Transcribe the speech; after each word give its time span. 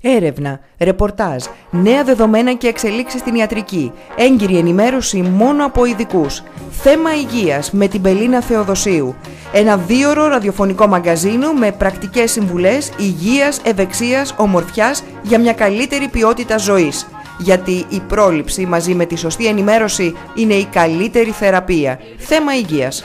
Έρευνα, 0.00 0.60
ρεπορτάζ, 0.78 1.44
νέα 1.70 2.04
δεδομένα 2.04 2.54
και 2.54 2.66
εξελίξεις 2.66 3.20
στην 3.20 3.34
ιατρική, 3.34 3.92
έγκυρη 4.16 4.56
ενημέρωση 4.56 5.20
μόνο 5.20 5.64
από 5.64 5.84
ειδικούς. 5.84 6.42
Θέμα 6.70 7.14
υγείας 7.14 7.70
με 7.70 7.88
την 7.88 8.02
Πελίνα 8.02 8.40
Θεοδοσίου. 8.40 9.14
Ένα 9.52 9.76
δίωρο 9.76 10.26
ραδιοφωνικό 10.26 10.86
μαγκαζίνο 10.86 11.52
με 11.52 11.72
πρακτικές 11.72 12.30
συμβουλές 12.30 12.90
υγείας, 12.98 13.60
ευεξίας, 13.64 14.34
ομορφιάς 14.36 15.04
για 15.22 15.38
μια 15.38 15.52
καλύτερη 15.52 16.08
ποιότητα 16.08 16.58
ζωής. 16.58 17.06
Γιατί 17.38 17.86
η 17.88 18.00
πρόληψη 18.08 18.66
μαζί 18.66 18.94
με 18.94 19.06
τη 19.06 19.16
σωστή 19.16 19.46
ενημέρωση 19.46 20.14
είναι 20.34 20.54
η 20.54 20.64
καλύτερη 20.64 21.30
θεραπεία. 21.30 22.00
Θέμα 22.18 22.56
υγείας. 22.56 23.04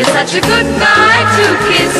It 0.00 0.06
is 0.06 0.14
such 0.14 0.34
a 0.34 0.40
good 0.52 0.68
night 0.88 1.28
to 1.38 1.46
kiss. 1.68 1.94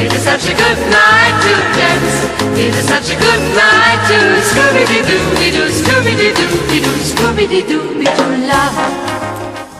It 0.00 0.12
is 0.16 0.22
such 0.30 0.44
a 0.52 0.54
good 0.62 0.80
night 0.98 1.34
to 1.44 1.52
dance. 1.78 2.16
It 2.64 2.72
is 2.78 2.86
such 2.92 3.08
a 3.14 3.16
good 3.26 3.42
night 3.62 4.00
to 4.10 4.18
Scooby-Doo-Doo-Doo, 4.50 5.66
Scooby-Doo-Doo-Doo, 5.80 6.96
Scooby-Doo-Doo-Doo, 7.12 8.28
love. 8.50 8.78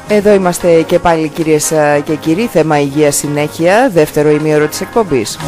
Εδώ 0.09 0.33
είμαστε 0.33 0.83
και 0.83 0.99
πάλι 0.99 1.29
κυρίες 1.29 1.71
ε, 1.71 2.03
και 2.05 2.15
κύριοι, 2.15 2.49
θέμα 2.53 2.79
υγεία 2.79 3.13
συνέχεια, 3.13 3.91
δεύτερο 3.93 4.31
ημίωρο 4.31 4.67
της 4.67 4.81
εκπομπής. 4.81 5.39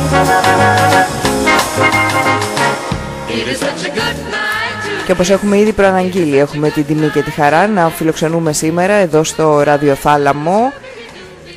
It 3.28 3.46
is 3.52 3.58
such 3.60 3.84
a 3.84 3.90
good 3.98 4.18
night 4.34 5.02
to 5.02 5.06
Και 5.06 5.12
όπως 5.12 5.30
έχουμε 5.30 5.58
ήδη 5.58 5.72
προαναγγείλει, 5.72 6.38
έχουμε 6.38 6.70
την 6.70 6.86
τιμή 6.86 7.08
και 7.08 7.22
τη 7.22 7.30
χαρά 7.30 7.66
να 7.66 7.88
φιλοξενούμε 7.88 8.52
σήμερα 8.52 8.92
εδώ 8.92 9.24
στο 9.24 9.62
ραδιοθάλαμο 9.62 10.72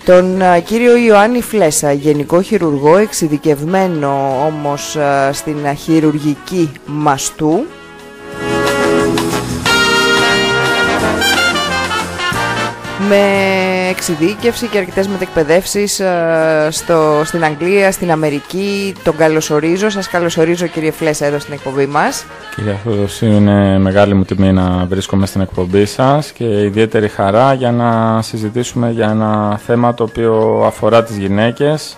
τον 0.06 0.42
α, 0.42 0.60
κύριο 0.60 0.96
Ιωάννη 0.96 1.42
Φλέσα, 1.42 1.92
γενικό 1.92 2.42
χειρουργό, 2.42 2.98
εξειδικευμένο 2.98 4.44
όμως 4.46 4.96
α, 4.96 5.34
στην 5.34 5.68
α, 5.68 5.74
χειρουργική 5.74 6.72
μαστού. 6.86 7.66
Με 13.10 13.73
εξειδίκευση 13.94 14.68
και 14.68 14.78
αρκετές 14.78 15.08
μετεκπαιδεύσεις 15.08 16.00
α, 16.00 16.72
στο, 16.72 17.22
στην 17.26 17.44
Αγγλία, 17.44 17.92
στην 17.92 18.12
Αμερική. 18.12 18.94
Τον 19.04 19.18
καλωσορίζω. 19.18 19.90
Σας 19.90 20.08
καλωσορίζω 20.08 20.68
κύριε 20.68 20.92
Φλέσα 20.92 21.26
εδώ 21.26 21.40
στην 21.40 21.54
εκπομπή 21.54 21.86
μας. 21.86 22.26
Κύριε 22.56 22.78
Θεοδοσίου, 22.84 23.32
είναι 23.32 23.80
μεγάλη 23.80 24.14
μου 24.14 24.24
τιμή 24.24 24.52
να 24.52 24.86
βρίσκομαι 24.90 25.26
στην 25.26 25.42
εκπομπή 25.42 25.86
σας 25.86 26.32
και 26.32 26.44
ιδιαίτερη 26.44 27.08
χαρά 27.08 27.54
για 27.54 27.72
να 27.72 28.22
συζητήσουμε 28.22 28.92
για 28.92 29.10
ένα 29.10 29.58
θέμα 29.66 29.94
το 29.94 30.04
οποίο 30.04 30.64
αφορά 30.66 31.04
τις 31.04 31.18
γυναίκες, 31.18 31.98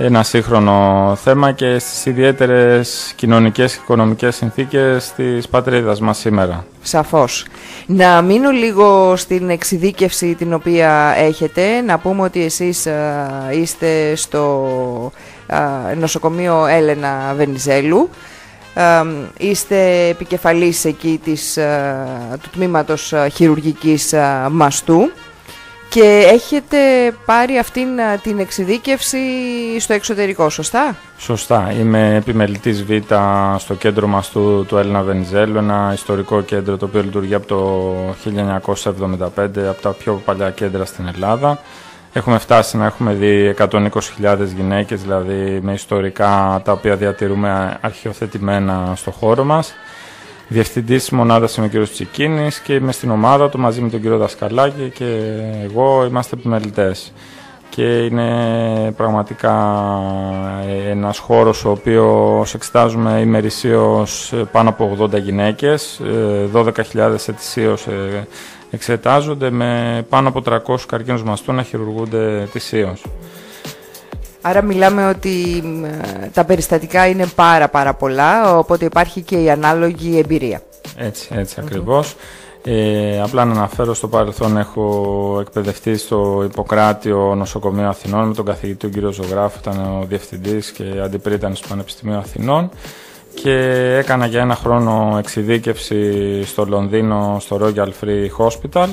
ένα 0.00 0.22
σύγχρονο 0.22 1.16
θέμα 1.22 1.52
και 1.52 1.78
στις 1.78 2.06
ιδιαίτερες 2.06 3.12
κοινωνικές 3.16 3.72
και 3.74 3.80
οικονομικές 3.82 4.36
συνθήκες 4.36 5.12
της 5.16 5.48
πατρίδας 5.48 6.00
μας 6.00 6.18
σήμερα. 6.18 6.64
Σαφώς. 6.82 7.46
Να 7.86 8.22
μείνω 8.22 8.50
λίγο 8.50 9.16
στην 9.16 9.50
εξειδίκευση 9.50 10.34
την 10.34 10.52
οποία 10.52 11.14
έχετε. 11.16 11.80
Να 11.80 11.98
πούμε 11.98 12.22
ότι 12.22 12.44
εσείς 12.44 12.86
α, 12.86 12.92
είστε 13.52 14.14
στο 14.14 15.12
α, 15.46 15.58
νοσοκομείο 15.96 16.66
Έλενα 16.66 17.34
Βενιζέλου. 17.36 18.08
Α, 18.74 19.04
είστε 19.38 20.08
επικεφαλής 20.08 20.84
εκεί 20.84 21.20
της, 21.24 21.58
α, 21.58 22.06
του 22.42 22.48
τμήματος 22.52 23.12
α, 23.12 23.28
χειρουργικής 23.28 24.12
α, 24.14 24.48
μαστού 24.50 25.10
και 25.88 26.28
έχετε 26.32 26.78
πάρει 27.24 27.58
αυτήν 27.58 28.00
α, 28.00 28.18
την 28.22 28.38
εξειδίκευση 28.38 29.18
στο 29.78 29.92
εξωτερικό, 29.92 30.50
σωστά; 30.50 30.96
Σωστά. 31.18 31.72
Είμαι 31.80 32.14
επιμελητής 32.14 32.84
Β 32.84 32.90
στο 33.58 33.74
κέντρο 33.74 34.06
μας 34.06 34.30
του, 34.30 34.64
του 34.68 34.76
Έλληνα 34.76 35.02
Βενιζέλου, 35.02 35.58
ένα 35.58 35.90
ιστορικό 35.94 36.40
κέντρο 36.40 36.76
το 36.76 36.84
οποίο 36.84 37.02
λειτουργεί 37.02 37.34
από 37.34 37.46
το 37.46 37.94
1975, 39.24 39.68
από 39.68 39.82
τα 39.82 39.90
πιο 39.90 40.22
παλιά 40.24 40.50
κέντρα 40.50 40.84
στην 40.84 41.06
Ελλάδα. 41.06 41.60
Έχουμε 42.12 42.38
φτάσει 42.38 42.76
να 42.76 42.86
έχουμε 42.86 43.12
δει 43.12 43.54
120.000 43.58 44.36
γυναίκες, 44.56 45.02
δηλαδή 45.02 45.60
με 45.62 45.72
ιστορικά 45.72 46.60
τα 46.64 46.72
οποία 46.72 46.96
διατηρούμε 46.96 47.78
αρχιοθετημένα 47.80 48.92
στο 48.96 49.10
χώρο 49.10 49.44
μας. 49.44 49.74
Διευθυντής 50.50 51.00
της 51.00 51.10
μονάδας 51.10 51.56
είμαι 51.56 51.66
ο 51.66 51.68
κύριος 51.68 51.90
Τσικίνης 51.90 52.58
και 52.58 52.74
είμαι 52.74 52.92
στην 52.92 53.10
ομάδα 53.10 53.48
του 53.48 53.58
μαζί 53.58 53.80
με 53.80 53.88
τον 53.88 54.00
κύριο 54.00 54.16
Δασκαλάκη 54.18 54.90
και 54.94 55.40
εγώ 55.62 56.04
είμαστε 56.08 56.36
επιμελητές. 56.38 57.12
Και 57.68 58.04
είναι 58.04 58.94
πραγματικά 58.96 59.78
ένας 60.88 61.18
χώρος 61.18 61.64
ο 61.64 61.70
οποίος 61.70 62.54
εξετάζουμε 62.54 63.20
ημερησίως 63.20 64.32
πάνω 64.52 64.68
από 64.68 64.96
80 65.00 65.18
γυναίκες, 65.18 66.00
ε, 66.00 66.46
12.000 66.52 67.28
ετησίως 67.28 67.86
ε, 67.86 68.26
εξετάζονται 68.70 69.50
με 69.50 70.04
πάνω 70.08 70.28
από 70.28 70.42
300 70.42 70.86
καρκίνους 70.86 71.22
μαστού 71.22 71.52
να 71.52 71.62
χειρουργούνται 71.62 72.40
ετησίως. 72.40 73.02
Άρα 74.40 74.62
μιλάμε 74.62 75.08
ότι 75.08 75.62
μ, 75.64 75.84
ε, 75.84 76.30
τα 76.32 76.44
περιστατικά 76.44 77.06
είναι 77.06 77.26
πάρα 77.26 77.68
πάρα 77.68 77.94
πολλά, 77.94 78.58
οπότε 78.58 78.84
υπάρχει 78.84 79.20
και 79.20 79.36
η 79.36 79.50
ανάλογη 79.50 80.18
εμπειρία. 80.18 80.62
Έτσι, 80.96 81.28
έτσι 81.32 81.56
ακριβώς. 81.60 82.16
Ε, 82.64 83.20
απλά 83.20 83.44
να 83.44 83.52
αναφέρω 83.52 83.94
στο 83.94 84.08
παρελθόν 84.08 84.56
έχω 84.56 85.38
εκπαιδευτεί 85.40 85.96
στο 85.96 86.42
Ιπποκράτιο 86.44 87.34
Νοσοκομείο 87.34 87.88
Αθηνών 87.88 88.28
με 88.28 88.34
τον 88.34 88.44
καθηγητή 88.44 88.78
τον 88.78 88.90
κύριο 88.90 89.12
Ζωγράφου, 89.12 89.58
ήταν 89.60 89.78
ο 89.78 90.04
διευθυντής 90.08 90.70
και 90.70 90.84
αντιπρίτανης 91.04 91.58
στο 91.58 91.68
Πανεπιστημίο 91.68 92.18
Αθηνών 92.18 92.70
και 93.34 93.52
έκανα 93.98 94.26
για 94.26 94.40
ένα 94.40 94.54
χρόνο 94.54 95.16
εξειδίκευση 95.18 96.42
στο 96.44 96.64
Λονδίνο 96.64 97.36
στο 97.40 97.60
Royal 97.62 97.88
Free 98.04 98.46
Hospital 98.46 98.88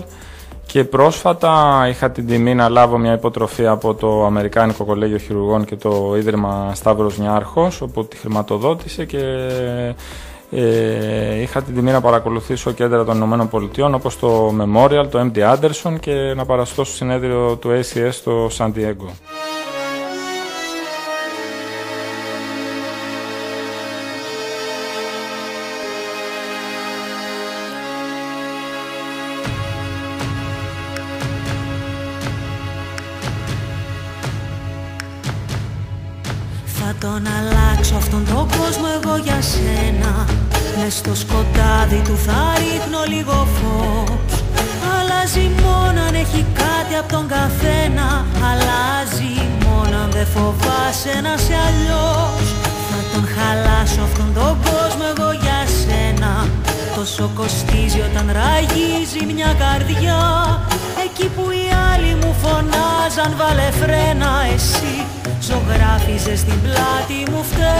και 0.65 0.83
πρόσφατα 0.83 1.85
είχα 1.89 2.11
την 2.11 2.27
τιμή 2.27 2.55
να 2.55 2.69
λάβω 2.69 2.97
μια 2.97 3.13
υποτροφία 3.13 3.71
από 3.71 3.93
το 3.93 4.25
Αμερικάνικο 4.25 4.85
Κολέγιο 4.85 5.17
Χειρουργών 5.17 5.65
και 5.65 5.75
το 5.75 6.13
Ίδρυμα 6.17 6.71
Σταύρος 6.75 7.17
Νιάρχος 7.17 7.81
όπου 7.81 8.05
τη 8.05 8.17
χρηματοδότησε 8.17 9.05
και 9.05 9.21
ε, 10.51 11.41
είχα 11.41 11.61
την 11.61 11.75
τιμή 11.75 11.91
να 11.91 12.01
παρακολουθήσω 12.01 12.71
κέντρα 12.71 13.03
των 13.03 13.15
Ηνωμένων 13.15 13.49
Πολιτειών 13.49 13.93
όπως 13.93 14.19
το 14.19 14.53
Memorial, 14.61 15.05
το 15.09 15.31
MD 15.31 15.55
Anderson 15.55 15.95
και 15.99 16.33
να 16.35 16.45
παραστώ 16.45 16.83
στο 16.83 16.95
συνέδριο 16.95 17.55
του 17.55 17.69
ACS 17.69 18.09
στο 18.11 18.49
San 18.57 18.67
Diego. 18.67 19.09
Θα 37.15 37.21
τον 37.21 37.33
αλλάξω 37.39 37.95
αυτόν 37.95 38.25
τον 38.25 38.47
κόσμο 38.57 38.87
εγώ 38.97 39.15
για 39.17 39.39
σένα. 39.41 40.11
Μες 40.77 40.93
στο 40.93 41.15
σκοτάδι 41.15 42.01
του 42.07 42.17
θα 42.25 42.39
ρίχνω 42.61 43.01
λίγο 43.13 43.47
φως. 43.55 44.31
Αλλάζει 44.95 45.45
μόνο 45.63 45.99
αν 46.07 46.15
έχει 46.23 46.45
κάτι 46.61 46.93
από 47.01 47.09
τον 47.15 47.25
καθένα. 47.35 48.07
Αλλάζει 48.49 49.33
μόνο 49.65 49.95
αν 50.03 50.09
δεν 50.11 50.27
φοβάσαι 50.35 51.13
να 51.25 51.33
σε 51.45 51.55
αλλιώς. 51.67 52.45
Θα 52.89 52.99
τον 53.11 53.23
χαλάσω 53.33 54.01
αυτόν 54.07 54.29
τον 54.37 54.53
κόσμο 54.67 55.05
εγώ 55.13 55.29
για 55.43 55.59
σένα. 55.79 56.31
Τόσο 56.95 57.31
κοστίζει 57.39 58.01
όταν 58.09 58.25
ραγίζει 58.39 59.21
μια 59.33 59.51
καρδιά. 59.63 60.21
Εκεί 61.05 61.27
που 61.35 61.45
οι 61.57 61.65
άλλοι 61.89 62.11
μου 62.21 62.31
φωνάζαν 62.41 63.31
βάλε 63.39 63.69
φρένα 63.79 64.31
Εσύ 64.55 64.95
ζωγράφιζες 65.47 66.39
στην 66.39 66.61
πλάτη 66.61 67.31
μου 67.31 67.43
φτερά 67.43 67.74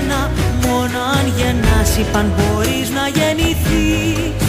ξένα 0.00 0.30
Μόνο 0.66 0.98
αν 1.16 1.26
γεννάς. 1.36 1.96
Είπαν 1.96 2.32
μπορείς 2.36 2.88
να 2.96 3.04
γεννηθείς 3.16 4.46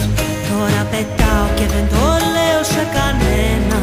Τώρα 0.50 0.82
πετάω 0.90 1.46
και 1.56 1.66
δεν 1.74 1.86
το 1.92 2.06
λέω 2.34 2.62
σε 2.74 2.84
κανένα. 2.96 3.80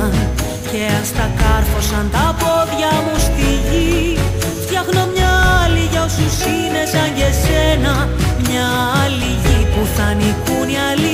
Και 0.71 0.81
ας 1.01 1.09
τα 1.17 1.27
κάρφωσαν 1.41 2.05
τα 2.15 2.27
πόδια 2.41 2.91
μου 3.05 3.15
στη 3.27 3.49
γη. 3.67 4.17
Φτιάχνω 4.63 5.01
μια 5.13 5.31
άλλη 5.61 5.83
για 5.91 6.03
όσους 6.03 6.37
είναι 6.53 6.83
σαν 6.93 7.09
και 7.17 7.29
σένα. 7.43 7.93
Μια 8.47 8.67
άλλη 9.01 9.31
γη 9.43 9.59
που 9.71 9.81
θα 9.95 10.07
νικούν 10.21 10.67
οι 10.73 10.77
αληθινοί 10.89 11.08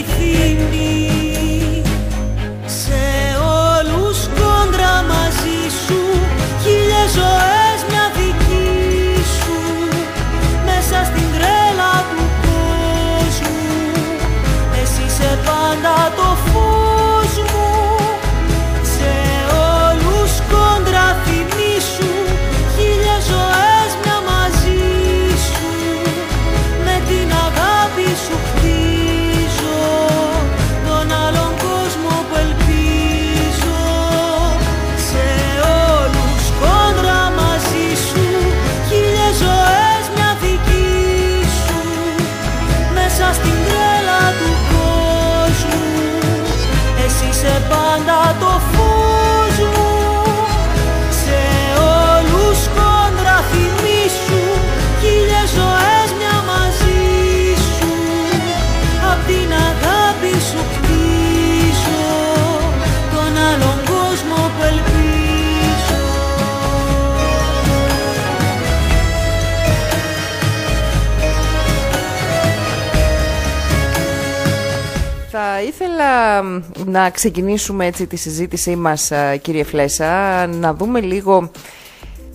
να 76.86 77.10
ξεκινήσουμε 77.10 77.86
έτσι 77.86 78.08
τη 78.08 78.16
συζήτησή 78.16 78.76
μας 78.76 79.12
α, 79.12 79.36
κύριε 79.36 79.64
Φλέσα 79.64 80.48
να 80.48 80.74
δούμε 80.74 81.00
λίγο 81.00 81.52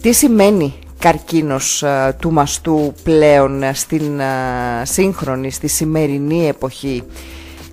τι 0.02 0.12
σημαίνει 0.12 0.74
καρκίνος 0.98 1.82
α, 1.82 2.14
του 2.14 2.32
μαστού 2.32 2.94
πλέον 3.02 3.62
α, 3.62 3.74
στην 3.74 4.20
α, 4.20 4.84
σύγχρονη, 4.84 5.50
στη 5.50 5.68
σημερινή 5.68 6.48
εποχή. 6.48 7.02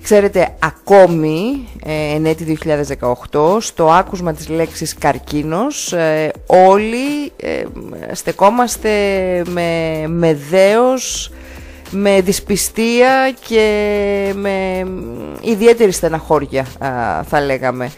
Ξέρετε, 0.08 0.56
ακόμη 0.60 1.68
ε, 1.86 2.16
εν 2.16 2.26
έτη 2.26 2.58
2018, 3.32 3.58
στο 3.60 3.92
άκουσμα 3.92 4.34
της 4.34 4.50
λέξης 4.50 4.94
καρκίνος, 4.94 5.94
ε, 5.94 6.32
όλοι 6.46 7.32
ε, 7.38 7.64
στεκόμαστε 8.12 8.90
με, 9.48 10.04
με 10.08 10.38
δέος, 10.50 11.32
με 11.92 12.22
δυσπιστία 12.22 13.36
και 13.48 14.34
με 14.36 14.86
ιδιαίτερη 15.42 15.92
στεναχώρια 15.92 16.66
α, 16.80 17.24
θα 17.24 17.42
λέγαμε. 17.42 17.92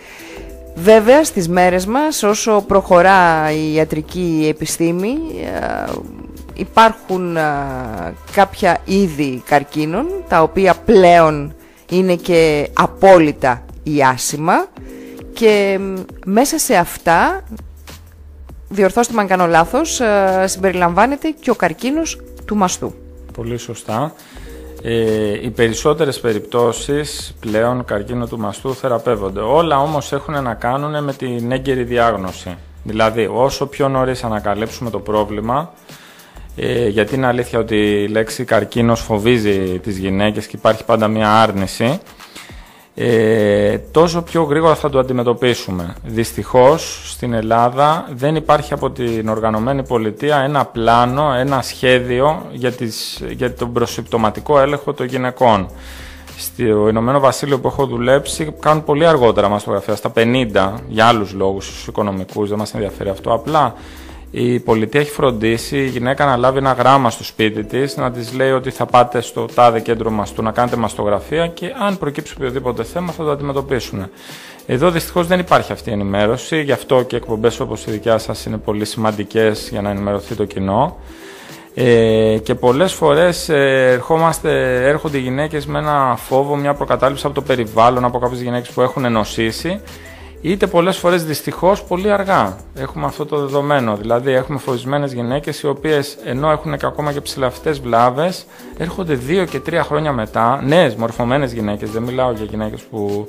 Βέβαια 0.75 1.24
στις 1.24 1.50
μέρες 1.50 1.86
μας 1.86 2.24
όσο 2.24 2.63
προχωρά 2.68 3.51
η 3.51 3.74
ιατρική 3.74 4.47
επιστήμη 4.50 5.18
α, 5.63 5.86
υπάρχουν 6.53 7.38
α, 7.38 8.13
κάποια 8.31 8.77
είδη 8.86 9.44
καρκίνων 9.45 10.07
τα 10.27 10.42
οποία 10.42 10.74
πλέον 10.85 11.53
είναι 11.89 12.15
και 12.15 12.69
απόλυτα 12.74 13.65
ιάσιμα 13.83 14.68
και 15.33 15.80
μ, 15.81 15.94
μέσα 16.25 16.57
σε 16.57 16.75
αυτά, 16.75 17.44
διορθώστε 18.69 19.13
με 19.13 19.21
αν 19.21 19.27
κάνω 19.27 19.47
λάθος, 19.47 20.01
α, 20.01 20.47
συμπεριλαμβάνεται 20.47 21.30
και 21.39 21.50
ο 21.50 21.56
καρκίνος 21.56 22.21
του 22.45 22.56
μαστού. 22.56 22.94
Πολύ 23.39 23.57
σωστά. 23.57 24.13
Ε, 24.81 25.45
οι 25.45 25.50
περισσότερες 25.50 26.19
περιπτώσεις 26.19 27.36
πλέον 27.39 27.86
καρκίνο 27.86 28.27
του 28.27 28.39
μαστού 28.39 28.75
θεραπεύονται. 28.75 29.39
Όλα 29.39 29.80
όμως 29.80 30.12
έχουν 30.12 30.44
να 30.44 30.53
κάνουν 30.53 31.03
με 31.03 31.13
την 31.13 31.51
έγκαιρη 31.51 31.83
διάγνωση. 31.83 32.57
Δηλαδή, 32.83 33.30
όσο 33.33 33.65
πιο 33.68 33.89
νωρίς 33.89 34.24
ανακαλύψουμε 34.24 34.89
το 34.89 35.00
πρόβλημα, 35.00 35.74
ε, 36.56 36.87
γιατί 36.87 37.16
είναι 37.16 37.28
αλήθεια 37.28 37.59
ότι 37.59 37.75
η 37.75 38.07
λέξη 38.07 38.44
καρκίνος 38.44 39.02
φοβίζει 39.02 39.80
τις 39.80 39.97
γυναίκες 39.97 40.47
και 40.47 40.56
υπάρχει 40.56 40.83
πάντα 40.83 41.07
μια 41.07 41.42
άρνηση, 41.42 41.99
ε, 43.01 43.77
τόσο 43.91 44.21
πιο 44.21 44.44
γρήγορα 44.44 44.75
θα 44.75 44.89
το 44.89 44.99
αντιμετωπίσουμε. 44.99 45.95
Δυστυχώς 46.03 47.01
στην 47.06 47.33
Ελλάδα 47.33 48.07
δεν 48.15 48.35
υπάρχει 48.35 48.73
από 48.73 48.89
την 48.91 49.29
οργανωμένη 49.29 49.83
πολιτεία 49.83 50.37
ένα 50.37 50.65
πλάνο, 50.65 51.33
ένα 51.33 51.61
σχέδιο 51.61 52.45
για, 52.51 52.71
τις, 52.71 53.23
για 53.29 53.53
τον 53.53 53.73
προσυμπτωματικό 53.73 54.59
έλεγχο 54.59 54.94
των 54.94 55.06
γυναικών. 55.06 55.69
Στο 56.37 56.63
Ηνωμένο 56.63 57.19
Βασίλειο 57.19 57.59
που 57.59 57.68
έχω 57.68 57.85
δουλέψει 57.85 58.53
κάνουν 58.59 58.83
πολύ 58.83 59.06
αργότερα 59.06 59.49
μαστογραφία, 59.49 59.95
στα 59.95 60.11
50, 60.15 60.73
για 60.87 61.06
άλλους 61.06 61.33
λόγους, 61.33 61.65
στους 61.65 61.87
οικονομικούς, 61.87 62.49
δεν 62.49 62.57
μας 62.57 62.73
ενδιαφέρει 62.73 63.09
αυτό. 63.09 63.33
Απλά 63.33 63.73
η 64.31 64.59
πολιτεία 64.59 65.00
έχει 65.00 65.12
φροντίσει 65.12 65.78
η 65.78 65.88
γυναίκα 65.88 66.26
να 66.26 66.38
λάβει 66.38 66.57
ένα 66.57 66.71
γράμμα 66.71 67.09
στο 67.09 67.24
σπίτι 67.24 67.64
της, 67.64 67.98
να 67.98 68.12
της 68.12 68.33
λέει 68.33 68.52
ότι 68.52 68.69
θα 68.69 68.86
πάτε 68.86 69.21
στο 69.21 69.45
τάδε 69.45 69.80
κέντρο 69.80 70.09
μαστού 70.09 70.42
να 70.42 70.52
κάνετε 70.52 70.76
μαστογραφία 70.76 71.48
και 71.48 71.74
αν 71.80 71.98
προκύψει 71.98 72.33
οποιοδήποτε 72.38 72.83
θέμα 72.83 73.12
θα 73.12 73.24
το 73.24 73.31
αντιμετωπίσουν. 73.31 74.09
Εδώ 74.66 74.92
δυστυχώς 74.92 75.28
δεν 75.28 75.40
υπάρχει 75.40 75.71
αυτή 75.71 75.90
η 75.90 75.94
ενημέρωση, 75.94 76.62
γι' 76.62 76.71
αυτό 76.71 77.04
και 77.04 77.16
εκπομπές 77.16 77.59
όπως 77.59 77.86
η 77.86 77.92
δικιά 77.92 78.18
σας 78.18 78.45
είναι 78.45 78.57
πολύ 78.57 78.86
σημαντικές 78.86 79.69
για 79.71 79.81
να 79.81 79.90
ενημερωθεί 79.90 80.36
το 80.36 80.45
κοινό. 80.45 80.98
Ε, 81.74 82.38
και 82.44 82.56
πολλές 82.56 82.94
φορές 82.94 83.50
ε, 83.50 83.92
ερχόμαστε, 83.92 84.76
έρχονται 84.88 85.18
οι 85.18 85.21
γυναίκες 85.21 85.66
με 85.66 85.80
ένα 85.80 86.16
φόβο, 86.18 86.56
μια 86.56 86.74
προκατάληψη 86.74 87.26
από 87.26 87.36
το 87.36 87.42
περιβάλλον, 87.42 88.06
από 88.06 88.19
κάποιες 88.19 88.42
γυναίκες 88.42 88.69
που 88.69 88.81
έχουν 88.81 89.06
ενωσήσει 89.06 89.81
είτε 90.41 90.67
πολλές 90.67 90.97
φορές 90.97 91.25
δυστυχώς 91.25 91.83
πολύ 91.83 92.11
αργά. 92.11 92.57
Έχουμε 92.75 93.05
αυτό 93.05 93.25
το 93.25 93.37
δεδομένο. 93.37 93.95
Δηλαδή 93.95 94.31
έχουμε 94.31 94.59
φοβισμένες 94.59 95.13
γυναίκες 95.13 95.61
οι 95.61 95.67
οποίες 95.67 96.17
ενώ 96.23 96.51
έχουν 96.51 96.77
και 96.77 96.85
ακόμα 96.85 97.13
και 97.13 97.21
ψηλαφτές 97.21 97.79
βλάβες 97.79 98.45
έρχονται 98.77 99.13
δύο 99.13 99.45
και 99.45 99.59
τρία 99.59 99.83
χρόνια 99.83 100.11
μετά, 100.11 100.61
νέες 100.63 100.95
μορφωμένες 100.95 101.53
γυναίκες, 101.53 101.89
δεν 101.91 102.03
μιλάω 102.03 102.31
για 102.31 102.45
γυναίκες 102.45 102.81
που 102.81 103.27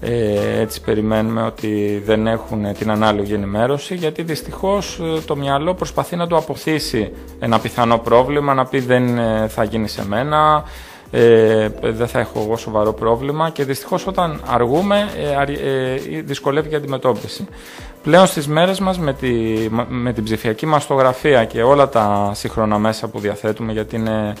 ε, 0.00 0.60
έτσι 0.60 0.80
περιμένουμε 0.80 1.42
ότι 1.42 2.02
δεν 2.04 2.26
έχουν 2.26 2.72
την 2.78 2.90
ανάλογη 2.90 3.32
ενημέρωση 3.32 3.94
γιατί 3.94 4.22
δυστυχώς 4.22 5.00
ε, 5.02 5.20
το 5.20 5.36
μυαλό 5.36 5.74
προσπαθεί 5.74 6.16
να 6.16 6.26
του 6.26 6.36
αποθήσει 6.36 7.12
ένα 7.38 7.58
πιθανό 7.58 7.98
πρόβλημα, 7.98 8.54
να 8.54 8.66
πει 8.66 8.78
δεν 8.78 9.18
ε, 9.18 9.48
θα 9.48 9.64
γίνει 9.64 9.88
σε 9.88 10.06
μένα, 10.06 10.64
ε, 11.10 11.68
δεν 11.82 12.08
θα 12.08 12.18
έχω 12.18 12.40
εγώ 12.40 12.56
σοβαρό 12.56 12.92
πρόβλημα 12.92 13.50
και 13.50 13.64
δυστυχώς 13.64 14.06
όταν 14.06 14.40
αργούμε 14.46 15.08
ε, 15.18 15.36
αρι- 15.36 15.60
ε, 15.64 16.20
δυσκολεύει 16.22 16.68
και 16.68 16.74
η 16.74 16.78
αντιμετώπιση. 16.78 17.46
Πλέον 18.02 18.26
στις 18.26 18.46
μέρες 18.48 18.80
μας 18.80 18.98
με, 18.98 19.12
τη, 19.12 19.30
με 19.88 20.12
την 20.12 20.24
ψηφιακή 20.24 20.66
μαστογραφία 20.66 21.44
και 21.44 21.62
όλα 21.62 21.88
τα 21.88 22.30
σύγχρονα 22.34 22.78
μέσα 22.78 23.08
που 23.08 23.18
διαθέτουμε 23.18 23.72
γιατί 23.72 23.96
είναι 23.96 24.32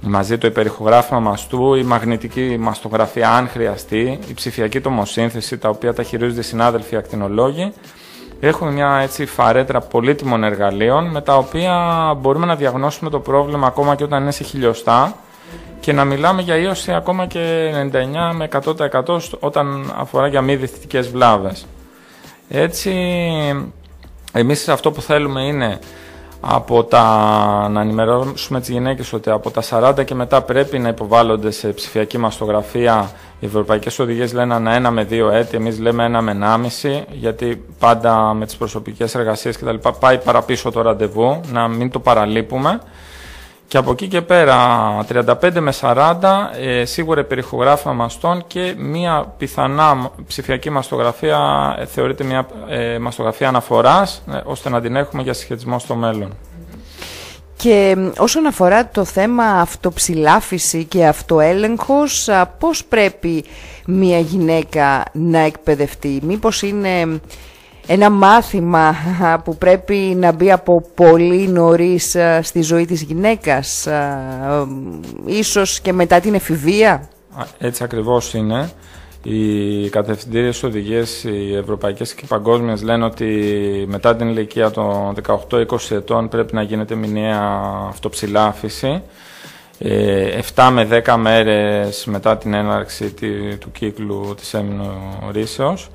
μαζί 0.00 0.38
το 0.38 0.46
υπερηχογράφημα 0.46 1.20
μαστού, 1.20 1.74
η 1.74 1.82
μαγνητική 1.82 2.56
μαστογραφία 2.60 3.30
αν 3.30 3.48
χρειαστεί, 3.48 4.18
η 4.28 4.34
ψηφιακή 4.34 4.80
τομοσύνθεση 4.80 5.58
τα 5.58 5.68
οποία 5.68 5.94
τα 5.94 6.02
χειρίζονται 6.02 6.40
οι 6.40 6.42
συνάδελφοι 6.42 6.96
ακτινολόγοι 6.96 7.72
Έχουμε 8.40 8.70
μια 8.70 8.98
έτσι 9.02 9.26
φαρέτρα 9.26 9.80
πολύτιμων 9.80 10.44
εργαλείων 10.44 11.10
με 11.10 11.20
τα 11.20 11.36
οποία 11.36 12.14
μπορούμε 12.20 12.46
να 12.46 12.56
διαγνώσουμε 12.56 13.10
το 13.10 13.20
πρόβλημα 13.20 13.66
ακόμα 13.66 13.94
και 13.94 14.04
όταν 14.04 14.22
είναι 14.22 14.30
σε 14.30 14.44
χιλιοστά 14.44 15.16
και 15.84 15.92
να 15.92 16.04
μιλάμε 16.04 16.42
για 16.42 16.56
ίωση 16.56 16.92
ακόμα 16.92 17.26
και 17.26 17.70
99 17.74 18.32
με 18.34 18.44
100% 18.44 19.20
στο- 19.20 19.36
όταν 19.40 19.92
αφορά 19.96 20.26
για 20.26 20.40
μη 20.40 20.56
δυστικές 20.56 21.08
βλάβες. 21.08 21.66
Έτσι, 22.48 22.92
εμείς 24.32 24.68
αυτό 24.68 24.90
που 24.90 25.00
θέλουμε 25.02 25.42
είναι 25.42 25.78
από 26.40 26.84
τα, 26.84 27.04
να 27.70 27.80
ενημερώσουμε 27.80 28.60
τις 28.60 28.68
γυναίκες 28.68 29.12
ότι 29.12 29.30
από 29.30 29.50
τα 29.50 29.62
40 29.62 30.04
και 30.04 30.14
μετά 30.14 30.42
πρέπει 30.42 30.78
να 30.78 30.88
υποβάλλονται 30.88 31.50
σε 31.50 31.68
ψηφιακή 31.68 32.18
μαστογραφία. 32.18 33.10
Οι 33.40 33.46
ευρωπαϊκές 33.46 33.98
οδηγίες 33.98 34.32
λένε 34.32 34.54
ένα, 34.54 34.72
ένα 34.74 34.90
με 34.90 35.04
δύο 35.04 35.30
έτη, 35.30 35.56
εμείς 35.56 35.78
λέμε 35.78 36.04
ένα 36.04 36.20
με 36.20 36.30
ενάμιση, 36.30 37.04
γιατί 37.10 37.64
πάντα 37.78 38.34
με 38.34 38.44
τις 38.46 38.56
προσωπικές 38.56 39.14
εργασίες 39.14 39.56
κτλ. 39.56 39.74
πάει 40.00 40.18
παραπίσω 40.18 40.70
το 40.70 40.82
ραντεβού, 40.82 41.40
να 41.52 41.68
μην 41.68 41.90
το 41.90 41.98
παραλείπουμε. 42.00 42.80
Και 43.74 43.80
από 43.80 43.90
εκεί 43.90 44.08
και 44.08 44.22
πέρα, 44.22 44.56
35 45.08 45.60
με 45.60 45.72
40, 45.80 46.50
ε, 46.60 46.84
σίγουρα 46.84 47.24
περιχογράφημα 47.24 47.92
μαστών 47.92 48.44
και 48.46 48.74
μία 48.78 49.34
πιθανά 49.38 50.10
ψηφιακή 50.26 50.70
μαστογραφία 50.70 51.38
ε, 51.78 51.84
θεωρείται 51.84 52.24
μια 52.24 52.46
ε, 52.68 52.98
μαστογραφία 52.98 53.48
αναφοράς, 53.48 54.22
ε, 54.32 54.40
ώστε 54.44 54.68
να 54.68 54.80
την 54.80 54.96
έχουμε 54.96 55.22
για 55.22 55.32
συσχετισμό 55.32 55.78
στο 55.78 55.94
μέλλον. 55.94 56.32
Και 57.56 57.96
όσον 58.18 58.46
αφορά 58.46 58.88
το 58.88 59.04
θέμα 59.04 59.44
αυτοψηλάφιση 59.44 60.84
και 60.84 61.06
αυτοέλεγχος, 61.06 62.28
πώς 62.58 62.84
πρέπει 62.84 63.44
μια 63.86 64.18
γυναίκα 64.18 65.02
να 65.12 65.38
εκπαιδευτεί, 65.38 66.20
μήπως 66.22 66.62
είναι 66.62 67.20
ένα 67.86 68.10
μάθημα 68.10 68.94
που 69.44 69.56
πρέπει 69.56 69.94
να 69.96 70.32
μπει 70.32 70.52
από 70.52 70.84
πολύ 70.94 71.48
νωρίς 71.48 72.16
στη 72.42 72.62
ζωή 72.62 72.84
της 72.86 73.02
γυναίκας, 73.02 73.88
ίσως 75.24 75.80
και 75.80 75.92
μετά 75.92 76.20
την 76.20 76.34
εφηβεία; 76.34 77.08
Έτσι 77.58 77.84
ακριβώς 77.84 78.34
είναι. 78.34 78.70
Οι 79.26 79.88
κατευθυντήριες 79.88 80.62
οδηγίες, 80.62 81.24
οι 81.24 81.54
ευρωπαϊκές 81.56 82.14
και 82.14 82.20
οι 82.24 82.28
παγκόσμιες 82.28 82.82
λένε 82.82 83.04
ότι 83.04 83.26
μετά 83.88 84.16
την 84.16 84.28
ηλικία 84.28 84.70
των 84.70 85.14
18-20 85.50 85.66
ετών 85.90 86.28
πρέπει 86.28 86.54
να 86.54 86.62
γίνεται 86.62 86.94
μηνιαία 86.94 87.60
αυτοψηλάφιση. 87.88 89.02
7 89.78 89.86
ε, 89.88 90.70
με 90.70 91.02
10 91.06 91.16
μέρες 91.18 92.04
μετά 92.04 92.36
την 92.36 92.54
έναρξη 92.54 93.14
του 93.60 93.72
κύκλου 93.72 94.34
της 94.36 94.54
έμεινορήσεως 94.54 95.90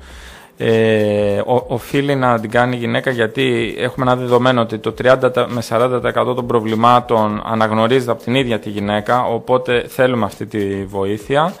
ε, 0.62 1.40
οφείλει 1.66 2.14
να 2.14 2.40
την 2.40 2.50
κάνει 2.50 2.76
η 2.76 2.78
γυναίκα 2.78 3.10
γιατί 3.10 3.74
έχουμε 3.78 4.10
ένα 4.10 4.20
δεδομένο 4.20 4.60
ότι 4.60 4.78
το 4.78 4.94
30 5.02 5.46
με 5.48 5.62
40% 5.68 6.34
των 6.34 6.46
προβλημάτων 6.46 7.42
αναγνωρίζεται 7.44 8.10
από 8.10 8.22
την 8.22 8.34
ίδια 8.34 8.58
τη 8.58 8.70
γυναίκα, 8.70 9.24
οπότε 9.24 9.84
θέλουμε 9.88 10.24
αυτή 10.24 10.46
τη 10.46 10.84
βοήθεια. 10.84 11.54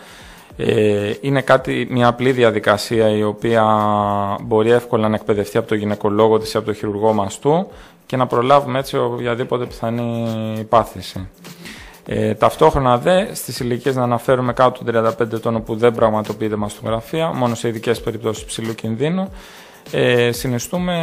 Ε, 0.56 1.12
είναι 1.20 1.40
κάτι, 1.40 1.86
μια 1.90 2.08
απλή 2.08 2.32
διαδικασία 2.32 3.08
η 3.16 3.22
οποία 3.22 3.64
μπορεί 4.42 4.70
εύκολα 4.70 5.08
να 5.08 5.14
εκπαιδευτεί 5.14 5.58
από 5.58 5.68
το 5.68 5.74
γυναικολόγο 5.74 6.38
της 6.38 6.54
ή 6.54 6.56
από 6.56 6.66
το 6.66 6.72
χειρουργό 6.72 7.12
μαστού 7.12 7.66
και 8.06 8.16
να 8.16 8.26
προλάβουμε 8.26 8.78
έτσι 8.78 8.96
οποιαδήποτε 8.98 9.64
πιθανή 9.66 10.26
πάθηση. 10.68 11.28
Ε, 12.12 12.34
ταυτόχρονα 12.34 12.98
δε 12.98 13.34
στις 13.34 13.60
ηλικίες 13.60 13.96
να 13.96 14.02
αναφέρουμε 14.02 14.52
κάτω 14.52 14.84
των 14.84 15.04
35 15.20 15.32
ετών 15.32 15.56
όπου 15.56 15.76
δεν 15.76 15.94
πραγματοποιείται 15.94 16.56
μαστογραφία, 16.56 17.32
μόνο 17.32 17.54
σε 17.54 17.68
ειδικές 17.68 18.00
περιπτώσεις 18.00 18.44
ψηλού 18.44 18.74
κινδύνου, 18.74 19.30
ε, 19.90 20.32
συνιστούμε 20.32 21.02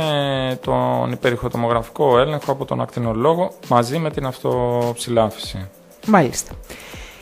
τον 0.62 1.12
υπερηχοτομογραφικό 1.12 2.20
έλεγχο 2.20 2.52
από 2.52 2.66
τον 2.66 2.82
ακτινολόγο 2.82 3.52
μαζί 3.68 3.98
με 3.98 4.10
την 4.12 4.26
αυτοψηλάφιση. 4.26 5.70
Μάλιστα. 6.08 6.52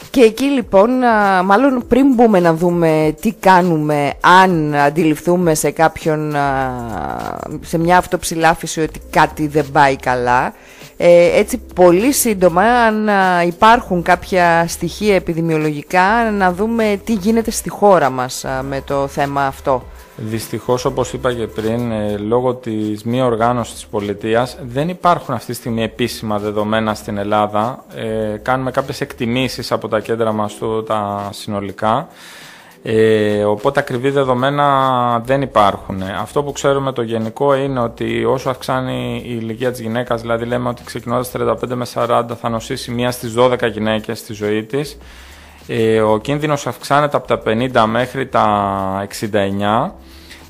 Και 0.10 0.22
εκεί 0.22 0.44
λοιπόν, 0.44 0.90
μάλλον 1.46 1.84
πριν 1.88 2.14
μπούμε 2.14 2.40
να 2.40 2.54
δούμε 2.54 3.16
τι 3.22 3.34
κάνουμε, 3.34 4.14
αν 4.20 4.76
αντιληφθούμε 4.76 5.54
σε 5.54 5.72
κάποιον, 5.72 6.36
σε 7.62 7.78
μια 7.78 7.98
αυτοψηλάφιση 7.98 8.82
ότι 8.82 9.02
κάτι 9.10 9.48
δεν 9.48 9.66
πάει 9.72 9.96
καλά, 9.96 10.54
ε, 10.98 11.40
έτσι 11.40 11.62
πολύ 11.76 12.12
σύντομα 12.14 12.62
αν 12.62 13.10
υπάρχουν 13.48 14.02
κάποια 14.02 14.68
στοιχεία 14.68 15.16
επιδημιολογικά 15.16 16.32
να 16.32 16.54
δούμε 16.54 17.02
τι 17.06 17.14
γίνεται 17.14 17.52
στη 17.52 17.70
χώρα 17.70 18.10
μας 18.10 18.46
με 18.62 18.82
το 18.86 19.08
θέμα 19.08 19.46
αυτό. 19.46 19.84
Δυστυχώς 20.18 20.86
όπως 20.86 21.14
είπα 21.14 21.34
και 21.34 21.48
πριν 21.48 21.92
ε, 21.92 22.18
λόγω 22.18 22.54
της 22.54 23.04
μη 23.04 23.22
οργάνωσης 23.22 23.74
της 23.74 23.86
πολιτείας 23.86 24.58
δεν 24.62 24.90
υπάρχουν 24.90 25.36
αυτή 25.36 25.52
τη 25.52 25.58
στιγμή 25.58 25.84
επίσημα 25.84 26.40
δεδομένα 26.40 26.94
στην 26.94 27.18
Ελλάδα. 27.18 27.84
Ε, 27.96 28.38
κάνουμε 28.42 28.72
κάποιες 28.72 29.02
εκτιμήσεις 29.02 29.72
από 29.72 29.88
τα 29.88 30.00
κέντρα 30.00 30.32
μας 30.32 30.54
του, 30.56 30.84
τα 30.84 31.30
συνολικά. 31.32 32.08
Ε, 32.88 33.44
οπότε 33.44 33.80
ακριβή 33.80 34.10
δεδομένα 34.10 35.20
δεν 35.20 35.42
υπάρχουν. 35.42 36.02
Αυτό 36.02 36.44
που 36.44 36.52
ξέρουμε 36.52 36.92
το 36.92 37.02
γενικό 37.02 37.56
είναι 37.56 37.80
ότι 37.80 38.26
όσο 38.26 38.50
αυξάνει 38.50 39.22
η 39.26 39.38
ηλικία 39.42 39.72
της 39.72 39.80
γυναίκας, 39.80 40.22
δηλαδή 40.22 40.46
λέμε 40.46 40.70
ότι 40.70 40.84
ξεκινώντας 40.84 41.32
35 41.32 41.76
με 41.76 41.86
40 41.94 42.24
θα 42.42 42.50
νοσήσει 42.50 42.92
μία 42.92 43.12
στις 43.12 43.34
12 43.38 43.72
γυναίκες 43.72 44.20
στη 44.20 44.34
ζωή 44.34 44.64
της, 44.64 44.98
ε, 45.68 46.02
ο 46.02 46.18
κίνδυνος 46.18 46.68
αυξάνεται 46.68 47.18
από 47.18 47.28
τα 47.28 47.38
50 47.38 47.86
μέχρι 47.86 48.28
τα 48.28 49.08
69 49.10 49.96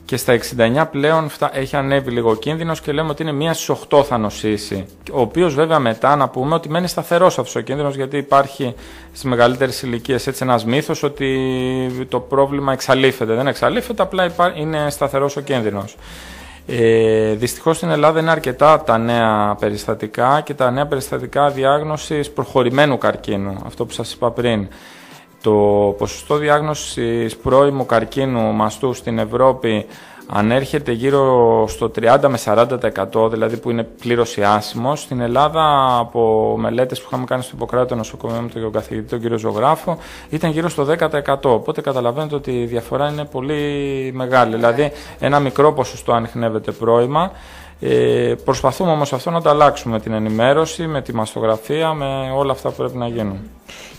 και 0.05 0.17
στα 0.17 0.37
69 0.57 0.85
πλέον 0.91 1.29
έχει 1.51 1.75
ανέβει 1.75 2.11
λίγο 2.11 2.35
κίνδυνος 2.35 2.81
και 2.81 2.91
λέμε 2.91 3.09
ότι 3.09 3.21
είναι 3.21 3.31
μία 3.31 3.53
στις 3.53 3.77
8 3.89 4.03
θα 4.03 4.17
νοσήσει. 4.17 4.85
Ο 5.11 5.19
οποίος 5.21 5.53
βέβαια 5.53 5.79
μετά 5.79 6.15
να 6.15 6.29
πούμε 6.29 6.55
ότι 6.55 6.69
μένει 6.69 6.87
σταθερός 6.87 7.39
αυτός 7.39 7.55
ο 7.55 7.59
κίνδυνος 7.59 7.95
γιατί 7.95 8.17
υπάρχει 8.17 8.75
στις 9.07 9.23
μεγαλύτερες 9.23 9.81
ηλικίες 9.81 10.27
έτσι 10.27 10.43
ένας 10.43 10.65
μύθος 10.65 11.03
ότι 11.03 12.05
το 12.09 12.19
πρόβλημα 12.19 12.73
εξαλείφεται. 12.73 13.33
Δεν 13.33 13.47
εξαλείφεται, 13.47 14.01
απλά 14.01 14.31
είναι 14.55 14.89
σταθερός 14.89 15.35
ο 15.37 15.41
κίνδυνος. 15.41 15.95
Ε, 16.67 17.33
Δυστυχώς 17.33 17.77
στην 17.77 17.89
Ελλάδα 17.89 18.19
είναι 18.19 18.31
αρκετά 18.31 18.81
τα 18.81 18.97
νέα 18.97 19.55
περιστατικά 19.59 20.41
και 20.41 20.53
τα 20.53 20.71
νέα 20.71 20.85
περιστατικά 20.85 21.49
διάγνωσης 21.49 22.31
προχωρημένου 22.31 22.97
καρκίνου, 22.97 23.61
αυτό 23.65 23.85
που 23.85 23.93
σας 23.93 24.13
είπα 24.13 24.31
πριν. 24.31 24.67
Το 25.45 25.95
ποσοστό 25.97 26.35
διάγνωσης 26.35 27.35
πρώιμου 27.37 27.85
καρκίνου 27.85 28.53
μαστού 28.53 28.93
στην 28.93 29.19
Ευρώπη 29.19 29.85
ανέρχεται 30.27 30.91
γύρω 30.91 31.65
στο 31.67 31.91
30 31.99 32.19
με 32.27 32.37
40% 33.15 33.31
δηλαδή 33.31 33.57
που 33.57 33.69
είναι 33.69 33.83
πλήρως 33.83 34.37
ιάσιμο. 34.37 34.95
Στην 34.95 35.21
Ελλάδα 35.21 35.97
από 35.99 36.55
μελέτες 36.57 36.99
που 37.01 37.05
είχαμε 37.07 37.25
κάνει 37.25 37.43
στο 37.43 37.51
Ιπποκράτο 37.55 37.95
νοσοκομείο 37.95 38.41
με 38.41 38.49
τον 38.49 38.71
καθηγητή 38.71 39.09
τον 39.09 39.19
κύριο 39.19 39.37
Ζωγράφο 39.37 39.97
ήταν 40.29 40.51
γύρω 40.51 40.69
στο 40.69 40.87
10%. 40.99 41.35
Οπότε 41.43 41.81
καταλαβαίνετε 41.81 42.35
ότι 42.35 42.51
η 42.51 42.65
διαφορά 42.65 43.09
είναι 43.09 43.25
πολύ 43.25 44.11
μεγάλη. 44.13 44.55
Δηλαδή 44.55 44.91
ένα 45.19 45.39
μικρό 45.39 45.73
ποσοστό 45.73 46.13
ανοιχνεύεται 46.13 46.71
πρώιμα 46.71 47.31
ε, 47.79 48.35
προσπαθούμε 48.43 48.91
όμως 48.91 49.13
αυτό 49.13 49.31
να 49.31 49.41
το 49.41 49.49
αλλάξουμε 49.49 49.93
με 49.93 49.99
την 50.01 50.13
ενημέρωση, 50.13 50.87
με 50.87 51.01
τη 51.01 51.13
μαστογραφία, 51.13 51.93
με 51.93 52.31
όλα 52.35 52.51
αυτά 52.51 52.69
που 52.69 52.75
πρέπει 52.75 52.97
να 52.97 53.07
γίνουν. 53.07 53.39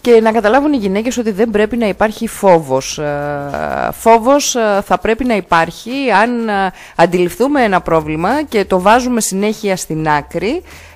Και 0.06 0.20
να 0.20 0.32
καταλάβουν 0.32 0.72
οι 0.72 0.76
γυναίκες 0.76 1.16
ότι 1.16 1.30
δεν 1.30 1.50
πρέπει 1.50 1.76
να 1.76 1.88
υπάρχει 1.88 2.26
φόβος. 2.28 2.98
Ε, 2.98 3.88
φόβος 3.92 4.54
ε, 4.54 4.82
θα 4.84 4.98
πρέπει 4.98 5.24
να 5.24 5.36
υπάρχει 5.36 5.90
αν 6.22 6.48
ε, 6.48 6.72
αντιληφθούμε 6.96 7.62
ένα 7.62 7.80
πρόβλημα 7.80 8.42
και 8.42 8.64
το 8.64 8.80
βάζουμε 8.80 9.20
συνέχεια 9.20 9.76
στην 9.76 10.08
άκρη 10.08 10.62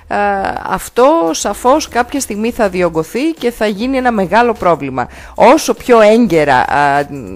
αυτό 0.63 1.29
σαφώς 1.31 1.87
κάποια 1.87 2.19
στιγμή 2.19 2.51
θα 2.51 2.69
διωγγωθεί 2.69 3.31
και 3.31 3.51
θα 3.51 3.67
γίνει 3.67 3.97
ένα 3.97 4.11
μεγάλο 4.11 4.53
πρόβλημα. 4.53 5.07
Όσο 5.35 5.73
πιο 5.73 6.01
έγκαιρα 6.01 6.65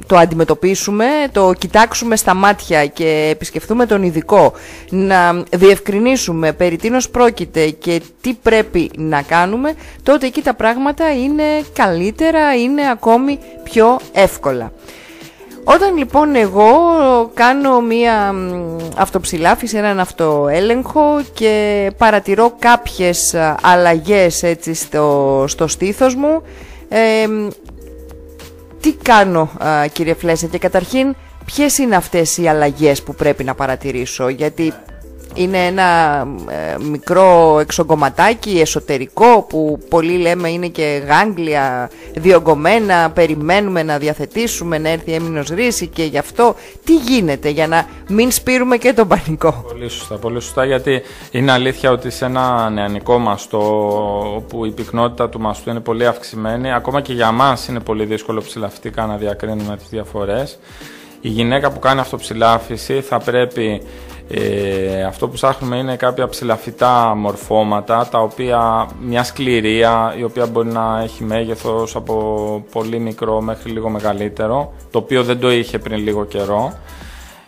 το 0.08 0.18
αντιμετωπίσουμε, 0.18 1.06
το 1.32 1.54
κοιτάξουμε 1.54 2.16
στα 2.16 2.34
μάτια 2.34 2.86
και 2.86 3.28
επισκεφθούμε 3.32 3.86
τον 3.86 4.04
ειδικό, 4.04 4.54
να 4.90 5.44
διευκρινίσουμε 5.52 6.54
περί 6.54 6.76
τίνος 6.76 7.10
πρόκειται 7.10 7.70
και 7.70 8.02
τι 8.22 8.34
πρέπει 8.34 8.92
να 8.98 9.22
κάνουμε, 9.22 9.74
τότε 10.04 10.26
εκεί 10.26 10.42
τα 10.42 10.54
πράγματα 10.54 11.14
είναι 11.14 11.44
καλύτερα, 11.74 12.56
είναι 12.56 12.90
ακόμη 12.92 13.40
πιο 13.64 14.00
εύκολα. 14.14 14.72
Όταν 15.68 15.98
λοιπόν 15.98 16.36
εγώ 16.36 16.72
κάνω 17.34 17.82
μία 17.82 18.34
αυτοψηλάφιση, 18.98 19.78
έναν 19.78 20.00
αυτοέλεγχο 20.00 21.22
και 21.34 21.92
παρατηρώ 21.98 22.56
κάποιες 22.60 23.36
αλλαγές 23.62 24.44
έτσι 24.44 24.74
στο, 24.74 25.44
στο 25.48 25.68
στήθος 25.68 26.16
μου, 26.16 26.42
τι 28.82 28.94
κάνω 28.94 29.50
κύριε 29.92 30.14
Φλέσσα 30.14 30.48
και 30.48 30.58
καταρχήν 30.58 31.16
ποιες 31.46 31.78
είναι 31.78 31.96
αυτές 31.96 32.38
οι 32.38 32.48
αλλαγές 32.48 33.04
που 33.04 33.16
πρέπει 33.16 33.44
να 33.44 33.56
παρατηρήσω; 33.56 34.30
Γιατί 34.30 34.74
είναι 35.36 35.66
ένα 35.66 36.20
ε, 36.50 36.78
μικρό 36.84 37.60
εξογκωματάκι 37.60 38.60
εσωτερικό 38.60 39.46
που 39.50 39.80
πολλοί 39.90 40.18
λέμε 40.18 40.50
είναι 40.50 40.68
και 40.68 41.04
γάγκλια 41.08 41.90
διογκωμένα, 42.16 43.12
περιμένουμε 43.12 43.84
να 43.84 43.98
διαθετήσουμε 43.98 44.78
να 44.78 44.90
έρθει 44.90 45.14
έμεινος 45.14 45.48
ρίση 45.48 45.88
και 45.88 46.04
γι' 46.04 46.18
αυτό 46.18 46.56
τι 46.84 46.96
γίνεται 46.96 47.50
για 47.50 47.68
να 47.68 47.88
μην 48.08 48.32
σπείρουμε 48.32 48.78
και 48.78 48.94
τον 48.94 49.08
πανικό; 49.08 49.66
Πολύ 49.68 49.90
σωστά, 49.90 50.16
πολύ 50.16 50.42
σωστά 50.42 50.66
γιατί 50.66 51.02
είναι 51.32 51.52
αλήθεια 51.52 51.92
ότι 51.92 52.10
σε 52.10 52.26
ένα 52.26 52.70
νεανικό 52.70 53.18
μαστό 53.18 53.60
όπου 54.36 54.66
η 54.66 54.72
πυκνότητα 54.72 55.30
του 55.30 55.40
μαστού 55.40 55.70
είναι 55.70 55.80
πολύ 55.80 56.08
αυξημένη 56.08 56.74
ακόμα 56.74 57.02
και 57.02 57.14
για 57.14 57.32
μας 57.32 57.68
είναι 57.68 57.80
πολύ 57.80 58.06
δύσκολο 58.06 58.42
ψηλαφτικά 58.42 59.06
να 59.06 59.18
διακρίνουμε 59.18 59.78
τις 59.78 59.88
διαφορές. 59.90 60.60
Η 61.22 61.30
γυναίκα 61.30 61.72
που 61.72 61.80
κάνει 61.80 62.00
αυτοψηλάφιση 62.00 63.02
θα 63.02 63.20
πρέπει 63.20 63.82
Ε, 64.30 65.04
αυτό 65.04 65.28
που 65.28 65.34
ψάχνουμε 65.34 65.78
είναι 65.78 65.96
κάποια 65.96 66.28
ψηλαφιτά 66.28 67.14
μορφώματα, 67.16 68.08
τα 68.12 68.20
οποία 68.20 68.88
μια 69.02 69.24
σκληρία, 69.24 70.16
η 70.18 70.24
οποία 70.24 70.46
μπορεί 70.46 70.68
να 70.68 71.02
έχει 71.04 71.24
μέγεθος 71.24 71.96
από 71.96 72.66
πολύ 72.72 73.00
μικρό 73.00 73.42
μέχρι 73.42 73.72
λίγο 73.72 73.90
μεγαλύτερο, 73.90 74.74
το 74.92 74.98
οποίο 74.98 75.24
δεν 75.24 75.40
το 75.40 75.52
είχε 75.52 75.80
πριν 75.80 75.98
λίγο 76.04 76.26
καιρό. 76.26 76.74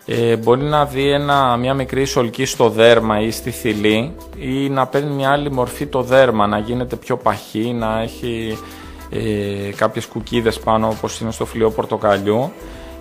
Ε, 0.05 0.35
μπορεί 0.35 0.63
να 0.63 0.85
δει 0.85 1.09
ένα, 1.09 1.57
μια 1.57 1.73
μικρή 1.73 2.05
σολκή 2.05 2.45
στο 2.45 2.69
δέρμα 2.69 3.21
ή 3.21 3.31
στη 3.31 3.51
θηλή 3.51 4.15
ή 4.37 4.69
να 4.69 4.87
παίρνει 4.87 5.13
μια 5.13 5.31
άλλη 5.31 5.51
μορφή 5.51 5.85
το 5.85 6.01
δέρμα, 6.01 6.47
να 6.47 6.57
γίνεται 6.57 6.95
πιο 6.95 7.17
παχύ, 7.17 7.73
να 7.73 8.01
έχει 8.01 8.57
ε, 9.09 9.71
κάποιες 9.75 10.05
κουκίδες 10.05 10.59
πάνω 10.59 10.87
όπως 10.87 11.19
είναι 11.19 11.31
στο 11.31 11.45
φλοιό 11.45 11.69
πορτοκαλιού 11.69 12.51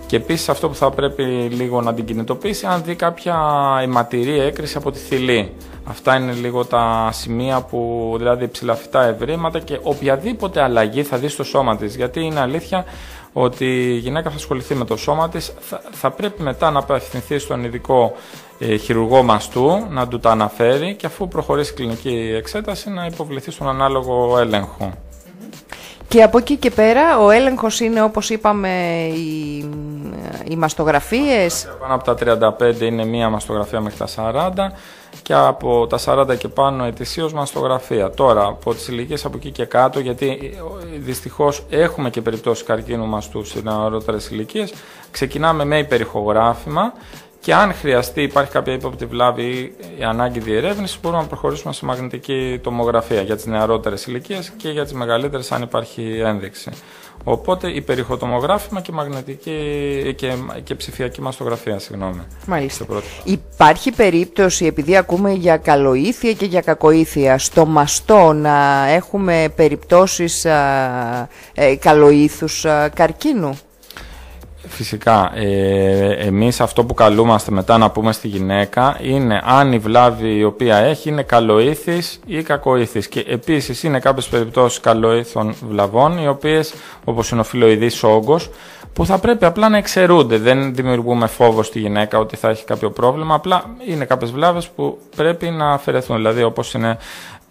και 0.07 0.15
επίσης 0.15 0.49
αυτό 0.49 0.67
που 0.69 0.75
θα 0.75 0.89
πρέπει 0.89 1.23
λίγο 1.51 1.81
να 1.81 1.93
την 1.93 2.05
κινητοποιήσει, 2.05 2.65
αν 2.65 2.83
δει 2.83 2.95
κάποια 2.95 3.37
αιματηρή 3.81 4.39
έκρηση 4.39 4.77
από 4.77 4.91
τη 4.91 4.99
θηλή. 4.99 5.51
Αυτά 5.83 6.15
είναι 6.15 6.31
λίγο 6.31 6.65
τα 6.65 7.09
σημεία 7.11 7.61
που, 7.61 8.13
δηλαδή 8.17 8.47
ψηλαφιτά 8.47 9.03
ευρήματα 9.03 9.59
και 9.59 9.79
οποιαδήποτε 9.83 10.61
αλλαγή 10.61 11.03
θα 11.03 11.17
δεις 11.17 11.33
στο 11.33 11.43
σώμα 11.43 11.77
της. 11.77 11.95
Γιατί 11.95 12.19
είναι 12.21 12.39
αλήθεια 12.39 12.85
ότι 13.33 13.65
η 13.65 13.97
γυναίκα 13.97 14.29
θα 14.29 14.35
ασχοληθεί 14.35 14.75
με 14.75 14.85
το 14.85 14.97
σώμα 14.97 15.29
της, 15.29 15.53
θα, 15.91 16.11
πρέπει 16.11 16.41
μετά 16.41 16.71
να 16.71 16.79
απευθυνθεί 16.79 17.39
στον 17.39 17.63
ειδικό 17.63 18.13
ε, 18.59 18.75
χειρουργό 18.75 19.23
μαστού, 19.23 19.85
να 19.89 20.07
του 20.07 20.19
τα 20.19 20.31
αναφέρει 20.31 20.95
και 20.95 21.05
αφού 21.05 21.27
προχωρήσει 21.27 21.71
η 21.71 21.75
κλινική 21.75 22.33
εξέταση 22.35 22.89
να 22.89 23.05
υποβληθεί 23.05 23.51
στον 23.51 23.69
ανάλογο 23.69 24.39
έλεγχο. 24.39 24.93
Και 26.07 26.23
από 26.23 26.37
εκεί 26.37 26.55
και 26.55 26.71
πέρα 26.71 27.19
ο 27.19 27.29
έλεγχος 27.29 27.79
είναι 27.79 28.01
όπως 28.01 28.29
είπαμε 28.29 29.03
οι, 29.15 29.57
οι 30.49 30.55
μαστογραφίες. 30.55 31.67
Πάνω 31.79 31.93
από 31.93 32.15
τα 32.15 32.55
35 32.59 32.81
είναι 32.81 33.05
μία 33.05 33.29
μαστογραφία 33.29 33.81
μέχρι 33.81 33.97
τα 33.97 34.07
40 34.67 34.71
και 35.21 35.33
από 35.33 35.87
τα 35.87 35.99
40 36.05 36.37
και 36.37 36.47
πάνω 36.47 36.83
ετησίως 36.83 37.33
μαστογραφία. 37.33 38.09
Τώρα 38.09 38.45
από 38.45 38.73
τις 38.73 38.87
ηλικίες 38.87 39.25
από 39.25 39.37
εκεί 39.37 39.51
και 39.51 39.65
κάτω 39.65 39.99
γιατί 39.99 40.57
δυστυχώς 40.97 41.65
έχουμε 41.69 42.09
και 42.09 42.21
περιπτώσεις 42.21 42.63
καρκίνου 42.63 43.05
μαστού 43.05 43.45
σε 43.45 43.59
νεαρότερες 43.63 44.29
ηλικίες 44.29 44.73
ξεκινάμε 45.11 45.65
με 45.65 45.77
υπερηχογράφημα 45.77 46.93
και 47.47 47.53
αν 47.53 47.73
χρειαστεί, 47.73 48.21
υπάρχει 48.21 48.51
κάποια 48.51 48.73
ύποπτη 48.73 49.05
βλάβη 49.05 49.43
ή 49.43 49.73
η 49.99 50.03
ανάγκη 50.03 50.39
διερεύνησης, 50.39 50.99
μπορούμε 51.01 51.21
να 51.21 51.27
προχωρήσουμε 51.27 51.73
σε 51.73 51.85
μαγνητική 51.85 52.59
τομογραφία 52.63 53.21
για 53.21 53.35
τις 53.35 53.45
νεαρότερες 53.45 54.05
ηλικίες 54.05 54.51
και 54.57 54.69
για 54.69 54.83
τις 54.83 54.93
μεγαλύτερες, 54.93 55.51
αν 55.51 55.61
υπάρχει 55.61 56.19
ένδειξη. 56.25 56.71
Οπότε 57.23 57.71
υπερηχοτομογράφημα 57.71 58.81
και 58.81 58.91
μαγνητική 58.91 59.59
και, 60.17 60.33
και 60.63 60.75
ψηφιακή 60.75 61.21
μαστογραφία, 61.21 61.79
συγγνώμη. 61.79 62.21
Μάλιστα. 62.45 62.85
Υπάρχει 63.23 63.91
περίπτωση, 63.91 64.65
επειδή 64.65 64.97
ακούμε 64.97 65.31
για 65.31 65.57
καλοήθεια 65.57 66.33
και 66.33 66.45
για 66.45 66.61
κακοήθεια, 66.61 67.37
στο 67.37 67.65
μαστό 67.65 68.33
να 68.33 68.87
έχουμε 68.89 69.53
περιπτώσεις 69.55 70.45
α, 70.45 71.29
ε, 71.53 71.75
καλοήθους 71.75 72.65
καρκίνου; 72.93 73.59
Φυσικά. 74.67 75.31
Ε, 75.35 76.11
εμείς 76.11 76.61
αυτό 76.61 76.85
που 76.85 76.93
καλούμαστε 76.93 77.51
μετά 77.51 77.77
να 77.77 77.89
πούμε 77.89 78.11
στη 78.11 78.27
γυναίκα 78.27 78.97
είναι 79.01 79.41
αν 79.43 79.73
η 79.73 79.77
βλάβη 79.77 80.37
η 80.37 80.43
οποία 80.43 80.77
έχει 80.77 81.09
είναι 81.09 81.23
καλοήθης 81.23 82.19
ή 82.25 82.41
κακοήθης. 82.41 83.07
Και 83.07 83.25
επίσης 83.27 83.83
είναι 83.83 83.99
κάποιες 83.99 84.27
περιπτώσεις 84.27 84.79
καλοήθων 84.79 85.55
βλαβών 85.69 86.17
οι 86.17 86.27
οποίες 86.27 86.73
όπως 87.03 87.29
είναι 87.29 87.41
ο 87.41 87.43
φιλοειδής 87.43 88.03
όγκος 88.03 88.49
που 88.93 89.05
θα 89.05 89.17
πρέπει 89.17 89.45
απλά 89.45 89.69
να 89.69 89.77
εξαιρούνται. 89.77 90.37
Δεν 90.37 90.75
δημιουργούμε 90.75 91.27
φόβο 91.27 91.63
στη 91.63 91.79
γυναίκα 91.79 92.19
ότι 92.19 92.35
θα 92.35 92.49
έχει 92.49 92.65
κάποιο 92.65 92.91
πρόβλημα. 92.91 93.35
Απλά 93.35 93.63
είναι 93.87 94.05
κάποιες 94.05 94.31
βλάβες 94.31 94.67
που 94.67 94.97
πρέπει 95.15 95.49
να 95.49 95.71
αφαιρεθούν. 95.71 96.15
Δηλαδή 96.15 96.43
όπως 96.43 96.73
είναι 96.73 96.97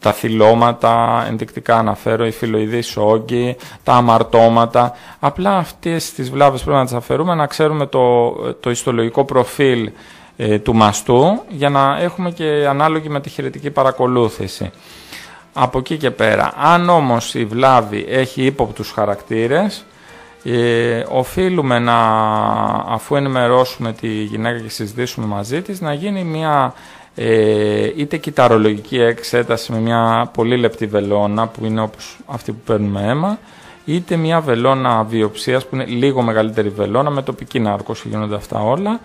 τα 0.07 0.13
θυλώματα, 0.13 1.25
ενδεικτικά 1.29 1.77
αναφέρω, 1.79 2.27
οι 2.27 2.31
φιλοειδείς 2.31 2.97
όγκοι, 2.97 3.57
τα 3.83 3.93
αμαρτώματα. 3.93 4.93
Απλά 5.21 5.57
αυτές 5.57 6.13
τις 6.13 6.31
βλάβες 6.31 6.63
πρέπει 6.63 6.79
να 6.79 6.85
τις 6.85 6.95
αφαιρούμε, 6.95 7.35
να 7.35 7.47
ξέρουμε 7.47 7.87
το, 7.87 8.31
το 8.61 8.71
ιστολογικό 8.71 9.25
προφίλ 9.25 9.91
ε, 10.37 10.59
του 10.59 10.75
μαστού 10.75 11.43
για 11.49 11.69
να 11.69 11.99
έχουμε 12.01 12.31
και 12.31 12.67
ανάλογη 12.69 13.09
με 13.09 13.21
τη 13.21 13.29
χειρετική 13.29 13.71
παρακολούθηση. 13.71 14.71
Από 15.53 15.79
εκεί 15.79 15.97
και 15.97 16.11
πέρα, 16.11 16.53
αν 16.57 16.89
όμως 16.89 17.35
η 17.35 17.45
βλάβη 17.45 18.07
έχει 18.09 18.45
ύποπτους 18.45 18.91
χαρακτήρες, 18.91 19.85
ε, 20.45 21.05
οφείλουμε 21.09 21.79
να, 21.79 21.99
αφού 22.89 23.17
ενημερώσουμε 23.17 23.93
τη 23.93 24.09
γυναίκα 24.09 24.61
και 24.61 24.69
συζητήσουμε 24.69 25.27
μαζί 25.27 25.63
της, 25.63 25.81
να 25.81 25.93
γίνει 25.93 26.25
μια 26.25 26.75
ε, 27.19 27.93
είτε 27.97 28.17
κυταρολογική 28.17 29.01
εξέταση 29.01 29.73
με 29.73 29.79
μια 29.79 30.31
πολύ 30.35 30.57
λεπτή 30.57 30.87
βελόνα 30.87 31.47
που 31.47 31.65
είναι 31.65 31.81
όπως 31.81 32.19
αυτή 32.27 32.53
που 32.53 32.61
παίρνουμε 32.65 33.03
αίμα 33.03 33.39
είτε 33.85 34.17
μια 34.17 34.41
βελόνα 34.41 35.05
βιοψίας 35.05 35.67
που 35.67 35.75
είναι 35.75 35.85
λίγο 35.85 36.23
μεγαλύτερη 36.23 36.69
βελόνα 36.69 37.11
με 37.11 37.23
τοπική 37.23 37.61
νάρκωση 37.61 38.09
γίνονται 38.09 38.35
αυτά 38.35 38.61
όλα 38.61 39.01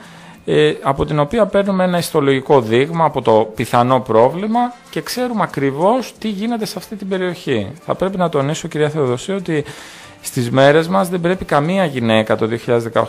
ε, 0.45 0.73
από 0.81 1.05
την 1.05 1.19
οποία 1.19 1.45
παίρνουμε 1.45 1.83
ένα 1.83 1.97
ιστολογικό 1.97 2.61
δείγμα 2.61 3.05
από 3.05 3.21
το 3.21 3.51
πιθανό 3.55 3.99
πρόβλημα 3.99 4.73
και 4.89 5.01
ξέρουμε 5.01 5.43
ακριβώς 5.43 6.13
τι 6.19 6.29
γίνεται 6.29 6.65
σε 6.65 6.73
αυτή 6.77 6.95
την 6.95 7.07
περιοχή. 7.07 7.71
Θα 7.85 7.95
πρέπει 7.95 8.17
να 8.17 8.29
τονίσω 8.29 8.67
κυρία 8.67 8.89
Θεοδοσία 8.89 9.35
ότι 9.35 9.63
στις 10.21 10.51
μέρες 10.51 10.87
μας 10.87 11.09
δεν 11.09 11.21
πρέπει 11.21 11.45
καμία 11.45 11.85
γυναίκα 11.85 12.35
το 12.35 12.49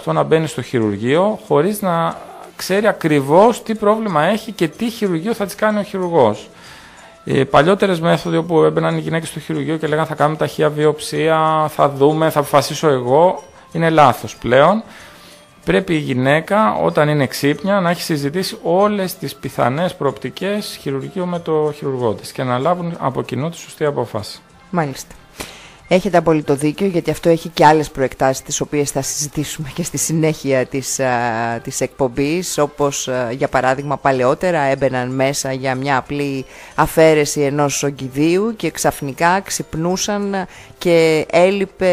2018 0.04 0.12
να 0.12 0.22
μπαίνει 0.22 0.46
στο 0.46 0.62
χειρουργείο 0.62 1.38
χωρίς 1.46 1.82
να 1.82 2.16
ξέρει 2.56 2.86
ακριβώς 2.86 3.62
τι 3.62 3.74
πρόβλημα 3.74 4.22
έχει 4.24 4.52
και 4.52 4.68
τι 4.68 4.90
χειρουργείο 4.90 5.34
θα 5.34 5.44
της 5.44 5.54
κάνει 5.54 5.78
ο 5.78 5.82
χειρουργός. 5.82 6.48
Οι 7.24 7.44
παλιότερες 7.44 8.00
μέθοδοι 8.00 8.36
όπου 8.36 8.62
έμπαιναν 8.62 8.96
οι 8.96 9.00
γυναίκες 9.00 9.28
στο 9.28 9.40
χειρουργείο 9.40 9.76
και 9.76 9.86
λέγανε 9.86 10.06
θα 10.06 10.14
κάνουμε 10.14 10.36
ταχεία 10.36 10.70
βιοψία, 10.70 11.66
θα 11.68 11.88
δούμε, 11.88 12.30
θα 12.30 12.38
αποφασίσω 12.38 12.88
εγώ, 12.88 13.42
είναι 13.72 13.90
λάθος 13.90 14.36
πλέον. 14.36 14.82
Πρέπει 15.64 15.94
η 15.94 15.98
γυναίκα 15.98 16.74
όταν 16.74 17.08
είναι 17.08 17.26
ξύπνια 17.26 17.80
να 17.80 17.90
έχει 17.90 18.02
συζητήσει 18.02 18.58
όλες 18.62 19.16
τις 19.16 19.34
πιθανές 19.34 19.94
προοπτικές 19.94 20.78
χειρουργείου 20.80 21.26
με 21.26 21.38
το 21.38 21.72
χειρουργό 21.76 22.12
της 22.12 22.32
και 22.32 22.42
να 22.42 22.58
λάβουν 22.58 22.96
από 22.98 23.22
κοινού 23.22 23.50
τη 23.50 23.56
σωστή 23.56 23.84
αποφάση. 23.84 24.40
Μάλιστα. 24.70 25.14
Έχετε 25.88 26.16
απολύτω 26.16 26.54
δίκιο 26.54 26.86
γιατί 26.86 27.10
αυτό 27.10 27.28
έχει 27.28 27.48
και 27.48 27.64
άλλες 27.64 27.90
προεκτάσεις 27.90 28.42
τις 28.42 28.60
οποίες 28.60 28.90
θα 28.90 29.02
συζητήσουμε 29.02 29.70
και 29.74 29.82
στη 29.82 29.98
συνέχεια 29.98 30.66
της, 30.66 31.00
α, 31.00 31.60
της 31.62 31.80
εκπομπής 31.80 32.58
όπως 32.58 33.08
για 33.32 33.48
παράδειγμα 33.48 33.96
παλαιότερα 33.96 34.60
έμπαιναν 34.60 35.10
μέσα 35.14 35.52
για 35.52 35.74
μια 35.74 35.96
απλή 35.96 36.44
αφαίρεση 36.74 37.40
ενός 37.40 37.82
ογκιδίου 37.82 38.56
και 38.56 38.70
ξαφνικά 38.70 39.40
ξυπνούσαν 39.40 40.46
και 40.78 41.26
έλειπε 41.30 41.92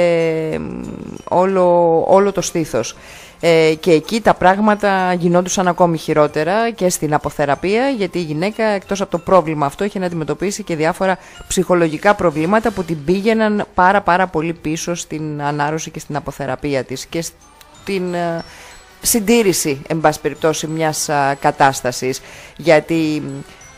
όλο, 1.23 2.03
όλο 2.07 2.31
το 2.31 2.41
στήθος. 2.41 2.95
Ε, 3.41 3.73
και 3.79 3.91
εκεί 3.91 4.21
τα 4.21 4.33
πράγματα 4.33 5.13
γινόντουσαν 5.13 5.67
ακόμη 5.67 5.97
χειρότερα 5.97 6.71
και 6.71 6.89
στην 6.89 7.13
αποθεραπεία 7.13 7.89
γιατί 7.89 8.17
η 8.17 8.21
γυναίκα 8.21 8.63
εκτός 8.63 9.01
από 9.01 9.11
το 9.11 9.17
πρόβλημα 9.17 9.65
αυτό 9.65 9.83
είχε 9.83 9.99
να 9.99 10.05
αντιμετωπίσει 10.05 10.63
και 10.63 10.75
διάφορα 10.75 11.17
ψυχολογικά 11.47 12.15
προβλήματα 12.15 12.71
που 12.71 12.83
την 12.83 13.03
πήγαιναν 13.05 13.65
πάρα 13.73 14.01
πάρα 14.01 14.27
πολύ 14.27 14.53
πίσω 14.53 14.95
στην 14.95 15.41
ανάρρωση 15.41 15.91
και 15.91 15.99
στην 15.99 16.15
αποθεραπεία 16.15 16.83
της 16.83 17.05
και 17.05 17.21
στην 17.21 18.13
ε, 18.13 18.43
συντήρηση 19.01 19.81
εν 19.87 19.99
πάση 19.99 20.21
περιπτώσει 20.21 20.67
μιας 20.67 21.09
κατάστασης 21.39 22.21
γιατί 22.57 23.23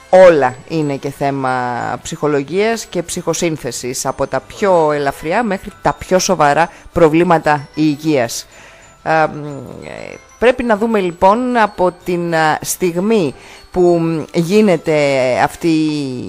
όλα 0.10 0.56
είναι 0.68 0.96
και 0.96 1.10
θέμα 1.10 1.54
ψυχολογίας 2.02 2.86
και 2.86 3.04
ψυχοσύνθεσης 3.04 4.06
από 4.06 4.28
τα 4.28 4.40
πιο 4.40 4.92
ελαφριά 4.92 5.44
μέχρι 5.44 5.72
τα 5.82 5.94
πιο 5.94 6.20
σοβαρά 6.20 6.70
προβλήματα 6.94 7.68
υγείας. 7.74 8.48
Πρέπει 10.40 10.64
να 10.64 10.78
δούμε 10.78 11.00
λοιπόν 11.00 11.58
από 11.58 11.92
την 12.04 12.34
στιγμή 12.62 13.34
που 13.72 14.02
γίνεται 14.34 14.94
αυτή 15.44 15.74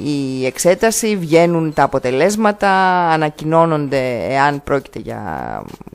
η 0.04 0.46
εξέταση, 0.46 1.16
βγαίνουν 1.16 1.72
τα 1.72 1.82
αποτελέσματα, 1.82 2.70
ανακοινώνονται 3.08 4.26
εάν 4.28 4.62
πρόκειται 4.64 4.98
για 4.98 5.20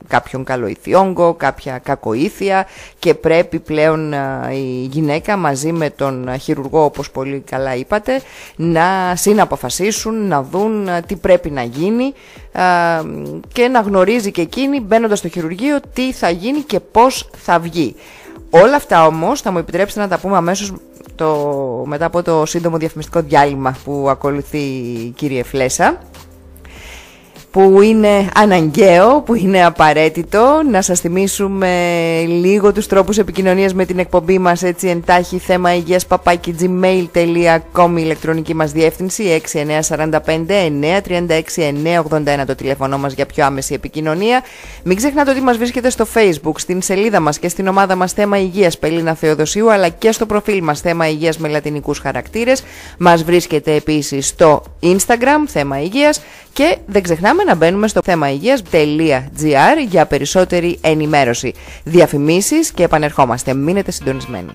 κάποιον 0.08 0.44
καλοηθιόγκο, 0.44 1.34
κάποια 1.34 1.78
κακοήθεια 1.78 2.66
και 2.98 3.14
πρέπει 3.14 3.58
πλέον 3.58 4.12
η 4.52 4.88
γυναίκα 4.90 5.36
μαζί 5.36 5.72
με 5.72 5.90
τον 5.90 6.38
χειρουργό 6.40 6.84
όπως 6.84 7.10
πολύ 7.10 7.42
καλά 7.50 7.74
είπατε 7.74 8.20
να 8.56 9.12
συναποφασίσουν, 9.16 10.26
να 10.26 10.42
δουν 10.42 10.88
τι 11.06 11.16
πρέπει 11.16 11.50
να 11.50 11.62
γίνει 11.62 12.12
και 13.52 13.68
να 13.68 13.80
γνωρίζει 13.80 14.30
και 14.30 14.40
εκείνη 14.40 14.80
μπαίνοντας 14.80 15.18
στο 15.18 15.28
χειρουργείο 15.28 15.78
τι 15.92 16.12
θα 16.12 16.30
γίνει 16.30 16.60
και 16.60 16.80
πώς 16.80 17.30
θα 17.36 17.58
βγει. 17.58 17.94
Όλα 18.50 18.76
αυτά 18.76 19.06
όμως 19.06 19.40
θα 19.40 19.50
μου 19.50 19.58
επιτρέψετε 19.58 20.00
να 20.00 20.08
τα 20.08 20.18
πούμε 20.18 20.36
αμέσως 20.36 20.72
το, 21.18 21.82
μετά 21.86 22.04
από 22.04 22.22
το 22.22 22.46
σύντομο 22.46 22.76
διαφημιστικό 22.76 23.20
διάλειμμα 23.20 23.76
που 23.84 24.06
ακολουθεί 24.10 24.60
κύριε 25.14 25.42
Φλέσα. 25.42 25.98
Που 27.50 27.82
είναι 27.82 28.28
αναγκαίο, 28.34 29.20
που 29.20 29.34
είναι 29.34 29.64
απαραίτητο. 29.64 30.62
Να 30.70 30.82
σας 30.82 31.00
θυμίσουμε 31.00 31.68
λίγο 32.26 32.72
τους 32.72 32.86
τρόπους 32.86 33.18
επικοινωνίας 33.18 33.74
με 33.74 33.84
την 33.84 33.98
εκπομπή 33.98 34.38
μας 34.38 34.62
έτσι 34.62 34.88
εντάχει 34.88 35.38
θέμα 35.38 35.74
υγείας 35.74 36.06
παπάκι 36.06 36.54
gmail.com 36.60 37.90
η 37.90 37.94
ηλεκτρονική 37.96 38.54
μας 38.54 38.72
διεύθυνση 38.72 39.42
6945 39.52 40.20
936 41.26 41.42
981 42.40 42.44
το 42.46 42.54
τηλέφωνο 42.54 42.98
μας 42.98 43.12
για 43.12 43.26
πιο 43.26 43.44
άμεση 43.44 43.74
επικοινωνία. 43.74 44.42
Μην 44.84 44.96
ξεχνάτε 44.96 45.30
ότι 45.30 45.40
μας 45.40 45.56
βρίσκεται 45.56 45.90
στο 45.90 46.06
facebook, 46.14 46.54
στην 46.56 46.82
σελίδα 46.82 47.20
μας 47.20 47.38
και 47.38 47.48
στην 47.48 47.66
ομάδα 47.66 47.94
μας 47.94 48.12
θέμα 48.12 48.38
υγείας 48.38 48.78
Πελίνα 48.78 49.14
Θεοδοσίου 49.14 49.72
αλλά 49.72 49.88
και 49.88 50.12
στο 50.12 50.26
προφίλ 50.26 50.62
μας 50.62 50.80
θέμα 50.80 51.08
υγείας 51.08 51.38
με 51.38 51.48
λατινικούς 51.48 51.98
χαρακτήρες. 51.98 52.62
Μας 52.98 53.24
βρίσκεται 53.24 53.74
επίσης 53.74 54.26
στο 54.26 54.62
instagram 54.82 55.44
θέμα 55.46 55.80
υγείας 55.80 56.20
και 56.58 56.78
δεν 56.86 57.02
ξεχνάμε 57.02 57.44
να 57.44 57.54
μπαίνουμε 57.54 57.88
στο 57.88 58.00
θέμα 58.04 58.30
υγείας.gr 58.30 59.86
για 59.88 60.06
περισσότερη 60.06 60.78
ενημέρωση. 60.80 61.54
Διαφημίσεις 61.84 62.70
και 62.70 62.82
επανερχόμαστε. 62.82 63.54
Μείνετε 63.54 63.90
συντονισμένοι. 63.90 64.50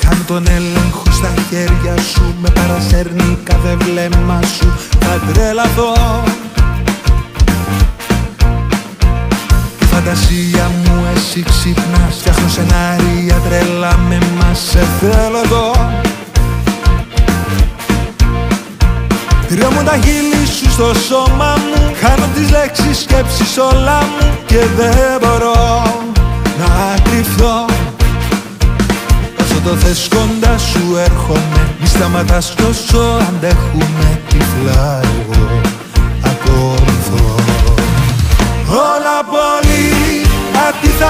Κάν 0.00 0.24
τον 0.26 0.46
έλεγχο 0.48 1.10
στα 1.10 1.34
χέρια 1.48 1.96
σου 2.02 2.34
Με 2.40 2.48
παρασέρνει 2.54 3.38
κάθε 3.44 3.76
βλέμμα 3.76 4.42
σου 4.42 4.66
Θα 5.00 5.32
τρελαθώ 5.32 5.94
φαντασία 9.92 10.70
μου 10.84 11.06
εσύ 11.14 11.42
ξυπνάς. 11.42 12.14
Φτιάχνω 12.18 12.48
σενάρια 12.48 13.40
τρελά 13.48 13.96
με 14.08 14.18
μας 14.38 14.58
Σε 14.70 14.86
θέλω 15.00 15.38
εδώ. 15.44 15.70
Τριώ 19.48 19.70
μου 19.70 19.82
τα 19.82 19.96
χείλη 20.04 20.46
σου 20.56 20.70
στο 20.70 20.94
σώμα 21.08 21.54
μου. 21.66 21.94
Χάνω 22.00 22.26
τις 22.34 22.50
λέξεις 22.50 22.98
σκέψεις 22.98 23.58
όλα 23.58 23.98
μου. 24.00 24.38
Και 24.46 24.60
δεν 24.76 25.18
μπορώ 25.20 25.82
να 26.60 27.00
κρυφθώ 27.04 27.64
Όσο 29.40 29.60
το 29.64 29.70
θες 29.70 30.08
κοντά 30.14 30.58
σου 30.58 30.96
έρχομαι. 31.04 31.60
Μη 31.80 31.86
σταματάς 31.86 32.54
κι 32.56 32.62
όσο 32.62 33.02
αντέχουμε 33.28 34.20
τυφλά 34.28 35.00
εγώ. 35.02 35.60
Ακολουθώ. 36.24 37.34
Όλα 38.68 39.16
πολύ 39.30 39.61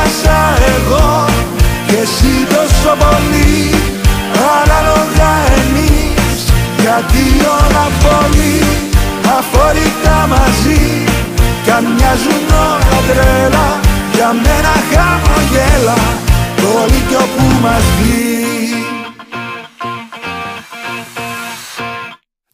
αντίθασα 0.03 0.39
εγώ. 0.75 1.25
Και 1.87 1.97
εσύ 2.05 2.33
τόσο 2.55 2.93
πολύ 3.03 3.75
ανάλογα 4.57 5.33
εμείς. 5.61 6.39
Γιατί 6.81 7.25
όλα 7.59 7.87
πολύ 8.05 8.57
αφορικά 9.39 10.17
μαζί. 10.33 11.05
Κι 11.65 11.71
αν 11.71 11.85
μοιάζουν 11.85 12.49
όλα 12.71 12.99
τρέλα 13.09 13.81
Για 14.15 14.33
μένα 14.33 14.75
χαμογέλα. 14.91 16.01
Όλοι 16.81 17.03
κι 17.09 17.15
όπου 17.15 17.45
μας 17.63 17.83
βγει 17.99 18.87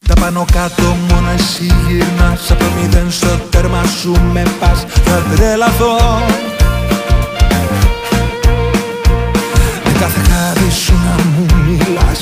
Τα 0.06 0.14
πάνω 0.20 0.44
κάτω 0.52 0.82
μόνο 0.82 1.30
εσύ 1.38 1.74
γυρνάς. 1.86 2.50
Από 2.50 2.64
το 2.64 2.70
μηδέν 2.80 3.10
στο 3.10 3.28
τέρμα 3.50 3.82
σου 4.00 4.12
με 4.32 4.42
πας. 4.60 4.84
Θα 5.04 5.22
τρελαθώ 5.36 5.96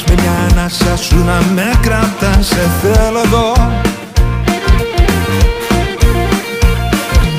Με 0.08 0.14
μια 0.20 0.32
ανάσα 0.50 0.96
σου 0.96 1.24
να 1.24 1.38
με 1.54 1.70
κρατάς 1.80 2.46
Σε 2.46 2.70
θέλω 2.82 3.18
εδώ. 3.24 3.52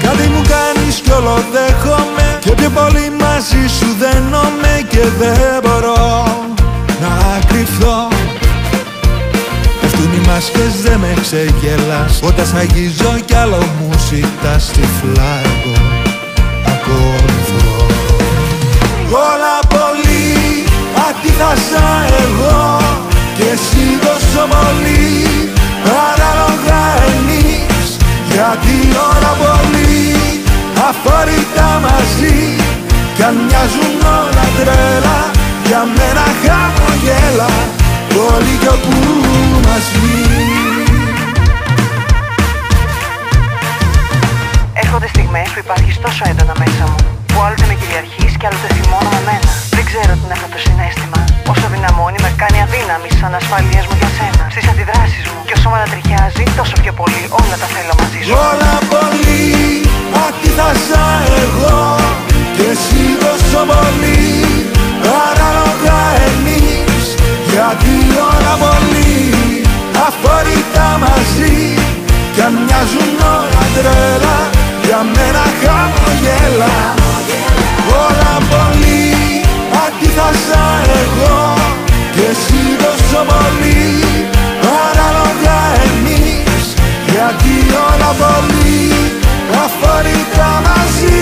Κάτι 0.03 0.27
μου 0.30 0.41
κάνεις 0.53 0.95
κι 0.95 1.12
όλο 1.12 1.43
δέχομαι 1.51 2.38
Και 2.39 2.51
πιο 2.51 2.69
πολύ 2.69 3.12
μαζί 3.19 3.67
σου 3.80 3.88
δένομαι 3.99 4.86
Και 4.89 5.03
δεν 5.19 5.60
μπορώ 5.63 6.23
να 7.01 7.39
κρυφθώ. 7.47 8.08
Πέφτουν 9.82 10.13
οι 10.13 10.27
μάσκες 10.27 10.82
δεν 10.82 10.99
με 10.99 11.13
ξεγελάς 11.21 12.19
Όταν 12.23 12.45
σ' 12.45 12.53
αγγίζω 12.53 13.15
κι 13.25 13.36
άλλο 13.36 13.58
μου 13.80 13.89
ζητάς 14.10 14.71
τυφλά 14.71 15.34
εγώ 15.45 15.75
ακολουθώ 16.65 17.86
Όλα 19.12 19.60
πολύ 19.69 19.77
αντίθασα 21.38 22.06
εγώ 22.23 22.78
Και 23.38 23.43
εσύ 23.54 23.86
τόσο 24.02 24.47
πολύ 24.54 25.52
παράλογα 25.84 26.84
εμείς 27.13 27.97
Γιατί 28.32 28.76
όλα 29.10 29.32
πολύ 29.41 30.15
αφορικά 30.89 31.69
μαζί 31.86 32.56
Κι 33.15 33.23
αν 33.23 33.36
μοιάζουν 33.47 33.95
όλα 34.19 34.45
τρέλα 34.58 35.19
Για 35.65 35.82
μένα 35.95 36.26
χαμογέλα 36.41 37.52
Όλοι 38.34 38.58
κι 38.60 38.67
όπου 38.67 38.95
μας 39.65 39.86
βγει 39.93 40.84
Έρχονται 44.73 45.08
στιγμές 45.08 45.50
που 45.54 45.60
υπάρχεις 45.60 46.00
τόσο 46.02 46.23
έντονα 46.30 46.54
μέσα 46.58 46.84
μου 46.88 47.16
Που 47.38 47.45
άλλοτε 47.47 47.65
με 47.71 47.76
κυριαρχείς 47.82 48.32
και 48.39 48.45
άλλοτε 48.50 48.69
θυμώνω 48.78 49.10
με 49.15 49.21
μένα 49.28 49.52
Δεν 49.78 49.84
ξέρω 49.89 50.12
τι 50.17 50.23
είναι 50.26 50.36
αυτό 50.38 50.47
το 50.54 50.60
συνέστημα. 50.65 51.19
Όσο 51.54 51.65
δυναμώνει 51.73 52.19
με 52.26 52.32
κάνει 52.41 52.60
αδύναμη 52.65 53.10
σαν 53.19 53.32
ασφαλείας 53.39 53.86
μου 53.88 53.95
για 54.02 54.10
σένα. 54.17 54.43
Στις 54.54 54.65
αντιδράσεις 54.71 55.23
μου. 55.32 55.39
Και 55.47 55.54
όσο 55.58 55.67
με 55.71 55.76
ανατριχιάζει 55.80 56.43
Τόσο 56.60 56.76
πιο 56.84 56.93
πολύ 57.00 57.23
όλα 57.39 57.56
τα 57.62 57.67
θέλω 57.73 57.93
μαζί 58.02 58.19
σου. 58.23 58.32
Όλα 58.50 58.73
πολύ 58.93 59.45
αντίθασα 60.26 61.06
εγώ. 61.43 61.80
Και 62.56 62.65
εσύ 62.73 63.04
τόσο 63.23 63.62
πολύ 63.71 64.26
Παράλογα 65.08 66.00
εμείς. 66.30 67.06
Γιατί 67.52 67.93
όλα 68.32 68.54
πολύ 68.63 69.15
Αφορικά 70.08 70.88
μαζί. 71.04 71.56
Κι 72.34 72.41
αν 72.47 72.54
μοιάζουν 72.65 73.15
όλα 73.36 73.63
τρέλα 73.76 74.57
Για 74.88 75.04
μένα 75.15 75.45
χαμογέλα. 75.62 76.76
Όλα 78.06 78.34
πολύ 78.52 79.04
αντίθασα 79.86 80.63
εγώ 81.02 81.54
Και 82.15 82.26
εσύ 82.32 82.62
τόσο 82.82 83.21
πολύ 83.32 83.84
Παράλογα 84.65 85.60
εμείς. 85.88 86.65
Γιατί 87.12 87.54
όλα 87.88 88.12
πολύ 88.21 88.82
αφορικά 89.65 90.50
μαζί. 90.67 91.21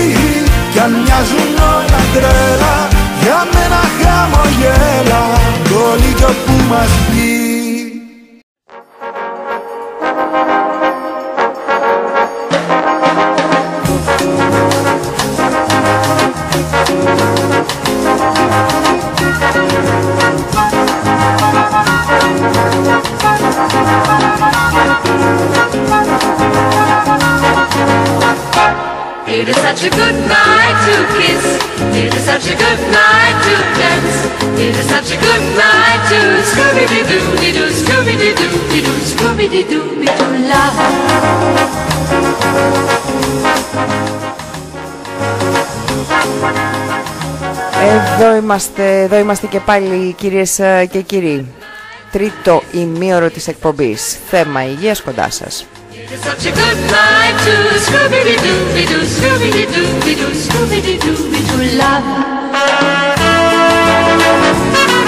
Κι 0.72 0.80
αν 0.84 0.92
μοιάζουν 1.02 1.54
όλα 1.74 2.00
τρέλα 2.14 2.76
Για 3.22 3.40
μένα 3.52 3.82
χαμογέλα. 3.98 5.22
Όλοι 5.90 6.12
κι 6.18 6.24
όπου 6.24 6.54
μας 6.68 6.90
πει 7.06 7.35
It 29.36 29.50
is 29.50 29.56
such 29.56 29.84
a 29.84 29.90
good 29.90 30.14
night 30.28 30.76
to 30.86 30.94
kiss. 31.18 31.44
It 31.94 32.14
is 32.14 32.24
such 32.24 32.46
a 32.48 32.56
good 32.56 32.80
night 32.90 33.36
to 33.44 33.54
dance. 33.76 34.16
It 34.58 34.74
is 34.74 34.86
such 34.88 35.10
a 35.12 35.16
good 35.20 35.42
night 35.54 36.00
to 36.08 36.40
Scooby-Doo-Doo-Doo, 36.50 37.68
Scooby-Doo-Doo-Doo, 37.70 38.96
Scooby-Doo-Doo-Doo, 39.12 40.48
love. 40.48 41.66
Εδώ 47.94 48.36
είμαστε, 48.36 49.00
εδώ 49.00 49.18
είμαστε 49.18 49.46
και 49.46 49.60
πάλι 49.60 50.12
κυρίες 50.12 50.58
ε, 50.58 50.88
και 50.90 51.00
κύριοι. 51.00 51.46
Τρίτο 52.12 52.62
ημίωρο 52.72 53.30
της 53.30 53.48
εκπομπής. 53.48 54.18
Θέμα 54.30 54.64
υγείας 54.64 55.02
κοντά 55.02 55.30
σας. 55.30 55.66
It 55.92 56.12
is 56.12 56.22
such 56.28 56.44
a 56.50 56.52
good 56.60 56.80
night 56.98 57.36
to 57.46 57.54
Scooby-Doo-Doo, 57.86 59.02
Scooby-Doo-Doo, 59.16 60.32
Scooby-Doo-Doo, 60.46 61.62
love. 61.80 62.08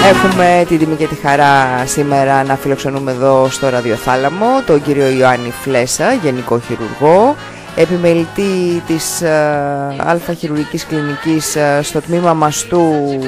Έχουμε 0.09 0.65
την 0.67 0.79
τιμή 0.79 0.95
και 0.95 1.07
τη 1.07 1.15
χαρά 1.15 1.83
σήμερα 1.85 2.43
να 2.43 2.55
φιλοξενούμε 2.55 3.11
εδώ 3.11 3.47
στο 3.49 3.69
ραδιοθάλαμο 3.69 4.61
τον 4.65 4.81
κύριο 4.81 5.09
Ιωάννη 5.09 5.53
Φλέσα, 5.63 6.13
γενικό 6.13 6.59
χειρουργό, 6.59 7.35
επιμελητή 7.81 8.83
της 8.87 9.21
ε, 9.21 9.95
Αλφα 9.97 10.33
Χειρουργικής 10.33 10.85
Κλινικής 10.85 11.55
ε, 11.55 11.79
στο 11.83 12.01
τμήμα 12.01 12.33
μαστού 12.33 12.81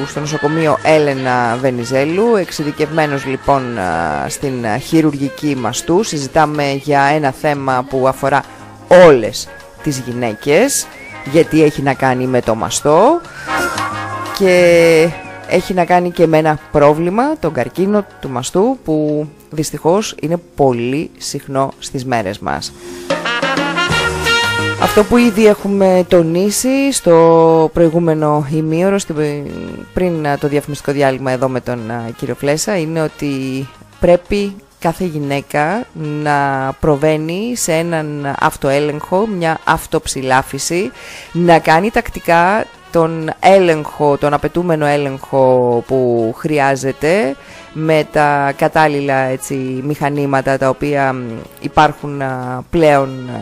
στο 0.08 0.20
νοσοκομείο 0.20 0.78
Έλενα 0.84 1.58
Βενιζέλου 1.62 2.36
εξειδικευμένος 2.36 3.26
λοιπόν 3.26 3.78
ε, 3.78 4.30
στην 4.30 4.64
ε, 4.64 4.78
χειρουργική 4.78 5.56
μαστού 5.56 6.04
συζητάμε 6.04 6.74
για 6.84 7.02
ένα 7.02 7.32
θέμα 7.32 7.86
που 7.90 8.08
αφορά 8.08 8.44
όλες 9.06 9.48
τις 9.84 10.00
γυναίκες 10.00 10.88
γιατί 11.32 11.64
έχει 11.64 11.82
να 11.82 11.94
κάνει 11.94 12.26
με 12.26 12.42
το 12.42 12.56
μαστό 12.56 13.22
και 14.38 15.08
έχει 15.48 15.74
να 15.74 15.86
κάνει 15.86 16.12
και 16.12 16.28
με 16.28 16.38
ένα 16.38 16.60
πρόβλημα, 16.72 17.38
τον 17.40 17.54
καρκίνο 17.54 18.06
του 18.22 18.30
μαστού 18.30 18.78
που 18.84 19.28
δυστυχώς 19.50 20.16
είναι 20.22 20.38
πολύ 20.56 21.12
συχνό 21.18 21.72
στις 21.80 22.06
μέρες 22.06 22.40
μας. 22.40 22.72
Αυτό 24.82 25.04
που 25.04 25.18
ήδη 25.18 25.46
έχουμε 25.48 26.06
τονίσει 26.08 26.92
στο 26.92 27.70
προηγούμενο 27.74 28.48
ημίωρο 28.52 28.98
στην- 28.98 29.52
πριν 29.94 30.28
α, 30.28 30.38
το 30.38 30.48
διαφημιστικό 30.48 30.92
διάλειμμα 30.92 31.32
εδώ 31.32 31.48
με 31.50 31.62
τον 31.62 31.92
α, 31.92 32.10
κύριο 32.18 32.36
Φλέσα 32.36 32.78
είναι 32.78 33.02
ότι 33.02 33.68
πρέπει 34.00 34.56
κάθε 34.80 35.04
γυναίκα 35.06 35.86
να 36.24 36.72
προβαίνει 36.80 37.54
σε 37.56 37.74
έναν 37.74 38.36
αυτοέλεγχο, 38.40 39.28
μια 39.28 39.60
αυτοψηλάφιση, 39.64 40.92
να 41.32 41.60
κάνει 41.60 41.90
τακτικά 41.92 42.66
τον 42.92 43.30
έλεγχο, 43.40 44.18
τον 44.18 44.34
απαιτούμενο 44.34 44.86
έλεγχο 44.86 45.84
που 45.88 46.34
χρειάζεται 46.38 47.36
με 47.74 48.08
τα 48.12 48.54
κατάλληλα 48.58 49.16
έτσι, 49.18 49.54
μηχανήματα 49.84 50.58
τα 50.58 50.70
οποία 50.70 51.14
μ, 51.14 51.20
υπάρχουν 51.62 52.22
α, 52.22 52.64
πλέον 52.70 53.10
α, 53.10 53.40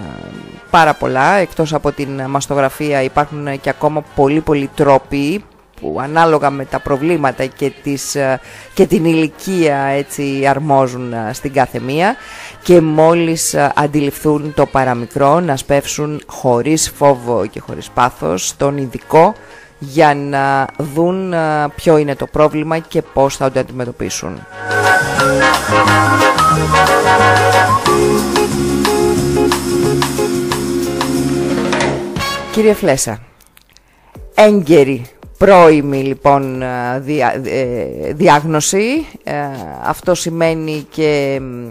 πάρα 0.70 0.94
πολλά 0.94 1.34
εκτός 1.34 1.74
από 1.74 1.92
την 1.92 2.22
μαστογραφία 2.30 3.02
υπάρχουν 3.02 3.60
και 3.62 3.70
ακόμα 3.70 4.04
πολύ 4.16 4.42
πολύ 4.42 4.70
τρόποι 4.76 5.44
που 5.82 5.98
ανάλογα 6.02 6.50
με 6.50 6.66
τα 6.66 6.80
προβλήματα 6.80 7.46
και, 7.46 7.72
τις, 7.84 8.16
α, 8.16 8.40
και 8.74 8.88
την 8.88 9.06
ηλικία 9.06 9.78
έτσι 9.78 10.46
αρμόζουν 10.48 11.14
α, 11.14 11.34
στην 11.34 11.54
κάθε 11.54 11.80
μία 11.80 12.16
και 12.64 12.82
μόλις 12.82 13.56
α, 13.56 13.72
αντιληφθούν 13.76 14.54
το 14.54 14.66
παραμικρό 14.66 15.40
να 15.40 15.56
σπεύσουν 15.56 16.22
χωρίς 16.26 16.92
φόβο 16.96 17.46
και 17.46 17.60
χωρίς 17.60 17.90
πάθος 17.90 18.54
τον 18.58 18.78
ειδικό 18.78 19.34
για 19.80 20.16
να 20.16 20.68
δουν 20.78 21.34
α, 21.34 21.70
ποιο 21.76 21.98
είναι 21.98 22.16
το 22.16 22.26
πρόβλημα 22.26 22.78
και 22.80 23.02
πώς 23.02 23.38
θα 23.38 23.52
το 23.52 23.60
αντιμετωπίσουν. 23.60 24.40
Κύριε 32.60 32.74
Φλέσα, 32.74 33.20
έγκαιρη, 34.34 35.06
πρώιμη 35.38 35.98
λοιπόν 36.04 36.64
α, 36.64 37.00
δια- 37.00 37.42
ε, 37.46 38.14
διάγνωση. 38.14 39.06
Ε, 39.24 39.34
Αυτό 39.84 40.16
σημαίνει 40.16 40.88
και 40.90 41.40
μ, 41.42 41.70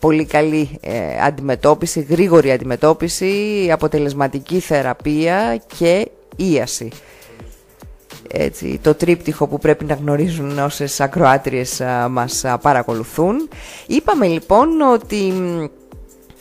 πολύ 0.00 0.24
καλή 0.24 0.78
ε, 0.80 0.92
αντιμετώπιση, 1.26 2.00
γρήγορη 2.00 2.50
αντιμετώπιση, 2.52 3.68
αποτελεσματική 3.72 4.58
θεραπεία 4.60 5.62
και 5.78 6.08
ίαση. 6.36 6.88
Έτσι, 8.30 8.78
το 8.82 8.94
τρίπτυχο 8.94 9.46
που 9.46 9.58
πρέπει 9.58 9.84
να 9.84 9.94
γνωρίζουν 9.94 10.58
όσες 10.58 11.00
ακροάτριες 11.00 11.80
α, 11.80 12.08
μας 12.08 12.44
α, 12.44 12.58
παρακολουθούν. 12.58 13.48
Είπαμε 13.86 14.26
λοιπόν 14.26 14.80
ότι 14.80 15.16
μ, 15.16 15.64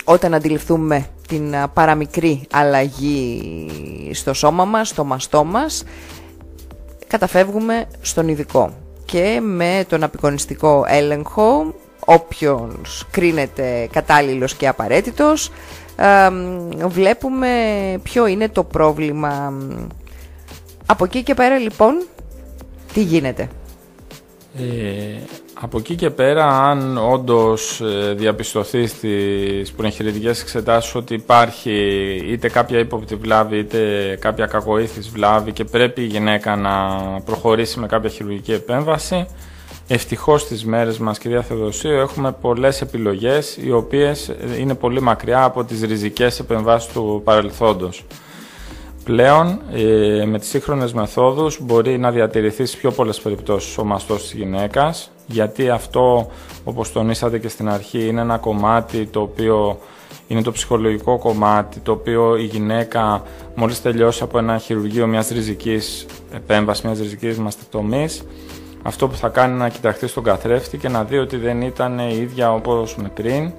όταν 0.03 0.34
αντιληφθούμε 0.34 1.05
την 1.27 1.55
α, 1.55 1.67
παραμικρή 1.67 2.47
αλλαγή 2.51 3.67
στο 4.13 4.33
σώμα 4.33 4.65
μας, 4.65 4.88
στο 4.88 5.03
μαστό 5.03 5.43
μας, 5.43 5.83
καταφεύγουμε 7.07 7.85
στον 8.01 8.27
ειδικό. 8.27 8.73
Και 9.05 9.39
με 9.43 9.85
τον 9.89 10.03
απεικονιστικό 10.03 10.83
έλεγχο, 10.88 11.73
όποιος 12.05 13.07
κρίνεται 13.11 13.88
κατάλληλος 13.91 14.55
και 14.55 14.67
απαραίτητος, 14.67 15.51
α, 15.95 16.31
μ, 16.31 16.88
βλέπουμε 16.88 17.49
ποιο 18.03 18.27
είναι 18.27 18.49
το 18.49 18.63
πρόβλημα. 18.63 19.53
Από 20.85 21.05
εκεί 21.05 21.23
και 21.23 21.33
πέρα 21.33 21.57
λοιπόν, 21.57 22.05
τι 22.93 23.01
γίνεται. 23.01 23.49
Ε, 24.57 25.19
από 25.53 25.77
εκεί 25.77 25.95
και 25.95 26.09
πέρα, 26.09 26.61
αν 26.69 26.97
όντως 26.97 27.81
ε, 27.81 28.13
διαπιστωθείς 28.13 28.91
στις 28.91 29.71
προεγχειρητικές 29.71 30.41
εξετάσεις 30.41 30.95
ότι 30.95 31.13
υπάρχει 31.13 31.71
είτε 32.27 32.49
κάποια 32.49 32.79
ύποπτη 32.79 33.15
βλάβη 33.15 33.57
είτε 33.57 33.79
κάποια 34.21 34.45
κακοήθης 34.45 35.09
βλάβη 35.09 35.51
και 35.51 35.63
πρέπει 35.63 36.01
η 36.01 36.05
γυναίκα 36.05 36.55
να 36.55 36.71
προχωρήσει 37.25 37.79
με 37.79 37.87
κάποια 37.87 38.09
χειρουργική 38.09 38.51
επέμβαση, 38.51 39.27
ευτυχώς 39.87 40.41
στις 40.41 40.65
μέρες 40.65 40.97
μας, 40.97 41.17
κυρία 41.17 41.41
Θεοδοσίου, 41.41 41.91
έχουμε 41.91 42.31
πολλές 42.41 42.81
επιλογές 42.81 43.57
οι 43.57 43.71
οποίες 43.71 44.29
ε, 44.29 44.35
είναι 44.59 44.75
πολύ 44.75 45.01
μακριά 45.01 45.43
από 45.43 45.63
τις 45.63 45.81
ριζικές 45.81 46.39
επεμβάσεις 46.39 46.93
του 46.93 47.21
παρελθόντος. 47.23 48.05
Πλέον, 49.05 49.61
ε, 49.73 50.25
με 50.25 50.39
τις 50.39 50.49
σύγχρονες 50.49 50.93
μεθόδους 50.93 51.59
μπορεί 51.61 51.97
να 51.97 52.11
διατηρηθείς 52.11 52.69
σε 52.69 52.77
πιο 52.77 52.91
πολλές 52.91 53.19
περιπτώσεις 53.19 53.77
ο 53.77 53.83
μαστός 53.83 54.21
της 54.21 54.33
γυναίκας, 54.33 55.11
γιατί 55.27 55.69
αυτό, 55.69 56.29
όπως 56.63 56.91
τονίσατε 56.91 57.39
και 57.39 57.47
στην 57.47 57.69
αρχή, 57.69 58.07
είναι 58.07 58.21
ένα 58.21 58.37
κομμάτι 58.37 59.05
το 59.05 59.21
οποίο 59.21 59.79
είναι 60.27 60.41
το 60.41 60.51
ψυχολογικό 60.51 61.17
κομμάτι, 61.17 61.79
το 61.79 61.91
οποίο 61.91 62.35
η 62.37 62.43
γυναίκα 62.43 63.23
μόλις 63.55 63.81
τελειώσει 63.81 64.23
από 64.23 64.37
ένα 64.37 64.57
χειρουργείο 64.57 65.07
μιας 65.07 65.29
ριζικής 65.29 66.05
επέμβασης, 66.33 66.83
μιας 66.83 66.99
ριζικής 66.99 67.37
μαστεκτομής, 67.37 68.23
αυτό 68.83 69.07
που 69.07 69.15
θα 69.15 69.27
κάνει 69.27 69.53
είναι 69.53 69.63
να 69.63 69.69
κοιταχτεί 69.69 70.07
στον 70.07 70.23
καθρέφτη 70.23 70.77
και 70.77 70.89
να 70.89 71.03
δει 71.03 71.17
ότι 71.17 71.37
δεν 71.37 71.61
ήταν 71.61 71.99
η 71.99 72.17
ίδια 72.21 72.53
όπως 72.53 72.95
με 72.95 73.11
πριν 73.13 73.51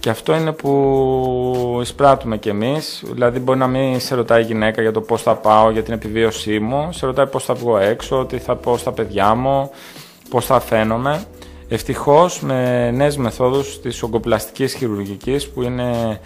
και 0.00 0.10
αυτό 0.10 0.34
είναι 0.34 0.52
που 0.52 1.78
εισπράττουμε 1.82 2.36
κι 2.36 2.48
εμείς. 2.48 3.02
Δηλαδή, 3.12 3.38
μπορεί 3.38 3.58
να 3.58 3.66
μην 3.66 4.00
σε 4.00 4.14
ρωτάει 4.14 4.42
η 4.42 4.44
γυναίκα 4.44 4.82
για 4.82 4.92
το 4.92 5.00
πώς 5.00 5.22
θα 5.22 5.34
πάω, 5.34 5.70
για 5.70 5.82
την 5.82 5.92
επιβίωσή 5.92 6.58
μου. 6.58 6.92
Σε 6.92 7.06
ρωτάει 7.06 7.26
πώς 7.26 7.44
θα 7.44 7.54
βγω 7.54 7.78
έξω, 7.78 8.24
τι 8.24 8.38
θα 8.38 8.56
πω 8.56 8.76
στα 8.76 8.92
παιδιά 8.92 9.34
μου, 9.34 9.70
πώς 10.28 10.46
θα 10.46 10.60
φαίνομαι. 10.60 11.24
Ευτυχώς, 11.68 12.40
με 12.40 12.90
νέες 12.90 13.16
μεθόδους 13.16 13.80
της 13.80 14.02
ογκοπλαστικής 14.02 14.74
χειρουργικής, 14.74 15.48
που 15.48 15.62
είναι 15.62 16.20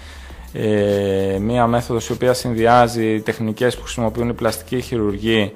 ε, 0.53 1.39
μία 1.41 1.67
μέθοδος 1.67 2.09
η 2.09 2.13
οποία 2.13 2.33
συνδυάζει 2.33 3.21
τεχνικές 3.21 3.77
που 3.77 3.83
χρησιμοποιούν 3.83 4.29
οι 4.29 4.35
πλαστικοί 4.35 4.81
χειρουργοί 4.81 5.53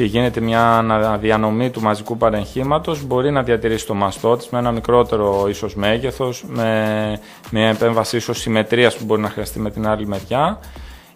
και 0.00 0.06
γίνεται 0.06 0.40
μια 0.40 0.76
αναδιανομή 0.76 1.70
του 1.70 1.80
μαζικού 1.80 2.16
παρεγχήματος 2.16 3.04
μπορεί 3.04 3.30
να 3.30 3.42
διατηρήσει 3.42 3.86
το 3.86 3.94
μαστό 3.94 4.36
της 4.36 4.48
με 4.48 4.58
ένα 4.58 4.72
μικρότερο 4.72 5.46
ίσως 5.48 5.74
μέγεθος, 5.74 6.44
με 6.48 7.20
μια 7.50 7.68
επέμβαση 7.68 8.16
ίσως 8.16 8.38
συμμετρίας 8.38 8.96
που 8.96 9.04
μπορεί 9.04 9.20
να 9.20 9.28
χρειαστεί 9.28 9.60
με 9.60 9.70
την 9.70 9.86
άλλη 9.86 10.06
μεριά 10.06 10.58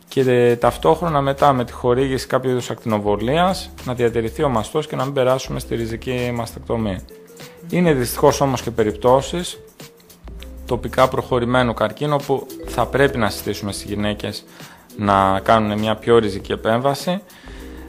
και 0.09 0.21
ε, 0.21 0.57
ταυτόχρονα 0.57 1.21
μετά 1.21 1.53
με 1.53 1.65
τη 1.65 1.73
χορήγηση 1.73 2.27
κάποιου 2.27 2.51
είδους 2.51 2.71
ακτινοβολίας 2.71 3.71
να 3.85 3.95
διατηρηθεί 3.95 4.43
ο 4.43 4.49
μαστός 4.49 4.87
και 4.87 4.97
να 4.97 5.05
μην 5.05 5.13
περάσουμε 5.13 5.61
στη 5.61 5.75
ριζική 5.75 6.33
μαστεκτομή. 6.35 6.99
Είναι 7.71 7.93
δυστυχώς 7.93 8.41
όμως 8.41 8.63
και 8.63 8.71
περιπτώσεις 8.71 9.59
τοπικά 10.67 11.09
προχωρημένου 11.09 11.75
καρκίνου 11.75 12.17
που 12.27 12.47
θα 12.67 12.87
πρέπει 12.87 13.19
να 13.19 13.31
συστήσουμε 13.31 13.73
στις 13.73 13.85
γυναίκες 13.85 14.45
να 14.97 15.41
κάνουν 15.41 15.79
μια 15.79 15.97
πιο 15.97 16.19
ριζική 16.19 16.53
επέμβαση 16.53 17.21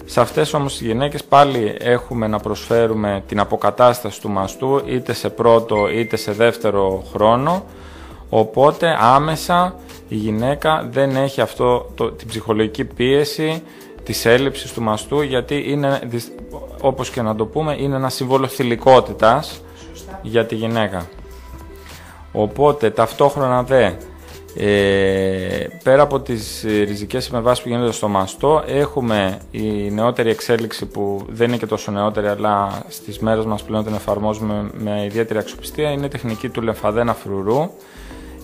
σε 0.06 0.22
αυτές 0.22 0.54
όμως 0.54 0.78
τις 0.78 0.88
γυναίκες 0.88 1.24
πάλι 1.24 1.76
έχουμε 1.80 2.28
να 2.28 2.40
προσφέρουμε 2.40 3.24
την 3.28 3.40
αποκατάσταση 3.40 4.22
του 4.22 4.30
μαστού 4.30 4.82
είτε 4.86 5.14
σε 5.14 5.30
πρώτο 5.30 5.90
είτε 5.90 6.16
σε 6.16 6.32
δεύτερο 6.32 7.04
χρόνο 7.14 7.64
οπότε 8.30 8.98
άμεσα 9.00 9.76
η 10.08 10.16
γυναίκα 10.16 10.88
δεν 10.92 11.16
έχει 11.16 11.42
αυτό 11.42 11.92
το, 11.96 12.12
την 12.12 12.28
ψυχολογική 12.28 12.86
πίεση 12.86 13.64
της 14.04 14.26
έλλειψης 14.26 14.74
του 14.74 14.82
μαστού 14.82 15.22
γιατί 15.22 15.64
είναι, 15.72 16.00
δυσ- 16.06 16.32
όπως 16.82 17.10
και 17.10 17.22
να 17.22 17.36
το 17.36 17.46
πούμε, 17.46 17.76
είναι 17.80 17.96
ένα 17.96 18.10
σύμβολο 18.10 18.48
θηλυκότητας 18.48 19.62
για 20.22 20.46
τη 20.46 20.56
γυναίκα. 20.56 21.06
Οπότε 22.32 22.90
ταυτόχρονα 22.90 23.64
δε, 23.64 23.92
ε, 24.58 25.68
πέρα 25.84 26.02
από 26.02 26.20
τις 26.20 26.64
ε, 26.64 26.84
ριζικές 26.84 27.28
επεμβάσεις 27.28 27.64
που 27.64 27.70
γίνονται 27.70 27.92
στο 27.92 28.08
μαστό, 28.08 28.64
έχουμε 28.68 29.38
η 29.52 29.92
νεότερη 29.92 30.30
εξέλιξη 30.30 30.86
που 30.86 31.26
δεν 31.30 31.48
είναι 31.48 31.58
και 31.58 31.66
τόσο 31.66 31.92
νεότερη, 31.92 32.28
αλλά 32.28 32.84
στις 32.88 33.20
μέρες 33.20 33.46
μας 33.46 33.64
πλέον 33.64 33.84
την 33.84 33.94
εφαρμόζουμε 33.94 34.70
με 34.74 35.04
ιδιαίτερη 35.06 35.40
αξιοπιστία, 35.40 35.90
είναι 35.92 36.06
η 36.06 36.10
τεχνική 36.10 36.50
του 36.50 36.62
λεμφαδένα 36.62 37.14
φρουρού 37.14 37.70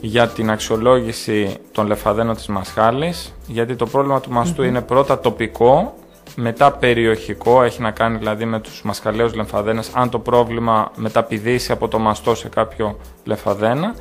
για 0.01 0.27
την 0.27 0.49
αξιολόγηση 0.51 1.55
των 1.71 1.87
λεφαδένων 1.87 2.35
της 2.35 2.47
μασχάλης, 2.47 3.33
γιατί 3.47 3.75
το 3.75 3.85
πρόβλημα 3.85 4.21
του 4.21 4.31
μαστού 4.31 4.63
είναι 4.63 4.81
πρώτα 4.81 5.19
τοπικό, 5.19 5.93
μετά 6.35 6.71
περιοχικό, 6.71 7.63
έχει 7.63 7.81
να 7.81 7.91
κάνει 7.91 8.17
δηλαδή 8.17 8.45
με 8.45 8.59
τους 8.59 8.81
μασχαλαίους 8.83 9.33
λεμφαδένες, 9.33 9.91
αν 9.93 10.09
το 10.09 10.19
πρόβλημα 10.19 10.91
μεταπηδήσει 10.95 11.71
από 11.71 11.87
το 11.87 11.99
μαστό 11.99 12.35
σε 12.35 12.49
κάποιο 12.49 12.97
λεμφαδένα 13.23 13.95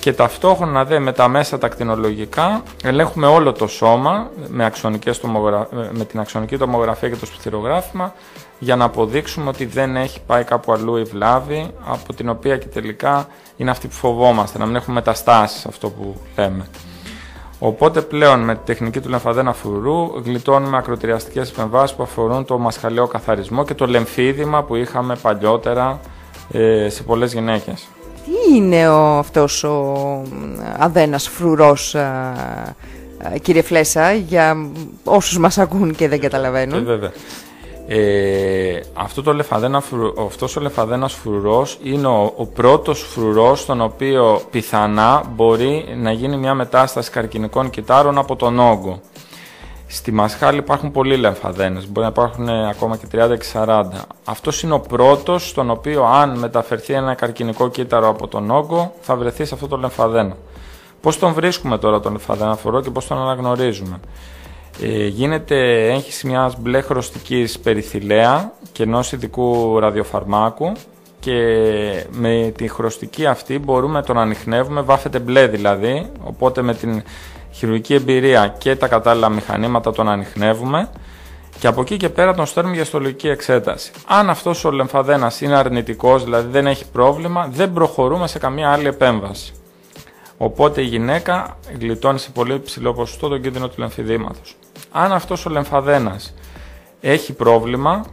και 0.00 0.12
ταυτόχρονα 0.12 0.84
δε 0.84 0.98
με 0.98 1.12
τα 1.12 1.28
μέσα 1.28 1.58
τα 1.58 1.68
κτηνολογικά 1.68 2.62
ελέγχουμε 2.84 3.26
όλο 3.26 3.52
το 3.52 3.66
σώμα 3.66 4.30
με, 4.48 4.64
αξονικές 4.64 5.20
τομογρα... 5.20 5.68
με 5.92 6.04
την 6.04 6.20
αξονική 6.20 6.56
τομογραφία 6.56 7.08
και 7.08 7.16
το 7.16 7.26
σπιθυρογράφημα 7.26 8.14
για 8.58 8.76
να 8.76 8.84
αποδείξουμε 8.84 9.48
ότι 9.48 9.64
δεν 9.64 9.96
έχει 9.96 10.20
πάει 10.26 10.44
κάπου 10.44 10.72
αλλού 10.72 10.96
η 10.96 11.02
βλάβη 11.02 11.70
από 11.84 12.14
την 12.14 12.28
οποία 12.28 12.56
και 12.56 12.66
τελικά 12.66 13.26
είναι 13.56 13.70
αυτή 13.70 13.86
που 13.88 13.94
φοβόμαστε, 13.94 14.58
να 14.58 14.66
μην 14.66 14.76
έχουμε 14.76 14.94
μεταστάσεις 14.94 15.66
αυτό 15.66 15.90
που 15.90 16.16
λέμε. 16.36 16.66
Οπότε 17.58 18.00
πλέον 18.00 18.40
με 18.40 18.54
τη 18.54 18.60
τεχνική 18.64 19.00
του 19.00 19.08
λεμφαδένα 19.08 19.52
φρουρού 19.52 20.20
γλιτώνουμε 20.24 20.76
ακροτηριαστικές 20.76 21.50
επεμβάσεις 21.50 21.96
που 21.96 22.02
αφορούν 22.02 22.44
το 22.44 22.58
μασχαλαίο 22.58 23.06
καθαρισμό 23.06 23.64
και 23.64 23.74
το 23.74 23.86
λεμφίδημα 23.86 24.62
που 24.62 24.76
είχαμε 24.76 25.16
παλιότερα 25.22 26.00
ε, 26.50 26.88
σε 26.88 27.02
πολλές 27.02 27.32
γυναίκες. 27.32 27.88
Τι 28.30 28.56
είναι 28.56 28.88
ο, 28.88 29.18
αυτός 29.18 29.64
ο 29.64 30.22
αδένας 30.78 31.28
φρουρός, 31.28 31.96
κύριε 33.42 33.62
Φλέσα, 33.62 34.12
για 34.12 34.70
όσους 35.04 35.38
μας 35.38 35.58
ακούν 35.58 35.94
και 35.94 36.08
δεν 36.08 36.20
καταλαβαίνουν; 36.20 36.78
Ε, 36.78 36.80
βέβαια. 36.80 37.12
Ε, 37.86 38.80
αυτό 38.94 39.22
το 39.22 39.32
λεφαδένα, 39.32 39.82
αυτός 40.26 40.56
ο 40.56 40.60
λεφαδένας 40.60 41.12
φρουρός 41.12 41.78
είναι 41.82 42.06
ο, 42.06 42.32
ο 42.36 42.46
πρώτος 42.46 43.00
φρουρός 43.00 43.60
στον 43.60 43.80
οποίο 43.80 44.40
πιθανά 44.50 45.22
μπορεί 45.34 45.84
να 45.96 46.12
γίνει 46.12 46.36
μια 46.36 46.54
μετάσταση 46.54 47.10
καρκινικών 47.10 47.70
κυτάρων 47.70 48.18
από 48.18 48.36
τον 48.36 48.58
όγκο. 48.58 49.00
Στη 49.92 50.12
Μασχάλη 50.12 50.58
υπάρχουν 50.58 50.90
πολλοί 50.90 51.16
λεμφαδένες, 51.16 51.88
μπορεί 51.88 52.00
να 52.00 52.06
υπάρχουν 52.06 52.48
ακόμα 52.48 52.96
και 52.96 53.06
30 53.12 53.38
και 53.38 53.46
40. 53.52 53.84
Αυτός 54.24 54.62
είναι 54.62 54.74
ο 54.74 54.80
πρώτος 54.80 55.48
στον 55.48 55.70
οποίο 55.70 56.04
αν 56.04 56.38
μεταφερθεί 56.38 56.92
ένα 56.92 57.14
καρκινικό 57.14 57.68
κύτταρο 57.68 58.08
από 58.08 58.28
τον 58.28 58.50
όγκο 58.50 58.94
θα 59.00 59.16
βρεθεί 59.16 59.44
σε 59.44 59.54
αυτό 59.54 59.68
το 59.68 59.76
λεμφαδένα. 59.76 60.36
Πώς 61.00 61.18
τον 61.18 61.32
βρίσκουμε 61.32 61.78
τώρα 61.78 62.00
τον 62.00 62.12
λεμφαδένα 62.12 62.56
φρουρό 62.56 62.80
και 62.80 62.90
πώς 62.90 63.06
τον 63.06 63.18
αναγνωρίζουμε. 63.18 64.00
Ε, 64.82 65.06
γίνεται 65.06 65.88
έγχυση 65.92 66.26
μιας 66.26 66.60
μπλε 66.60 66.80
χρωστικής 66.80 67.58
περιθυλαία 67.58 68.52
και 68.72 68.82
ενός 68.82 69.12
ειδικού 69.12 69.78
ραδιοφαρμάκου 69.78 70.72
και 71.20 71.36
με 72.10 72.52
τη 72.56 72.68
χρωστική 72.68 73.26
αυτή 73.26 73.58
μπορούμε 73.58 73.92
να 73.92 74.02
τον 74.02 74.18
ανοιχνεύουμε, 74.18 74.80
βάφεται 74.80 75.18
μπλε 75.18 75.46
δηλαδή, 75.46 76.10
οπότε 76.24 76.62
με 76.62 76.74
την 76.74 77.02
χειρουργική 77.60 77.94
εμπειρία 77.94 78.54
και 78.58 78.76
τα 78.76 78.88
κατάλληλα 78.88 79.28
μηχανήματα 79.28 79.92
τον 79.92 80.08
ανοιχνεύουμε 80.08 80.90
και 81.58 81.66
από 81.66 81.80
εκεί 81.80 81.96
και 81.96 82.08
πέρα 82.08 82.34
τον 82.34 82.46
στέλνουμε 82.46 82.74
για 82.76 82.84
στολογική 82.84 83.28
εξέταση. 83.28 83.90
Αν 84.06 84.30
αυτός 84.30 84.64
ο 84.64 84.70
λεμφαδένας 84.70 85.40
είναι 85.40 85.56
αρνητικός, 85.56 86.24
δηλαδή 86.24 86.48
δεν 86.50 86.66
έχει 86.66 86.90
πρόβλημα, 86.90 87.48
δεν 87.52 87.72
προχωρούμε 87.72 88.26
σε 88.26 88.38
καμία 88.38 88.70
άλλη 88.70 88.86
επέμβαση. 88.86 89.52
Οπότε 90.36 90.80
η 90.80 90.84
γυναίκα 90.84 91.56
γλιτώνει 91.78 92.18
σε 92.18 92.30
πολύ 92.30 92.60
ψηλό 92.60 92.94
ποσοστό 92.94 93.28
τον 93.28 93.40
κίνδυνο 93.40 93.68
του 93.68 93.74
λεμφιδήματος. 93.78 94.56
Αν 94.90 95.12
αυτός 95.12 95.46
ο 95.46 95.50
λεμφαδένας 95.50 96.34
έχει 97.00 97.32
πρόβλημα, 97.32 98.04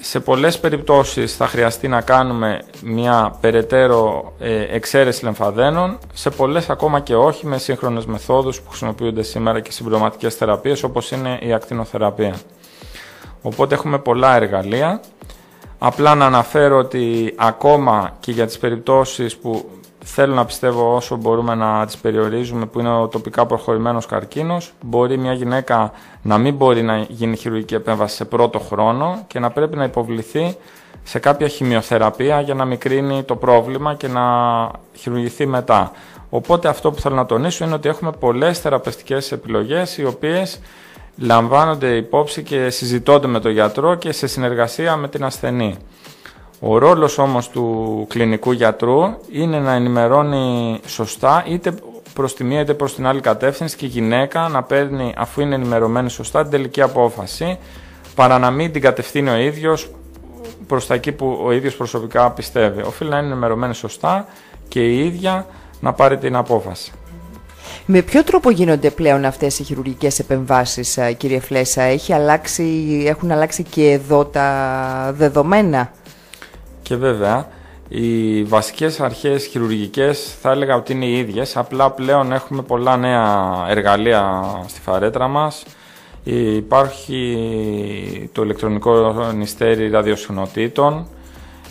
σε 0.00 0.20
πολλές 0.20 0.58
περιπτώσεις 0.58 1.36
θα 1.36 1.46
χρειαστεί 1.46 1.88
να 1.88 2.00
κάνουμε 2.00 2.62
μια 2.82 3.36
περαιτέρω 3.40 4.32
ε, 4.38 4.62
εξαίρεση 4.74 5.24
λεμφαδένων, 5.24 5.98
σε 6.12 6.30
πολλές 6.30 6.70
ακόμα 6.70 7.00
και 7.00 7.14
όχι 7.14 7.46
με 7.46 7.58
σύγχρονες 7.58 8.06
μεθόδους 8.06 8.60
που 8.60 8.68
χρησιμοποιούνται 8.68 9.22
σήμερα 9.22 9.60
και 9.60 9.72
συμπληρωματικές 9.72 10.34
θεραπείες 10.34 10.82
όπως 10.82 11.10
είναι 11.10 11.38
η 11.42 11.52
ακτινοθεραπεία. 11.52 12.34
Οπότε 13.42 13.74
έχουμε 13.74 13.98
πολλά 13.98 14.36
εργαλεία. 14.36 15.00
Απλά 15.78 16.14
να 16.14 16.26
αναφέρω 16.26 16.78
ότι 16.78 17.34
ακόμα 17.36 18.16
και 18.20 18.32
για 18.32 18.46
τις 18.46 18.58
περιπτώσεις 18.58 19.36
που 19.36 19.70
θέλω 20.10 20.34
να 20.34 20.44
πιστεύω 20.44 20.94
όσο 20.94 21.16
μπορούμε 21.16 21.54
να 21.54 21.86
τις 21.86 21.96
περιορίζουμε 21.96 22.66
που 22.66 22.80
είναι 22.80 22.90
ο 22.90 23.08
τοπικά 23.08 23.46
προχωρημένος 23.46 24.06
καρκίνος 24.06 24.72
μπορεί 24.80 25.18
μια 25.18 25.32
γυναίκα 25.32 25.92
να 26.22 26.38
μην 26.38 26.54
μπορεί 26.54 26.82
να 26.82 26.98
γίνει 27.08 27.36
χειρουργική 27.36 27.74
επέμβαση 27.74 28.16
σε 28.16 28.24
πρώτο 28.24 28.58
χρόνο 28.58 29.24
και 29.26 29.38
να 29.38 29.50
πρέπει 29.50 29.76
να 29.76 29.84
υποβληθεί 29.84 30.56
σε 31.02 31.18
κάποια 31.18 31.48
χημειοθεραπεία 31.48 32.40
για 32.40 32.54
να 32.54 32.64
μικρύνει 32.64 33.22
το 33.22 33.36
πρόβλημα 33.36 33.94
και 33.94 34.08
να 34.08 34.22
χειρουργηθεί 34.94 35.46
μετά. 35.46 35.92
Οπότε 36.30 36.68
αυτό 36.68 36.90
που 36.90 37.00
θέλω 37.00 37.14
να 37.14 37.26
τονίσω 37.26 37.64
είναι 37.64 37.74
ότι 37.74 37.88
έχουμε 37.88 38.12
πολλές 38.12 38.58
θεραπευτικές 38.58 39.32
επιλογές 39.32 39.98
οι 39.98 40.04
οποίες 40.04 40.60
λαμβάνονται 41.16 41.96
υπόψη 41.96 42.42
και 42.42 42.70
συζητώνται 42.70 43.26
με 43.26 43.40
τον 43.40 43.50
γιατρό 43.50 43.94
και 43.94 44.12
σε 44.12 44.26
συνεργασία 44.26 44.96
με 44.96 45.08
την 45.08 45.24
ασθενή. 45.24 45.76
Ο 46.60 46.78
ρόλος 46.78 47.18
όμως 47.18 47.48
του 47.48 48.04
κλινικού 48.08 48.52
γιατρού 48.52 49.00
είναι 49.32 49.58
να 49.58 49.72
ενημερώνει 49.72 50.80
σωστά 50.86 51.44
είτε 51.48 51.74
προς 52.14 52.34
τη 52.34 52.44
μία 52.44 52.60
είτε 52.60 52.74
προς 52.74 52.94
την 52.94 53.06
άλλη 53.06 53.20
κατεύθυνση 53.20 53.76
και 53.76 53.84
η 53.84 53.88
γυναίκα 53.88 54.48
να 54.48 54.62
παίρνει 54.62 55.14
αφού 55.16 55.40
είναι 55.40 55.54
ενημερωμένη 55.54 56.10
σωστά 56.10 56.42
την 56.42 56.50
τελική 56.50 56.82
απόφαση 56.82 57.58
παρά 58.14 58.38
να 58.38 58.50
μην 58.50 58.72
την 58.72 58.82
κατευθύνει 58.82 59.30
ο 59.30 59.36
ίδιος 59.36 59.90
προς 60.66 60.86
τα 60.86 60.94
εκεί 60.94 61.12
που 61.12 61.40
ο 61.44 61.52
ίδιος 61.52 61.76
προσωπικά 61.76 62.30
πιστεύει. 62.30 62.82
Οφείλει 62.82 63.10
να 63.10 63.18
είναι 63.18 63.26
ενημερωμένη 63.26 63.74
σωστά 63.74 64.26
και 64.68 64.80
η 64.80 65.04
ίδια 65.06 65.46
να 65.80 65.92
πάρει 65.92 66.18
την 66.18 66.36
απόφαση. 66.36 66.92
Με 67.86 68.02
ποιο 68.02 68.24
τρόπο 68.24 68.50
γίνονται 68.50 68.90
πλέον 68.90 69.24
αυτές 69.24 69.58
οι 69.58 69.62
χειρουργικές 69.62 70.18
επεμβάσεις, 70.18 70.98
κύριε 71.16 71.40
Φλέσα, 71.40 71.82
Έχει 71.82 72.12
αλλάξει, 72.12 73.02
έχουν 73.06 73.30
αλλάξει 73.30 73.62
και 73.62 73.90
εδώ 73.90 74.24
τα 74.24 75.12
δεδομένα; 75.16 75.92
Και 76.88 76.96
βέβαια, 76.96 77.48
οι 77.88 78.42
βασικές 78.42 79.00
αρχές 79.00 79.46
χειρουργικές 79.46 80.36
θα 80.40 80.50
έλεγα 80.50 80.76
ότι 80.76 80.92
είναι 80.92 81.04
οι 81.04 81.18
ίδιες, 81.18 81.56
απλά 81.56 81.90
πλέον 81.90 82.32
έχουμε 82.32 82.62
πολλά 82.62 82.96
νέα 82.96 83.64
εργαλεία 83.68 84.42
στη 84.66 84.80
φαρέτρα 84.80 85.28
μας. 85.28 85.64
Υπάρχει 86.24 88.30
το 88.32 88.42
ηλεκτρονικό 88.42 89.12
νηστέρι 89.36 89.88
ραδιοσυχνοτήτων, 89.90 91.06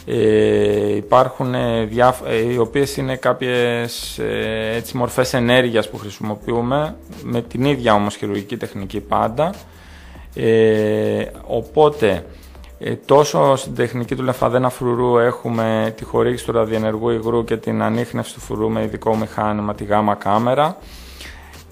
ε, 0.05 0.95
υπάρχουν 0.95 1.55
διάφ... 1.87 2.19
ε, 2.27 2.51
οι 2.53 2.57
οποίες 2.57 2.97
είναι 2.97 3.15
κάποιες 3.15 4.19
ε, 4.19 4.71
έτσι, 4.75 4.97
μορφές 4.97 5.33
ενέργειας 5.33 5.89
που 5.89 5.97
χρησιμοποιούμε, 5.97 6.95
με 7.23 7.41
την 7.41 7.65
ίδια 7.65 7.93
όμως 7.93 8.15
χειρουργική 8.15 8.57
τεχνική 8.57 8.99
πάντα. 8.99 9.53
Ε, 10.35 11.25
οπότε 11.47 12.09
ε, 12.09 12.23
τόσο 13.05 13.55
στην 13.55 13.75
τεχνική 13.75 14.15
του 14.15 14.23
λεφαδένα 14.23 14.69
φρουρού 14.69 15.17
έχουμε 15.17 15.93
τη 15.97 16.03
χορήγηση 16.03 16.45
του 16.45 16.51
ραδιενεργού 16.51 17.09
υγρού 17.09 17.43
και 17.43 17.57
την 17.57 17.81
ανείχνευση 17.81 18.33
του 18.33 18.39
φρουρού 18.39 18.69
με 18.69 18.83
ειδικό 18.83 19.15
μηχάνημα, 19.15 19.75
τη 19.75 19.83
γάμα 19.83 20.15
κάμερα. 20.15 20.77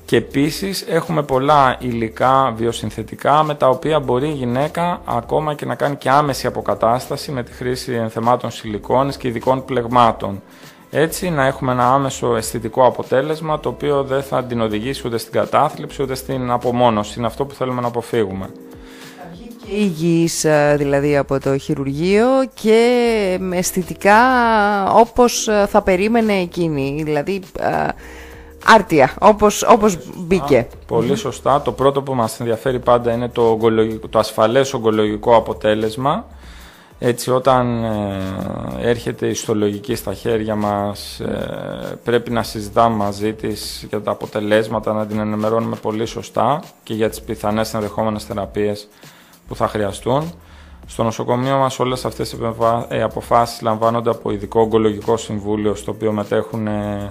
Και 0.06 0.15
επίσης 0.15 0.86
έχουμε 0.88 1.24
πολλά 1.24 1.78
υλικά 1.80 2.54
βιοσυνθετικά 2.56 3.44
με 3.44 3.56
τα 3.56 3.70
οποία 3.70 4.00
μπορεί 4.00 4.28
η 4.28 4.34
γυναίκα 4.34 5.02
ακόμα 5.06 5.54
και 5.54 5.65
να 5.65 5.76
κάνει 5.76 5.96
και 5.96 6.10
άμεση 6.10 6.48
αποκατάσταση 6.48 7.32
με 7.32 7.44
τη 7.44 7.52
χρήση 7.52 7.94
ενθεμάτων 7.94 8.52
σιλικόνης 8.52 9.18
και 9.18 9.28
ειδικών 9.28 9.65
πλεγμάτων. 9.65 10.41
Έτσι 10.89 11.30
να 11.30 11.46
έχουμε 11.46 11.72
ένα 11.72 11.94
άμεσο 11.94 12.36
αισθητικό 12.36 12.86
αποτέλεσμα 12.86 13.60
το 13.60 13.70
οποίο 13.70 14.04
δεν 14.04 14.24
θα 14.24 14.44
την 14.44 14.62
οδηγήσει 14.62 15.08
ούτε 15.08 15.18
στην 15.18 15.32
κατάθλιψη 15.32 16.02
ούτε 16.02 16.15
στην 16.15 16.52
απομόνωση. 16.52 17.13
Είναι 17.18 17.28
αυτό 17.28 17.46
που 17.46 17.54
θέλουμε 17.54 17.82
να 17.82 17.88
αποφύγουμε 17.88 18.50
υγιής 19.73 20.43
ε, 20.43 20.75
δηλαδή 20.78 21.17
από 21.17 21.39
το 21.39 21.58
χειρουργείο 21.58 22.25
και 22.54 23.39
αισθητικά 23.51 24.17
όπως 24.91 25.47
ε, 25.47 25.65
θα 25.69 25.82
περίμενε 25.82 26.34
εκείνη, 26.34 27.01
δηλαδή 27.04 27.42
ε, 27.60 27.87
άρτια, 28.65 29.13
όπως, 29.19 29.63
όπως 29.63 29.98
μπήκε. 30.15 30.67
Πολύ 30.87 31.15
σωστά. 31.15 31.62
Το 31.62 31.71
πρώτο 31.71 32.02
που 32.02 32.13
μας 32.13 32.40
ενδιαφέρει 32.40 32.79
πάντα 32.79 33.12
είναι 33.13 33.29
το, 33.29 33.58
το 34.10 34.19
ασφαλές 34.19 34.73
ογκολογικό 34.73 35.35
αποτέλεσμα. 35.35 36.25
Έτσι 37.00 37.31
όταν 37.31 37.83
έρχεται 38.81 39.25
η 39.25 39.29
ιστολογική 39.29 39.96
στα 39.96 40.13
χέρια 40.13 40.56
μας 40.56 41.21
πρέπει 42.04 42.31
να 42.31 42.44
συζητάμε 42.44 42.96
μαζί 42.96 43.33
της 43.33 43.85
για 43.90 44.02
τα 44.02 44.12
αποτελέσματα, 44.12 44.94
να 44.94 45.06
την 45.06 45.19
ενημερώνουμε 45.19 45.75
πολύ 45.81 46.06
σωστά 46.06 46.63
και 46.83 46.94
για 46.94 47.10
τις 47.10 47.21
πιθανές 47.21 47.73
ενδεχόμενες 47.73 48.23
θεραπείες 48.23 48.87
που 49.48 49.56
θα 49.56 49.67
χρειαστούν. 49.67 50.33
Στο 50.87 51.04
νοσοκομείο 51.04 51.58
μας 51.58 51.79
όλες 51.79 52.06
αυτές 52.06 52.31
οι 52.31 52.37
ε, 52.89 53.02
αποφάσεις 53.02 53.62
λαμβάνονται 53.62 54.10
από 54.10 54.31
ειδικό 54.31 54.62
ογκολογικό 54.62 55.17
συμβούλιο 55.17 55.75
στο 55.75 55.91
οποίο 55.91 56.12
μετέχουν 56.12 56.67
ε, 56.67 57.10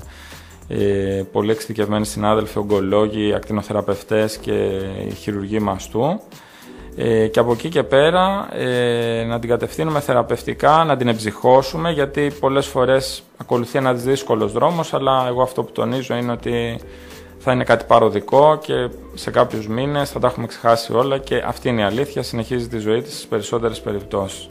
ε, 0.68 1.22
πολύ 1.32 1.50
εξειδικευμένοι 1.50 2.06
συνάδελφοι, 2.06 2.58
ογκολόγοι, 2.58 3.34
ακτινοθεραπευτές 3.34 4.36
και 4.36 4.80
χειρουργοί 5.18 5.60
μαστού. 5.60 6.20
Ε, 6.96 7.26
και 7.26 7.38
από 7.38 7.52
εκεί 7.52 7.68
και 7.68 7.82
πέρα 7.82 8.48
ε, 8.52 9.24
να 9.24 9.38
την 9.38 9.48
κατευθύνουμε 9.48 10.00
θεραπευτικά, 10.00 10.84
να 10.84 10.96
την 10.96 11.08
εμψυχώσουμε 11.08 11.90
γιατί 11.90 12.32
πολλές 12.40 12.66
φορές 12.66 13.22
ακολουθεί 13.36 13.78
ένας 13.78 14.02
δύσκολος 14.02 14.52
δρόμος 14.52 14.94
αλλά 14.94 15.26
εγώ 15.28 15.42
αυτό 15.42 15.62
που 15.62 15.72
τονίζω 15.72 16.16
είναι 16.16 16.32
ότι 16.32 16.78
θα 17.46 17.52
είναι 17.52 17.64
κάτι 17.64 17.84
παροδικό 17.84 18.58
και 18.62 18.88
σε 19.14 19.30
κάποιους 19.30 19.68
μήνες 19.68 20.10
θα 20.10 20.18
τα 20.18 20.26
έχουμε 20.26 20.46
ξεχάσει 20.46 20.92
όλα 20.94 21.18
και 21.18 21.42
αυτή 21.46 21.68
είναι 21.68 21.80
η 21.80 21.84
αλήθεια, 21.84 22.22
συνεχίζει 22.22 22.68
τη 22.68 22.78
ζωή 22.78 23.02
της 23.02 23.12
στις 23.12 23.26
περισσότερες 23.26 23.80
περιπτώσεις. 23.80 24.48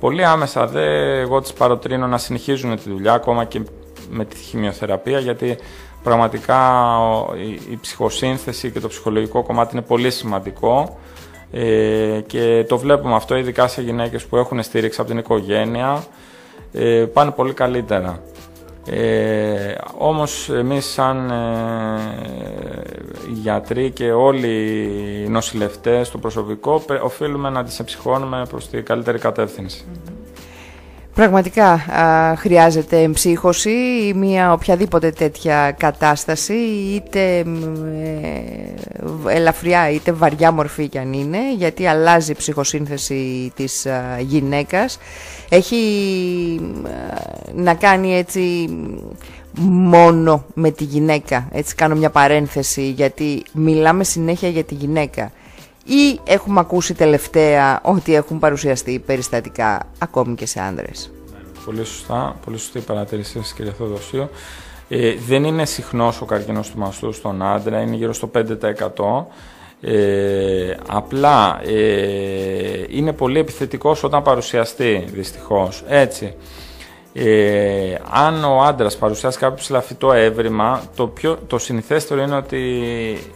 Πολύ 0.00 0.24
άμεσα 0.24 0.66
δε 0.66 0.84
εγώ 1.20 1.40
τις 1.40 1.52
παροτρύνω 1.52 2.06
να 2.06 2.18
συνεχίζουν 2.18 2.76
τη 2.76 2.90
δουλειά 2.90 3.12
ακόμα 3.12 3.44
και 3.44 3.60
με 4.10 4.24
τη 4.24 4.36
χημειοθεραπεία 4.36 5.18
γιατί 5.18 5.58
πραγματικά 6.02 6.68
ο- 6.98 7.34
η, 7.36 7.50
η 7.70 7.78
ψυχοσύνθεση 7.80 8.70
και 8.70 8.80
το 8.80 8.88
ψυχολογικό 8.88 9.42
κομμάτι 9.42 9.76
είναι 9.76 9.84
πολύ 9.84 10.10
σημαντικό 10.10 10.98
ε, 11.52 12.20
και 12.26 12.64
το 12.68 12.78
βλέπουμε 12.78 13.14
αυτό 13.14 13.36
ειδικά 13.36 13.68
σε 13.68 13.82
γυναίκες 13.82 14.24
που 14.24 14.36
έχουν 14.36 14.62
στήριξη 14.62 15.00
από 15.00 15.10
την 15.10 15.18
οικογένεια 15.18 16.04
ε, 16.72 17.04
πάνε 17.12 17.30
πολύ 17.30 17.52
καλύτερα. 17.52 18.22
Ε, 18.86 19.74
όμως 19.98 20.48
εμείς 20.48 20.84
σαν 20.86 21.30
ε, 21.30 21.98
γιατροί 23.32 23.90
και 23.90 24.12
όλοι 24.12 24.48
οι 25.24 25.28
νοσηλευτές, 25.28 26.10
το 26.10 26.18
προσωπικό, 26.18 26.82
πε- 26.86 27.02
οφείλουμε 27.02 27.50
να 27.50 27.64
τις 27.64 27.78
εψυχώνουμε 27.78 28.46
προς 28.48 28.68
τη 28.68 28.82
καλύτερη 28.82 29.18
κατεύθυνση. 29.18 29.84
Πραγματικά 31.20 31.72
α, 31.72 32.36
χρειάζεται 32.36 32.98
εμψύχωση 33.02 33.70
ή 34.06 34.14
μια 34.14 34.52
οποιαδήποτε 34.52 35.10
τέτοια 35.10 35.74
κατάσταση 35.78 36.54
είτε 36.94 37.44
μ, 37.44 37.56
ε, 39.26 39.34
ελαφριά 39.34 39.90
είτε 39.90 40.12
βαριά 40.12 40.52
μορφή 40.52 40.88
κι 40.88 40.98
αν 40.98 41.12
είναι 41.12 41.54
γιατί 41.54 41.86
αλλάζει 41.86 42.30
η 42.30 42.34
ψυχοσύνθεση 42.34 43.52
της 43.56 43.86
α, 43.86 44.20
γυναίκας. 44.20 44.98
Έχει 45.48 45.76
μ, 46.60 46.86
α, 46.86 46.90
να 47.54 47.74
κάνει 47.74 48.16
έτσι 48.16 48.40
μ, 49.54 49.62
μόνο 49.62 50.44
με 50.54 50.70
τη 50.70 50.84
γυναίκα. 50.84 51.48
Έτσι 51.52 51.74
κάνω 51.74 51.94
μια 51.94 52.10
παρένθεση 52.10 52.90
γιατί 52.90 53.42
μιλάμε 53.52 54.04
συνέχεια 54.04 54.48
για 54.48 54.64
τη 54.64 54.74
γυναίκα 54.74 55.30
ή 55.90 56.20
έχουμε 56.24 56.60
ακούσει 56.60 56.94
τελευταία 56.94 57.80
ότι 57.84 58.14
έχουν 58.14 58.38
παρουσιαστεί 58.38 58.98
περιστατικά 58.98 59.86
ακόμη 59.98 60.34
και 60.34 60.46
σε 60.46 60.60
άνδρες. 60.60 61.10
Πολύ 61.64 61.84
σωστά, 61.84 62.36
πολύ 62.44 62.58
σωστή 62.58 62.78
η 62.78 62.80
παρατήρησή 62.80 63.32
σας 63.32 63.52
κύριε 63.52 63.72
Θεοδοσίου. 63.72 64.28
Ε, 64.88 65.14
δεν 65.26 65.44
είναι 65.44 65.64
συχνός 65.64 66.20
ο 66.20 66.24
καρκίνος 66.24 66.70
του 66.70 66.78
μαστού 66.78 67.12
στον 67.12 67.42
άντρα, 67.42 67.80
είναι 67.80 67.96
γύρω 67.96 68.12
στο 68.12 68.30
5%. 68.34 69.26
Ε, 69.80 70.76
απλά 70.88 71.60
ε, 71.64 72.84
είναι 72.88 73.12
πολύ 73.12 73.38
επιθετικός 73.38 74.02
όταν 74.02 74.22
παρουσιαστεί 74.22 75.04
δυστυχώς. 75.12 75.84
Έτσι, 75.88 76.34
ε, 77.12 77.94
αν 78.10 78.44
ο 78.44 78.62
άντρας 78.62 78.96
παρουσιάσει 78.96 79.38
κάποιο 79.38 79.56
ψηλαφιτό 79.56 80.12
έβριμα, 80.12 80.82
το, 80.96 81.06
πιο, 81.06 81.38
το 81.46 81.58
συνηθέστερο 81.58 82.22
είναι 82.22 82.36
ότι 82.36 82.82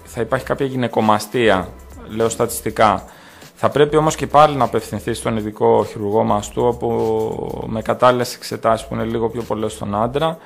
θα 0.04 0.20
υπάρχει 0.20 0.44
κάποια 0.44 0.66
γυναικομαστία, 0.66 1.68
λέω 2.08 2.28
στατιστικά. 2.28 3.04
Θα 3.54 3.68
πρέπει 3.68 3.96
όμως 3.96 4.16
και 4.16 4.26
πάλι 4.26 4.56
να 4.56 4.64
απευθυνθεί 4.64 5.14
στον 5.14 5.36
ειδικό 5.36 5.84
χειρουργό 5.84 6.22
μαστού, 6.22 6.62
όπου 6.62 7.64
με 7.66 7.82
κατάλληλες 7.82 8.34
εξετάσεις 8.34 8.86
που 8.86 8.94
είναι 8.94 9.04
λίγο 9.04 9.28
πιο 9.28 9.42
πολλές 9.42 9.72
στον 9.72 9.94
άντρα, 9.94 10.38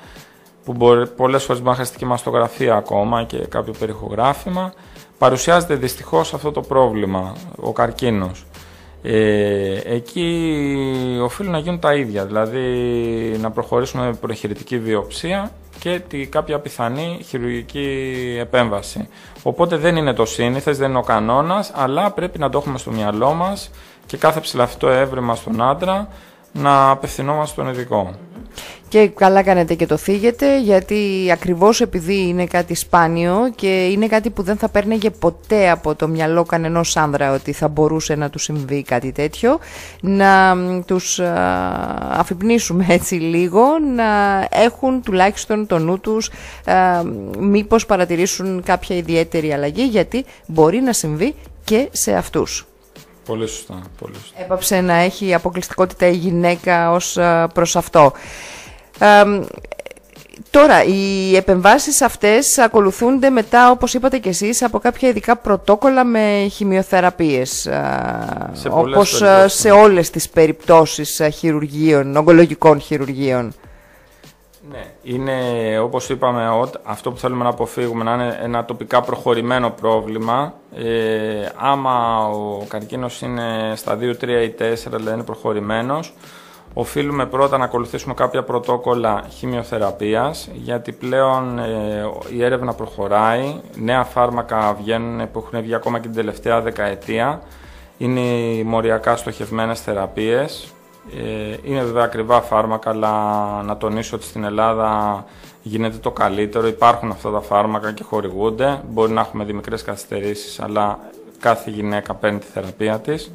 που 0.65 0.73
μπορεί, 0.73 1.07
πολλές 1.07 1.45
φορές 1.45 1.59
μπορεί 1.59 1.71
να 1.71 1.75
χρειαστεί 1.75 1.99
και 1.99 2.07
μαστογραφία 2.07 2.75
ακόμα 2.75 3.25
και 3.25 3.39
κάποιο 3.39 3.73
περιχογράφημα, 3.79 4.73
παρουσιάζεται 5.19 5.75
δυστυχώς 5.75 6.35
αυτό 6.35 6.53
το 6.53 6.61
πρόβλημα, 6.61 7.33
ο 7.57 7.73
καρκίνος. 7.73 8.47
Ε, 9.03 9.81
εκεί 9.85 11.21
οφείλουν 11.23 11.53
να 11.53 11.59
γίνουν 11.59 11.79
τα 11.79 11.95
ίδια, 11.95 12.25
δηλαδή 12.27 12.61
να 13.41 13.51
προχωρήσουμε 13.51 14.05
με 14.05 14.13
προχειρητική 14.13 14.79
βιοψία 14.79 15.51
και 15.79 16.01
τη, 16.09 16.26
κάποια 16.26 16.59
πιθανή 16.59 17.20
χειρουργική 17.24 18.37
επέμβαση. 18.41 19.09
Οπότε 19.43 19.76
δεν 19.76 19.97
είναι 19.97 20.12
το 20.12 20.24
σύνηθες, 20.24 20.79
δεν 20.79 20.89
είναι 20.89 20.99
ο 20.99 21.03
κανόνας, 21.03 21.72
αλλά 21.74 22.11
πρέπει 22.11 22.39
να 22.39 22.51
το 22.51 22.59
έχουμε 22.59 22.79
στο 22.79 22.91
μυαλό 22.91 23.33
μας 23.33 23.70
και 24.07 24.16
κάθε 24.16 24.41
ψηλαφιτό 24.41 24.89
έβρεμα 24.89 25.35
στον 25.35 25.62
άντρα 25.62 26.09
να 26.53 26.91
απευθυνόμαστε 26.91 27.53
στον 27.53 27.68
ειδικό. 27.68 28.14
Και 28.88 29.09
καλά 29.09 29.42
κάνετε 29.42 29.74
και 29.74 29.86
το 29.86 29.96
θίγετε 29.96 30.61
γιατί 30.61 31.28
ακριβώς 31.32 31.80
επειδή 31.80 32.28
είναι 32.28 32.46
κάτι 32.46 32.74
σπάνιο 32.74 33.53
και 33.55 33.86
είναι 33.86 34.07
κάτι 34.07 34.30
που 34.30 34.42
δεν 34.42 34.57
θα 34.57 34.68
παίρνεγε 34.68 35.11
ποτέ 35.11 35.70
από 35.70 35.94
το 35.94 36.09
μυαλό 36.09 36.44
κανενός 36.44 36.96
άνδρα 36.96 37.32
ότι 37.32 37.53
θα 37.53 37.68
μπορούσε 37.68 38.14
να 38.14 38.30
του 38.30 38.38
συμβεί 38.38 38.82
κάτι 38.82 39.12
τέτοιο 39.12 39.59
να 40.01 40.55
μ, 40.55 40.80
τους 40.86 41.20
α, 41.20 41.32
αφυπνίσουμε 42.11 42.86
έτσι 42.88 43.14
λίγο 43.14 43.62
να 43.96 44.05
έχουν 44.51 45.03
τουλάχιστον 45.03 45.66
το 45.66 45.78
νου 45.78 46.01
τους 46.01 46.30
α, 46.64 47.03
μήπως 47.38 47.86
παρατηρήσουν 47.86 48.62
κάποια 48.62 48.96
ιδιαίτερη 48.96 49.53
αλλαγή 49.53 49.82
γιατί 49.84 50.24
μπορεί 50.46 50.80
να 50.80 50.92
συμβεί 50.92 51.34
και 51.64 51.88
σε 51.92 52.14
αυτούς. 52.14 52.68
Πολύ 53.29 53.47
σωστά, 53.49 53.83
πολύ 54.01 54.14
σωστά. 54.14 54.41
Έπαψε 54.43 54.81
να 54.81 54.95
έχει 54.95 55.35
αποκλειστικότητα 55.35 56.07
η 56.07 56.14
γυναίκα 56.14 56.91
ως 56.93 57.16
α, 57.18 57.49
προς 57.55 57.76
αυτό. 57.76 58.12
Ε, 58.99 59.24
μ, 59.24 59.41
τώρα, 60.51 60.85
οι 60.85 61.37
επεμβάσεις 61.37 62.03
αυτές 62.03 62.59
ακολουθούνται 62.59 63.31
μετά, 63.31 63.70
όπως 63.70 63.95
είπατε 63.95 64.18
και 64.18 64.29
εσείς, 64.29 64.62
από 64.62 64.79
κάποια 64.79 65.09
ειδικά 65.09 65.37
πρωτόκολλα 65.37 66.05
με 66.05 66.47
χημειοθεραπείες. 66.53 67.66
α, 67.66 68.51
Σε 68.53 68.68
πολλές 68.68 68.97
όπως 68.97 69.22
α, 69.22 69.26
περιπτώσεις, 69.26 69.61
σε 69.61 69.68
ναι. 69.68 69.74
όλες 69.74 70.11
τις 70.11 70.29
περιπτώσεις 70.29 71.20
α, 71.20 71.29
χειρουργείων, 71.31 72.16
ογκολογικών 72.16 72.81
χειρουργείων. 72.81 73.53
Ναι, 74.71 74.85
είναι 75.03 75.33
όπως 75.79 76.09
είπαμε 76.09 76.49
ο- 76.49 76.71
αυτό 76.85 77.11
που 77.11 77.16
θέλουμε 77.19 77.43
να 77.45 77.51
αποφύγουμε 77.51 78.05
να 78.05 78.12
είναι 78.14 78.39
ένα 78.43 78.64
τοπικά 78.64 79.01
προχωρημένο 79.03 79.71
πρόβλημα. 79.71 80.55
Ε, 80.77 81.49
άμα 81.57 82.27
ο 82.29 82.64
καρκίνος 82.69 83.21
είναι 83.21 83.73
στα 83.77 83.97
2, 83.97 84.14
3 84.16 84.43
ή 84.43 84.49
4, 84.51 84.97
δηλαδή 84.97 85.14
είναι 85.14 85.23
προχωρημένος, 85.25 86.14
οφείλουμε 86.75 87.27
πρώτα 87.27 87.59
να 87.59 87.64
ακολουθήσουμε 87.64 88.14
κάποια 88.14 88.43
πρωτόκολλα 88.43 89.25
χημειοθεραπείας, 89.31 90.49
γιατί 90.53 90.93
πλέον 90.93 91.59
ε, 91.59 92.05
η 92.37 92.45
έρευνα 92.45 92.75
προχωράει, 92.75 93.61
νέα 93.77 94.05
φάρμακα 94.05 94.75
βγαίνουν 94.81 95.31
που 95.31 95.45
έχουν 95.47 95.62
βγει 95.62 95.75
ακόμα 95.75 95.99
και 95.99 96.07
την 96.07 96.16
τελευταία 96.16 96.61
δεκαετία, 96.61 97.43
είναι 97.99 98.21
οι 98.21 98.62
μοριακά 98.62 99.16
στοχευμένες 99.16 99.81
θεραπείες, 99.81 100.64
ε, 100.64 100.78
είναι 101.65 101.83
βέβαια 101.83 102.05
ακριβά 102.05 102.41
φάρμακα, 102.41 102.91
αλλά 102.91 103.13
να 103.63 103.77
τονίσω 103.77 104.17
ότι 104.17 104.25
στην 104.25 104.45
Ελλάδα 104.45 105.25
γίνεται 105.63 105.97
το 105.97 106.11
καλύτερο. 106.11 106.67
Υπάρχουν 106.67 107.11
αυτά 107.11 107.31
τα 107.31 107.41
φάρμακα 107.41 107.93
και 107.93 108.03
χορηγούνται. 108.03 108.81
Μπορεί 108.89 109.13
να 109.13 109.21
έχουμε 109.21 109.53
μικρές 109.53 109.83
καθυστερήσεις, 109.83 110.61
αλλά 110.61 110.99
κάθε 111.41 111.71
γυναίκα 111.71 112.15
παίρνει 112.15 112.39
τη 112.39 112.47
θεραπεία 112.47 112.99
της. 112.99 113.33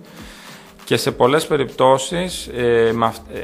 Και 0.85 0.97
σε 0.97 1.11
πολλές 1.11 1.47
περιπτώσεις, 1.47 2.47
ε, 2.47 2.91
με 2.93 3.05
αυ- 3.05 3.31
ε, 3.35 3.43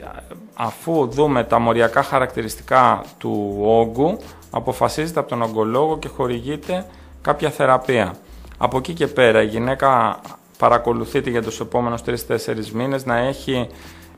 αφού 0.53 1.07
δούμε 1.07 1.43
τα 1.43 1.59
μοριακά 1.59 2.03
χαρακτηριστικά 2.03 3.03
του 3.17 3.57
όγκου, 3.61 4.17
αποφασίζεται 4.51 5.19
από 5.19 5.29
τον 5.29 5.41
ογκολόγο 5.41 5.97
και 5.97 6.07
χορηγείται 6.07 6.85
κάποια 7.21 7.49
θεραπεία. 7.49 8.13
Από 8.57 8.77
εκεί 8.77 8.93
και 8.93 9.07
πέρα 9.07 9.41
η 9.41 9.45
γυναίκα 9.45 10.19
παρακολουθείται 10.57 11.29
για 11.29 11.41
τους 11.41 11.59
επόμενους 11.59 12.01
3-4 12.01 12.71
μήνες 12.71 13.05
να 13.05 13.17
έχει 13.17 13.67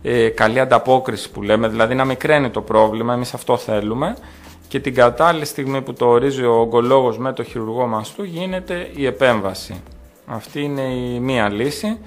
ε, 0.02 0.30
καλή 0.30 0.60
ανταπόκριση 0.60 1.32
που 1.32 1.42
λέμε, 1.42 1.68
δηλαδή 1.68 1.96
να 1.96 2.06
μικραίνει 2.06 2.50
το 2.50 2.62
πρόβλημα, 2.62 3.14
εμείς 3.14 3.34
αυτό 3.34 3.58
θέλουμε 3.58 4.16
και 4.68 4.80
την 4.80 4.94
κατάλληλη 4.94 5.46
στιγμή 5.46 5.82
που 5.82 5.94
το 5.94 6.08
ορίζει 6.08 6.44
ο 6.44 6.54
ογκολόγος 6.54 7.18
με 7.18 7.34
το 7.34 7.44
χειρουργό 7.44 7.88
μαστού 7.88 8.24
γίνεται 8.24 8.90
η 8.96 9.06
επέμβαση. 9.06 9.82
Αυτή 10.26 10.62
είναι 10.62 10.82
η 10.82 11.20
μία 11.20 11.50
λύση. 11.50 11.98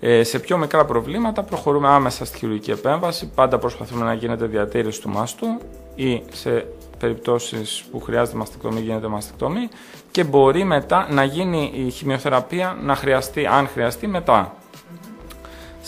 Ε, 0.00 0.22
σε 0.22 0.38
πιο 0.38 0.56
μικρά 0.58 0.84
προβλήματα 0.84 1.42
προχωρούμε 1.42 1.88
άμεσα 1.88 2.24
στη 2.24 2.38
χειρουργική 2.38 2.70
επέμβαση. 2.70 3.30
Πάντα 3.34 3.58
προσπαθούμε 3.58 4.04
να 4.04 4.12
γίνεται 4.14 4.46
διατήρηση 4.46 5.00
του 5.00 5.08
μάστου 5.08 5.46
ή 5.94 6.22
σε 6.32 6.66
περιπτώσεις 6.98 7.84
που 7.90 8.00
χρειάζεται 8.00 8.36
μαστεκτομή 8.36 8.80
γίνεται 8.80 9.08
μαστεκτομή 9.08 9.68
και 10.10 10.24
μπορεί 10.24 10.64
μετά 10.64 11.06
να 11.10 11.24
γίνει 11.24 11.72
η 11.74 11.90
χημειοθεραπεία 11.90 12.78
να 12.82 12.94
χρειαστεί, 12.94 13.46
αν 13.46 13.68
χρειαστεί 13.68 14.06
μετά. 14.06 14.54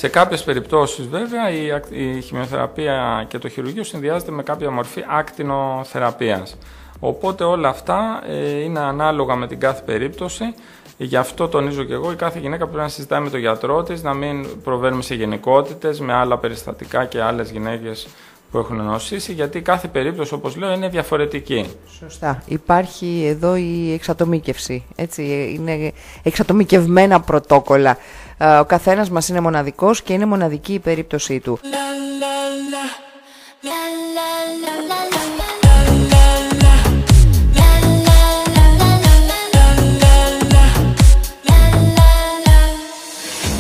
Σε 0.01 0.09
κάποιες 0.09 0.45
περιπτώσεις 0.45 1.07
βέβαια 1.09 1.51
η, 1.51 1.73
ακ- 1.73 1.91
η 1.93 2.21
χημειοθεραπεία 2.21 3.25
και 3.29 3.39
το 3.39 3.49
χειρουργείο 3.49 3.85
συνδυάζεται 3.85 4.31
με 4.31 4.43
κάποια 4.43 4.71
μορφή 4.71 5.05
άκτινοθεραπείας. 5.09 6.57
Οπότε 7.01 7.45
όλα 7.45 7.69
αυτά 7.69 8.23
ε, 8.29 8.63
είναι 8.63 8.81
ανάλογα 8.81 9.35
με 9.35 9.47
την 9.47 9.61
κάθε 9.61 9.83
περίπτωση. 9.85 10.55
Γι' 10.97 11.17
αυτό 11.17 11.49
τονίζω 11.49 11.85
και 11.85 11.93
εγώ, 11.93 12.13
η 12.13 12.15
κάθε 12.15 12.39
γυναίκα 12.39 12.67
πρέπει 12.67 12.83
να 12.83 12.89
συζητάει 12.89 13.21
με 13.21 13.31
τον 13.31 13.41
γιατρό 13.41 13.83
της, 13.83 14.03
να 14.03 14.15
μην 14.15 14.63
προβαίνουμε 14.63 15.03
σε 15.03 15.15
γενικότητες 15.15 16.01
με 16.01 16.13
άλλα 16.13 16.39
περιστατικά 16.39 17.05
και 17.05 17.23
άλλες 17.23 17.51
γυναίκες 17.51 18.09
που 18.51 18.59
έχουν 18.59 18.85
νοσήσει, 18.85 19.33
γιατί 19.33 19.61
κάθε 19.61 19.89
περίπτωση, 19.89 20.35
όπως 20.35 20.57
λέω, 20.57 20.73
είναι 20.73 20.89
διαφορετική. 20.89 21.71
Σωστά. 21.99 22.43
Υπάρχει 22.47 23.25
εδώ 23.27 23.57
η 23.57 23.93
εξατομίκευση. 23.93 24.85
Έτσι, 24.97 25.53
είναι 25.55 25.93
εξατομικευμένα 26.23 27.21
πρωτόκολλα. 27.21 27.97
Ε, 28.43 28.59
Ο 28.59 28.65
καθένας 28.65 29.11
μας 29.11 29.29
είναι 29.29 29.41
μοναδικός 29.41 30.03
και 30.03 30.13
είναι 30.13 30.27
μοναδική 30.27 30.73
η 30.73 30.79
περίπτωσή 30.79 31.41
του. 31.41 31.59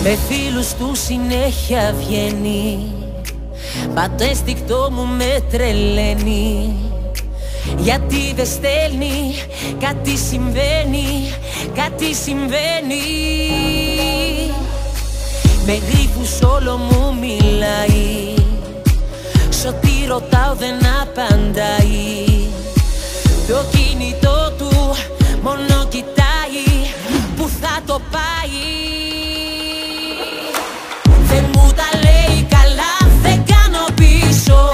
Με 0.02 0.16
φίλους 0.28 0.74
του 0.74 0.94
συνέχεια 0.94 1.94
βγαίνει 1.98 2.92
Μα 3.94 4.10
το 4.10 4.24
αίσθηκτό 4.24 4.88
μου 4.92 5.06
με 5.06 5.44
τρελαίνει 5.50 6.76
Γιατί 7.76 8.32
δεν 8.34 8.46
στέλνει, 8.46 9.34
κάτι 9.78 10.16
συμβαίνει, 10.16 11.32
κάτι 11.74 12.14
συμβαίνει 12.14 13.00
Με 15.72 15.76
γρήφους 15.76 16.40
όλο 16.42 16.76
μου 16.76 17.16
μιλάει. 17.20 18.34
Σ' 19.48 19.64
ό,τι 19.64 19.90
ρωτάω 20.08 20.54
δεν 20.54 20.74
απαντάει. 21.02 22.24
Το 23.48 23.64
κινητό 23.70 24.52
του 24.58 24.70
μόνο 25.42 25.86
κοιτάει. 25.88 26.64
Που 27.36 27.50
θα 27.60 27.80
το 27.86 28.00
πάει; 28.10 28.60
Δεν 31.28 31.44
μου 31.54 31.72
τα 31.76 31.98
λέει 32.04 32.46
καλά, 32.48 32.94
δεν 33.22 33.44
κάνω 33.52 33.84
πίσω 33.94 34.72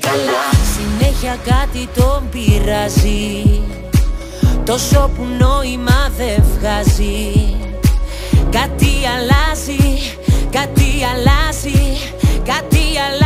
καλά. 0.00 0.42
Συνέχεια 0.74 1.36
κάτι 1.44 1.88
τον 1.94 2.28
πειράζει. 2.30 3.60
Τόσο 4.64 5.10
που 5.16 5.26
νόημα 5.38 6.10
δεν 6.16 6.44
βγάζει. 6.58 7.54
Κάτι 8.50 8.92
αλλάζει, 9.14 10.00
κάτι 10.50 10.88
αλλάζει, 11.12 11.96
κάτι 12.44 12.82
αλλάζει 13.06 13.19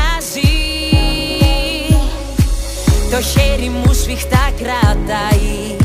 Το 3.14 3.20
χέρι 3.20 3.68
μου 3.68 3.92
σφιχτά 3.92 4.50
κρατάει. 4.58 5.76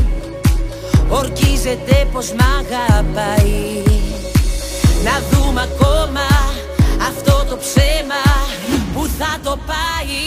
Ορκίζεται 1.08 2.06
πως 2.12 2.32
μ' 2.32 2.44
αγαπάει. 2.58 3.82
Να 5.04 5.14
δούμε 5.30 5.60
ακόμα 5.72 6.26
αυτό 7.08 7.44
το 7.48 7.56
ψέμα 7.56 8.22
που 8.94 9.08
θα 9.18 9.38
το 9.44 9.58
πάει. 9.66 10.24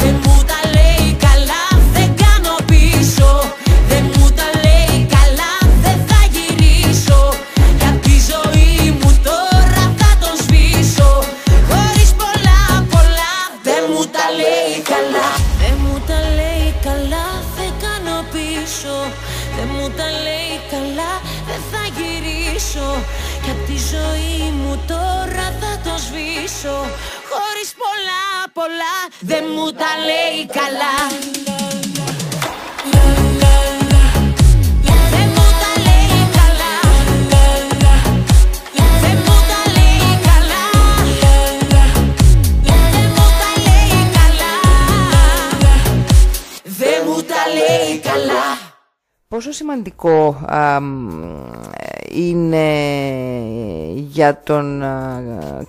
Δεν 0.00 0.14
μου 0.24 0.42
τα 0.46 0.60
λέει 0.74 1.16
καλά, 1.26 1.64
δεν 1.92 2.14
κάνω 2.24 2.54
πίσω 2.66 3.42
Δεν 29.32 29.44
μου 29.54 29.72
τα 29.72 29.86
λέει 30.04 30.46
καλά. 30.46 31.22
Πόσο 49.28 49.52
σημαντικό 49.52 50.44
α, 50.46 50.80
μ, 50.80 51.10
είναι 52.12 52.66
για 53.94 54.40
τον 54.44 54.82
α, 54.82 55.22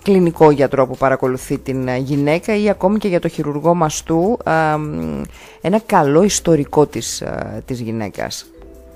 κλινικό 0.04 0.52
γιατρό 0.52 0.88
που 0.88 0.98
παρακολουθεί 0.98 1.58
την 1.58 1.90
α, 1.90 1.98
γυναίκα 1.98 2.58
ή 2.58 2.70
ακόμη 2.70 2.98
και 2.98 3.08
για 3.08 3.20
το 3.20 3.28
χειρουργό 3.28 3.74
μαστού 3.74 4.38
α, 4.44 4.78
μ, 4.78 5.22
ένα 5.62 5.80
καλό 5.80 6.24
ιστορικό 6.24 6.86
της, 6.86 7.22
α, 7.22 7.62
της 7.66 7.80
γυναίκας. 7.80 8.46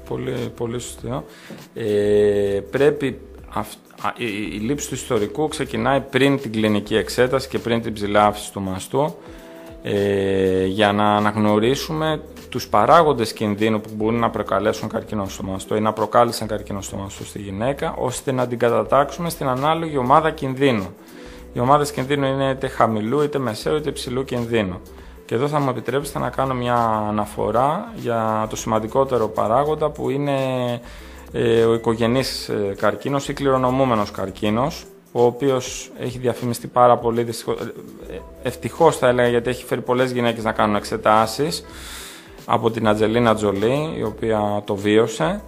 Πολύ, 0.09 0.33
πολύ 0.57 0.79
σωστό. 0.79 1.23
Ε, 1.73 2.59
πρέπει 2.71 3.19
αυ- 3.53 3.77
α, 4.01 4.13
η, 4.17 4.25
η 4.25 4.59
λήψη 4.59 4.87
του 4.89 4.95
ιστορικού 4.95 5.47
ξεκινάει 5.47 5.99
πριν 6.01 6.39
την 6.41 6.51
κλινική 6.51 6.95
εξέταση 6.95 7.47
και 7.47 7.59
πριν 7.59 7.81
την 7.81 7.93
ψηλάφιση 7.93 8.51
του 8.51 8.61
μαστού 8.61 9.15
ε, 9.83 10.65
για 10.65 10.91
να 10.91 11.15
αναγνωρίσουμε 11.15 12.21
τους 12.49 12.67
παράγοντες 12.67 13.33
κινδύνου 13.33 13.81
που 13.81 13.89
μπορούν 13.95 14.19
να 14.19 14.29
προκαλέσουν 14.29 14.89
καρκίνο 14.89 15.27
στο 15.27 15.43
μαστό 15.43 15.75
ή 15.75 15.79
να 15.79 15.93
προκάλεσαν 15.93 16.47
καρκίνο 16.47 16.81
στο 16.81 16.97
μαστό 16.97 17.23
στη 17.25 17.39
γυναίκα, 17.39 17.95
ώστε 17.97 18.31
να 18.31 18.47
την 18.47 18.59
κατατάξουμε 18.59 19.29
στην 19.29 19.47
ανάλογη 19.47 19.97
ομάδα 19.97 20.31
κινδύνου. 20.31 20.95
Οι 21.53 21.59
ομάδες 21.59 21.91
κινδύνου 21.91 22.25
είναι 22.25 22.49
είτε 22.49 22.67
χαμηλού, 22.67 23.21
είτε 23.21 23.37
μεσαίου, 23.37 23.75
είτε 23.75 23.89
υψηλού 23.89 24.23
κινδύνου. 24.23 24.81
Και 25.25 25.35
εδώ 25.35 25.47
θα 25.47 25.59
μου 25.59 25.69
επιτρέψετε 25.69 26.19
να 26.19 26.29
κάνω 26.29 26.53
μια 26.53 26.75
αναφορά 27.09 27.93
για 27.95 28.47
το 28.49 28.55
σημαντικότερο 28.55 29.27
παράγοντα 29.27 29.89
που 29.89 30.09
είναι 30.09 30.37
ε, 31.31 31.63
ο 31.63 31.73
οικογενής 31.73 32.49
ε, 32.49 32.75
καρκίνος 32.77 33.29
ή 33.29 33.33
κληρονομούμενος 33.33 34.11
καρκίνος, 34.11 34.85
ο 35.11 35.23
οποίος 35.23 35.91
έχει 35.99 36.17
διαφημιστεί 36.17 36.67
πάρα 36.67 36.97
πολύ, 36.97 37.23
δυστυχώς, 37.23 37.59
ε, 37.59 37.73
ε, 38.13 38.21
ευτυχώς 38.43 38.97
θα 38.97 39.07
έλεγα 39.07 39.27
γιατί 39.27 39.49
έχει 39.49 39.65
φέρει 39.65 39.81
πολλές 39.81 40.11
γυναίκες 40.11 40.43
να 40.43 40.51
κάνουν 40.51 40.75
εξετάσεις 40.75 41.65
από 42.49 42.71
την 42.71 42.87
Ατζελίνα 42.87 43.35
Τζολί, 43.35 43.93
η 43.97 44.03
οποία 44.03 44.61
το 44.65 44.75
βίωσε. 44.75 45.41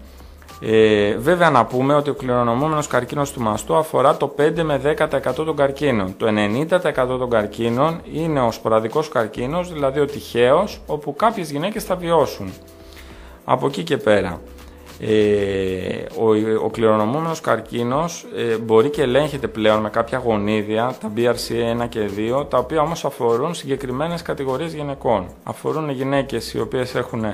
Ε, 0.61 1.15
βέβαια 1.17 1.49
να 1.49 1.65
πούμε 1.65 1.93
ότι 1.93 2.09
ο 2.09 2.13
κληρονομούμενος 2.13 2.87
καρκίνος 2.87 3.31
του 3.31 3.41
μαστού 3.41 3.75
αφορά 3.75 4.17
το 4.17 4.35
5 4.37 4.63
με 4.63 4.81
10% 4.83 5.33
των 5.35 5.55
καρκίνων. 5.55 6.13
Το 6.17 6.27
90% 6.27 7.17
των 7.17 7.29
καρκίνων 7.29 8.01
είναι 8.13 8.41
ο 8.41 8.51
σποραδικός 8.51 9.09
καρκίνος, 9.09 9.73
δηλαδή 9.73 9.99
ο 9.99 10.05
τυχαίος, 10.05 10.81
όπου 10.85 11.15
κάποιες 11.15 11.51
γυναίκες 11.51 11.83
θα 11.83 11.95
βιώσουν. 11.95 12.53
Από 13.43 13.67
εκεί 13.67 13.83
και 13.83 13.97
πέρα. 13.97 14.39
Ε, 15.01 16.05
ο, 16.19 16.29
ο 16.63 16.69
κληρονομούμενος 16.69 17.41
καρκίνος 17.41 18.25
ε, 18.35 18.57
μπορεί 18.57 18.89
και 18.89 19.01
ελέγχεται 19.01 19.47
πλέον 19.47 19.81
με 19.81 19.89
κάποια 19.89 20.17
γονίδια, 20.17 20.95
τα 21.01 21.11
BRCA1 21.15 21.89
και 21.89 22.09
2, 22.39 22.49
τα 22.49 22.57
οποία 22.57 22.81
όμως 22.81 23.05
αφορούν 23.05 23.53
συγκεκριμένες 23.53 24.21
κατηγορίες 24.21 24.73
γυναικών. 24.73 25.27
Αφορούν 25.43 25.89
γυναίκες 25.89 26.53
οι 26.53 26.59
οποίες 26.59 26.95
έχουν 26.95 27.25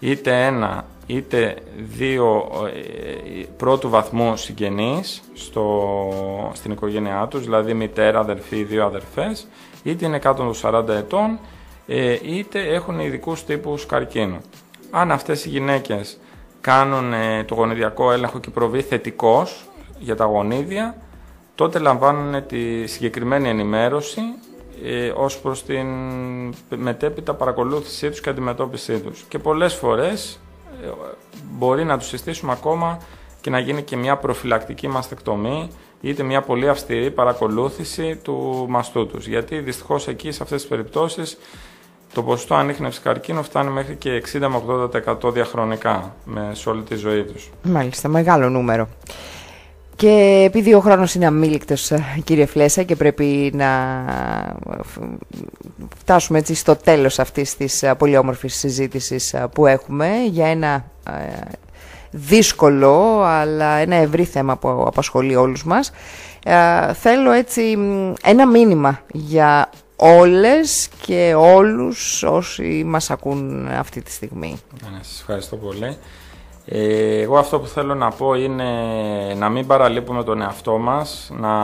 είτε 0.00 0.46
ένα 0.46 0.84
είτε 1.06 1.56
δύο 1.76 2.50
ε, 2.74 3.42
πρώτου 3.56 3.88
βαθμού 3.88 4.36
συγγενείς 4.36 5.22
στο, 5.34 6.50
στην 6.52 6.70
οικογένειά 6.70 7.26
τους, 7.30 7.44
δηλαδή 7.44 7.74
μητέρα, 7.74 8.18
αδερφή, 8.18 8.62
δύο 8.62 8.84
αδερφές, 8.84 9.46
είτε 9.82 10.06
είναι 10.06 10.18
κάτω 10.18 10.42
των 10.42 10.72
40 10.84 10.88
ετών, 10.88 11.38
ε, 11.86 12.18
είτε 12.22 12.60
έχουν 12.60 13.00
ειδικούς 13.00 13.44
τύπους 13.44 13.86
καρκίνου. 13.86 14.38
Αν 14.90 15.12
αυτές 15.12 15.44
οι 15.44 15.48
γυναίκες 15.48 16.18
κάνουν 16.62 17.12
ε, 17.12 17.44
το 17.44 17.54
γονιδιακό 17.54 18.12
έλεγχο 18.12 18.38
και 18.40 18.50
προβεί 18.50 18.82
θετικός 18.82 19.68
για 19.98 20.16
τα 20.16 20.24
γονίδια, 20.24 20.96
τότε 21.54 21.78
λαμβάνουν 21.78 22.46
τη 22.46 22.86
συγκεκριμένη 22.86 23.48
ενημέρωση 23.48 24.20
ε, 24.84 25.12
ως 25.16 25.38
προς 25.38 25.64
την 25.64 25.86
μετέπειτα 26.76 27.34
παρακολούθησή 27.34 28.10
τους 28.10 28.20
και 28.20 28.28
αντιμετώπιση 28.28 29.00
τους. 29.00 29.24
Και 29.28 29.38
πολλές 29.38 29.74
φορές 29.74 30.40
ε, 30.84 30.88
μπορεί 31.52 31.84
να 31.84 31.98
τους 31.98 32.08
συστήσουμε 32.08 32.52
ακόμα 32.52 32.98
και 33.40 33.50
να 33.50 33.58
γίνει 33.58 33.82
και 33.82 33.96
μια 33.96 34.16
προφυλακτική 34.16 34.88
μαστεκτομή 34.88 35.68
είτε 36.00 36.22
μια 36.22 36.40
πολύ 36.42 36.68
αυστηρή 36.68 37.10
παρακολούθηση 37.10 38.16
του 38.16 38.66
μαστού 38.68 39.06
τους. 39.06 39.26
Γιατί 39.26 39.58
δυστυχώς 39.58 40.08
εκεί 40.08 40.30
σε 40.30 40.42
αυτές 40.42 40.60
τις 40.60 40.70
περιπτώσεις 40.70 41.38
το 42.14 42.22
ποσοστό 42.22 42.54
ανείχνευσης 42.54 43.02
καρκίνου 43.02 43.42
φτάνει 43.42 43.70
μέχρι 43.70 43.96
και 43.96 44.22
60 44.32 44.38
με 44.38 44.62
80% 45.24 45.32
διαχρονικά 45.32 46.14
με, 46.24 46.50
σε 46.52 46.68
όλη 46.68 46.82
τη 46.82 46.94
ζωή 46.94 47.24
τους. 47.24 47.50
Μάλιστα, 47.62 48.08
μεγάλο 48.08 48.48
νούμερο. 48.48 48.88
Και 49.96 50.42
επειδή 50.46 50.74
ο 50.74 50.80
χρόνος 50.80 51.14
είναι 51.14 51.26
αμήλικτος, 51.26 51.90
ε, 51.90 52.04
κύριε 52.24 52.46
Φλέσα, 52.46 52.82
και 52.82 52.96
πρέπει 52.96 53.50
να 53.54 53.68
φτάσουμε 55.96 56.38
έτσι 56.38 56.54
στο 56.54 56.76
τέλος 56.76 57.18
αυτής 57.18 57.56
της 57.56 57.82
ε, 57.82 57.94
πολύ 57.94 58.16
όμορφης 58.16 58.54
συζήτησης 58.54 59.32
ε, 59.32 59.48
που 59.54 59.66
έχουμε 59.66 60.08
για 60.30 60.46
ένα 60.46 60.84
δύσκολο 62.10 63.22
αλλά 63.22 63.76
ένα 63.76 63.96
ευρύ 63.96 64.24
θέμα 64.24 64.56
που 64.56 64.68
απασχολεί 64.68 65.36
όλους 65.36 65.64
μας, 65.64 65.92
θέλω 66.92 67.30
έτσι 67.30 67.78
ένα 68.22 68.46
μήνυμα 68.46 69.00
για 69.12 69.70
όλες 70.02 70.88
και 71.06 71.34
όλους 71.36 72.22
όσοι 72.22 72.84
μας 72.86 73.10
ακούν 73.10 73.68
αυτή 73.68 74.02
τη 74.02 74.10
στιγμή. 74.10 74.60
Ναι, 74.82 74.98
σας 75.02 75.20
ευχαριστώ 75.20 75.56
πολύ. 75.56 75.96
Ε, 76.66 77.20
εγώ 77.20 77.38
αυτό 77.38 77.60
που 77.60 77.66
θέλω 77.66 77.94
να 77.94 78.10
πω 78.10 78.34
είναι 78.34 78.64
να 79.36 79.48
μην 79.48 79.66
παραλείπουμε 79.66 80.24
τον 80.24 80.42
εαυτό 80.42 80.78
μας, 80.78 81.30
να 81.32 81.54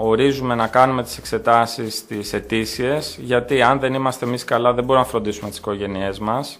ορίζουμε 0.00 0.54
να 0.54 0.66
κάνουμε 0.66 1.02
τις 1.02 1.18
εξετάσεις 1.18 2.06
τις 2.06 2.32
ετήσιες, 2.32 3.18
γιατί 3.22 3.62
αν 3.62 3.80
δεν 3.80 3.94
είμαστε 3.94 4.26
εμείς 4.26 4.44
καλά 4.44 4.72
δεν 4.72 4.84
μπορούμε 4.84 5.04
να 5.04 5.10
φροντίσουμε 5.10 5.48
τις 5.48 5.58
οικογένειές 5.58 6.18
μας. 6.18 6.58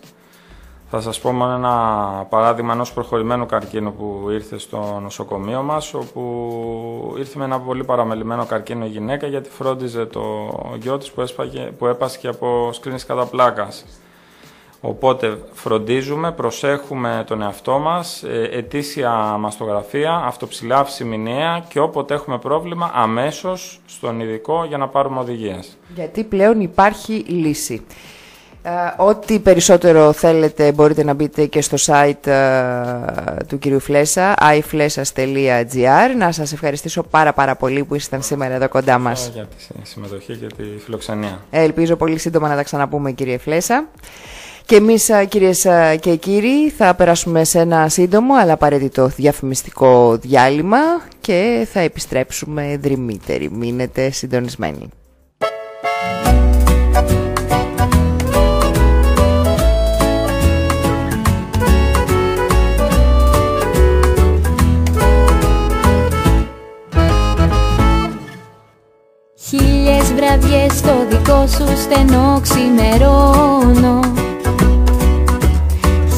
Θα 0.95 1.01
σας 1.01 1.21
πω 1.21 1.33
μόνο 1.33 1.55
ένα 1.55 2.27
παράδειγμα 2.29 2.73
ενός 2.73 2.93
προχωρημένου 2.93 3.47
καρκίνου 3.47 3.95
που 3.95 4.31
ήρθε 4.31 4.59
στο 4.59 4.99
νοσοκομείο 5.03 5.63
μας, 5.63 5.95
όπου 5.95 7.15
ήρθε 7.19 7.39
με 7.39 7.45
ένα 7.45 7.61
πολύ 7.61 7.85
παραμελημένο 7.85 8.45
καρκίνο 8.47 8.85
γυναίκα 8.85 9.27
γιατί 9.27 9.51
φρόντιζε 9.51 10.05
το 10.07 10.23
γιο 10.81 10.99
της 10.99 11.11
που, 11.11 11.21
έσπαγε, 11.21 11.61
που 11.61 11.87
έπασχε 11.87 12.29
από 12.29 12.71
σκρίνης 12.73 13.07
κατά 13.07 13.25
πλάκας. 13.27 13.85
Οπότε 14.81 15.39
φροντίζουμε, 15.53 16.33
προσέχουμε 16.33 17.25
τον 17.27 17.43
εαυτό 17.43 17.79
μας, 17.79 18.23
ε, 18.23 18.49
ετήσια 18.53 19.11
μαστογραφία, 19.39 20.15
αυτοψηλάφιση 20.15 21.05
μηνιαία 21.05 21.65
και 21.69 21.81
όποτε 21.81 22.15
έχουμε 22.15 22.39
πρόβλημα 22.39 22.91
αμέσως 22.95 23.81
στον 23.87 24.21
ειδικό 24.21 24.65
για 24.65 24.79
να 24.79 24.89
πάρουμε 24.89 25.19
οδηγίες. 25.19 25.77
Γιατί 25.95 26.25
πλέον 26.25 26.61
υπάρχει 26.61 27.13
λύση. 27.13 27.85
Ε, 28.65 28.71
ό,τι 28.97 29.39
περισσότερο 29.39 30.13
θέλετε 30.13 30.73
μπορείτε 30.73 31.05
να 31.05 31.15
μπείτε 31.15 31.47
και 31.47 31.61
στο 31.61 31.77
site 31.87 32.27
ε, 32.27 33.45
του 33.47 33.59
κυρίου 33.59 33.81
Φλέσα, 33.81 34.35
iflesas.gr. 34.41 36.17
Να 36.19 36.33
σας 36.33 36.53
ευχαριστήσω 36.53 37.03
πάρα 37.03 37.33
πάρα 37.33 37.57
πολύ 37.57 37.85
που 37.85 37.95
ήσασταν 37.95 38.23
σήμερα 38.23 38.55
εδώ 38.55 38.69
κοντά 38.69 38.99
μας. 38.99 39.31
Για 39.35 39.45
τη 39.45 39.89
συμμετοχή 39.89 40.37
και 40.37 40.47
τη 40.47 40.65
φιλοξενία. 40.85 41.41
ελπίζω 41.51 41.97
πολύ 41.97 42.19
σύντομα 42.19 42.49
να 42.49 42.55
τα 42.57 42.63
ξαναπούμε 42.63 43.13
κύριε 43.13 43.39
Φλέσα. 43.39 43.89
Και 44.67 44.77
εμείς 44.77 45.11
κυρίες 45.29 45.67
και 46.01 46.17
κύριοι 46.17 46.71
θα 46.71 46.95
περάσουμε 46.95 47.45
σε 47.45 47.59
ένα 47.59 47.89
σύντομο 47.89 48.35
αλλά 48.35 48.53
απαραίτητο 48.53 49.07
διαφημιστικό 49.07 50.17
διάλειμμα 50.17 50.79
και 51.21 51.67
θα 51.73 51.81
επιστρέψουμε 51.81 52.77
δρυμύτεροι. 52.83 53.51
Μείνετε 53.51 54.11
συντονισμένοι. 54.11 54.89
Χίλιες 70.05 70.21
βραδιές 70.21 70.73
στο 70.79 70.93
δικό 71.09 71.47
σου 71.47 71.83
στενό 71.83 72.41
ξημερώνω. 72.43 74.01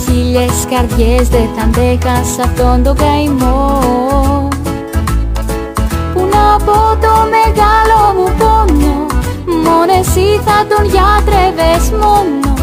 Χίλιες 0.05 0.67
καρδιές 0.71 1.29
δεν 1.29 1.49
θα 1.57 1.63
αντέχα 1.63 2.25
σε 2.35 2.43
αυτόν 2.43 2.83
τον 2.83 2.97
καημό. 2.97 3.79
Πού 6.15 6.21
να 6.21 6.65
πω 6.65 6.73
το 7.01 7.15
μεγάλο 7.35 7.99
μου 8.17 8.35
πόνο 8.39 9.07
Μόνος 9.47 9.97
εσύ 9.99 10.41
θα 10.45 10.67
τον 10.69 10.85
γιατρεύες 10.85 11.91
μόνο. 11.91 12.55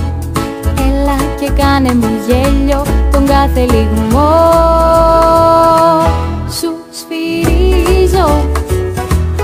Έλα 0.78 1.18
και 1.40 1.52
κάνε 1.62 1.94
μου 1.94 2.10
γέλιο 2.28 2.82
τον 3.12 3.26
κάθε 3.26 3.60
λιγμό 3.60 4.30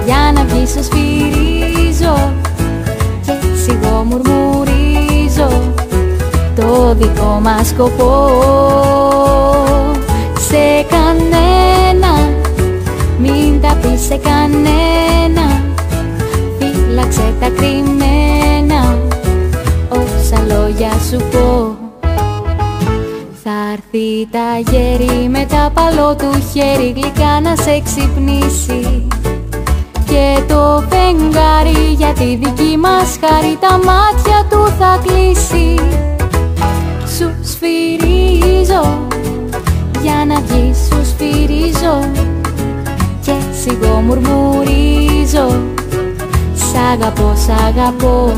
για 0.07 0.31
να 0.33 0.43
βγεις 0.45 0.69
σου 0.69 0.83
σφυρίζω 0.83 2.33
και 3.25 3.31
σιγό 3.63 4.05
μουρμουρίζω. 4.09 5.61
Το 6.55 6.95
δικό 6.95 7.39
μας 7.43 7.67
σκοπό. 7.67 8.13
Σε 10.39 10.85
κανένα 10.89 12.29
μην 13.19 13.61
τα 13.61 13.77
πεις 13.81 14.01
σε 14.01 14.15
κανένα. 14.17 15.61
Φύλαξε 16.59 17.33
τα 17.39 17.49
κρυμμένα. 17.49 18.97
Όσα 19.89 20.43
λόγια 20.47 20.91
σου 21.09 21.17
πω. 21.31 21.75
Θα 23.43 23.51
έρθει 23.71 24.27
τα 24.31 24.71
γέρι 24.71 25.29
με 25.29 25.45
τα 25.49 25.71
παλό 25.73 26.15
του 26.15 26.41
χέρι 26.53 26.93
γλυκά 26.95 27.41
να 27.41 27.55
σε 27.55 27.81
ξυπνήσει 27.83 29.07
και 30.07 30.41
το 30.47 30.83
φεγγάρι 30.89 31.93
για 31.97 32.13
τη 32.13 32.35
δική 32.35 32.77
μας 32.77 33.17
χάρη 33.21 33.57
τα 33.59 33.71
μάτια 33.71 34.45
του 34.49 34.73
θα 34.79 34.99
κλείσει. 35.03 35.75
Σου 37.17 37.31
σφυρίζω 37.43 39.07
για 40.01 40.25
να 40.27 40.41
βγεις 40.41 40.77
σου 40.77 41.05
σφυρίζω. 41.05 41.99
Και 43.27 43.33
σιγό 43.61 44.01
μουρμουρίζω 44.05 45.61
Σ' 46.53 46.75
αγαπώ, 46.93 47.33
σ' 47.35 47.49
αγαπώ 47.67 48.37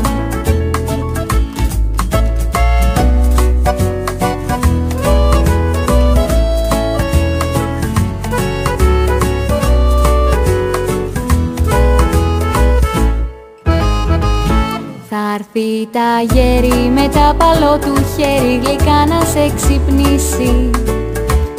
τα 15.92 16.34
γέρι 16.34 16.90
με 16.94 17.08
τα 17.08 17.34
παλό 17.38 17.78
του 17.78 18.04
χέρι 18.16 18.60
γλυκά 18.64 19.06
να 19.08 19.20
σε 19.24 19.52
ξυπνήσει. 19.56 20.70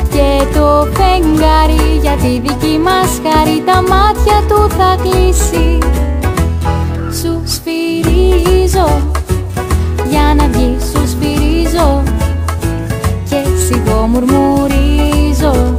Και 0.10 0.58
το 0.58 0.88
φεγγάρι 0.93 1.97
για 2.02 2.12
τη 2.12 2.39
δική 2.39 2.80
μας 2.84 3.10
χάρη 3.24 3.64
τα 3.66 3.82
μάτια 3.82 4.43
του 4.47 4.70
θα 4.78 4.97
κλείσει. 5.02 5.78
Σου 7.22 7.41
σφυρίζω 7.45 9.02
για 10.10 10.34
να 10.38 10.47
βγεις 10.47 10.84
σου 10.84 11.08
σφυρίζω. 11.08 12.04
Και 13.30 13.41
σιγό 13.66 14.08
μουρμουρίζω 14.08 15.78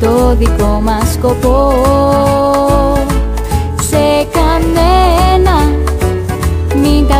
το 0.00 0.36
δικό 0.36 0.80
μας 0.84 1.12
σκοπό 1.12 2.69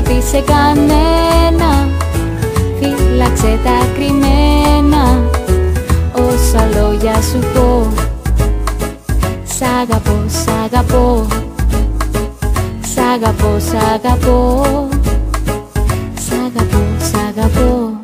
μην 0.00 0.08
τα 0.08 0.14
πεις 0.14 0.28
σε 0.28 0.40
κανένα. 0.40 1.88
Φύλαξε 2.78 3.58
τα 3.64 3.86
κρυμμένα. 3.94 5.30
Όσα 6.12 6.68
λόγια 6.74 7.14
σου 7.14 7.38
πω. 7.54 7.92
Σ' 9.44 9.62
αγαπώ, 9.82 10.24
σ' 10.26 10.48
αγαπώ. 10.64 11.26
Σ' 12.94 12.98
αγαπώ, 13.14 13.58
σ' 13.58 13.92
αγαπώ. 13.94 14.88
Σ' 16.14 16.32
αγαπώ, 16.32 16.82
σ' 16.98 17.14
αγαπώ 17.28 17.99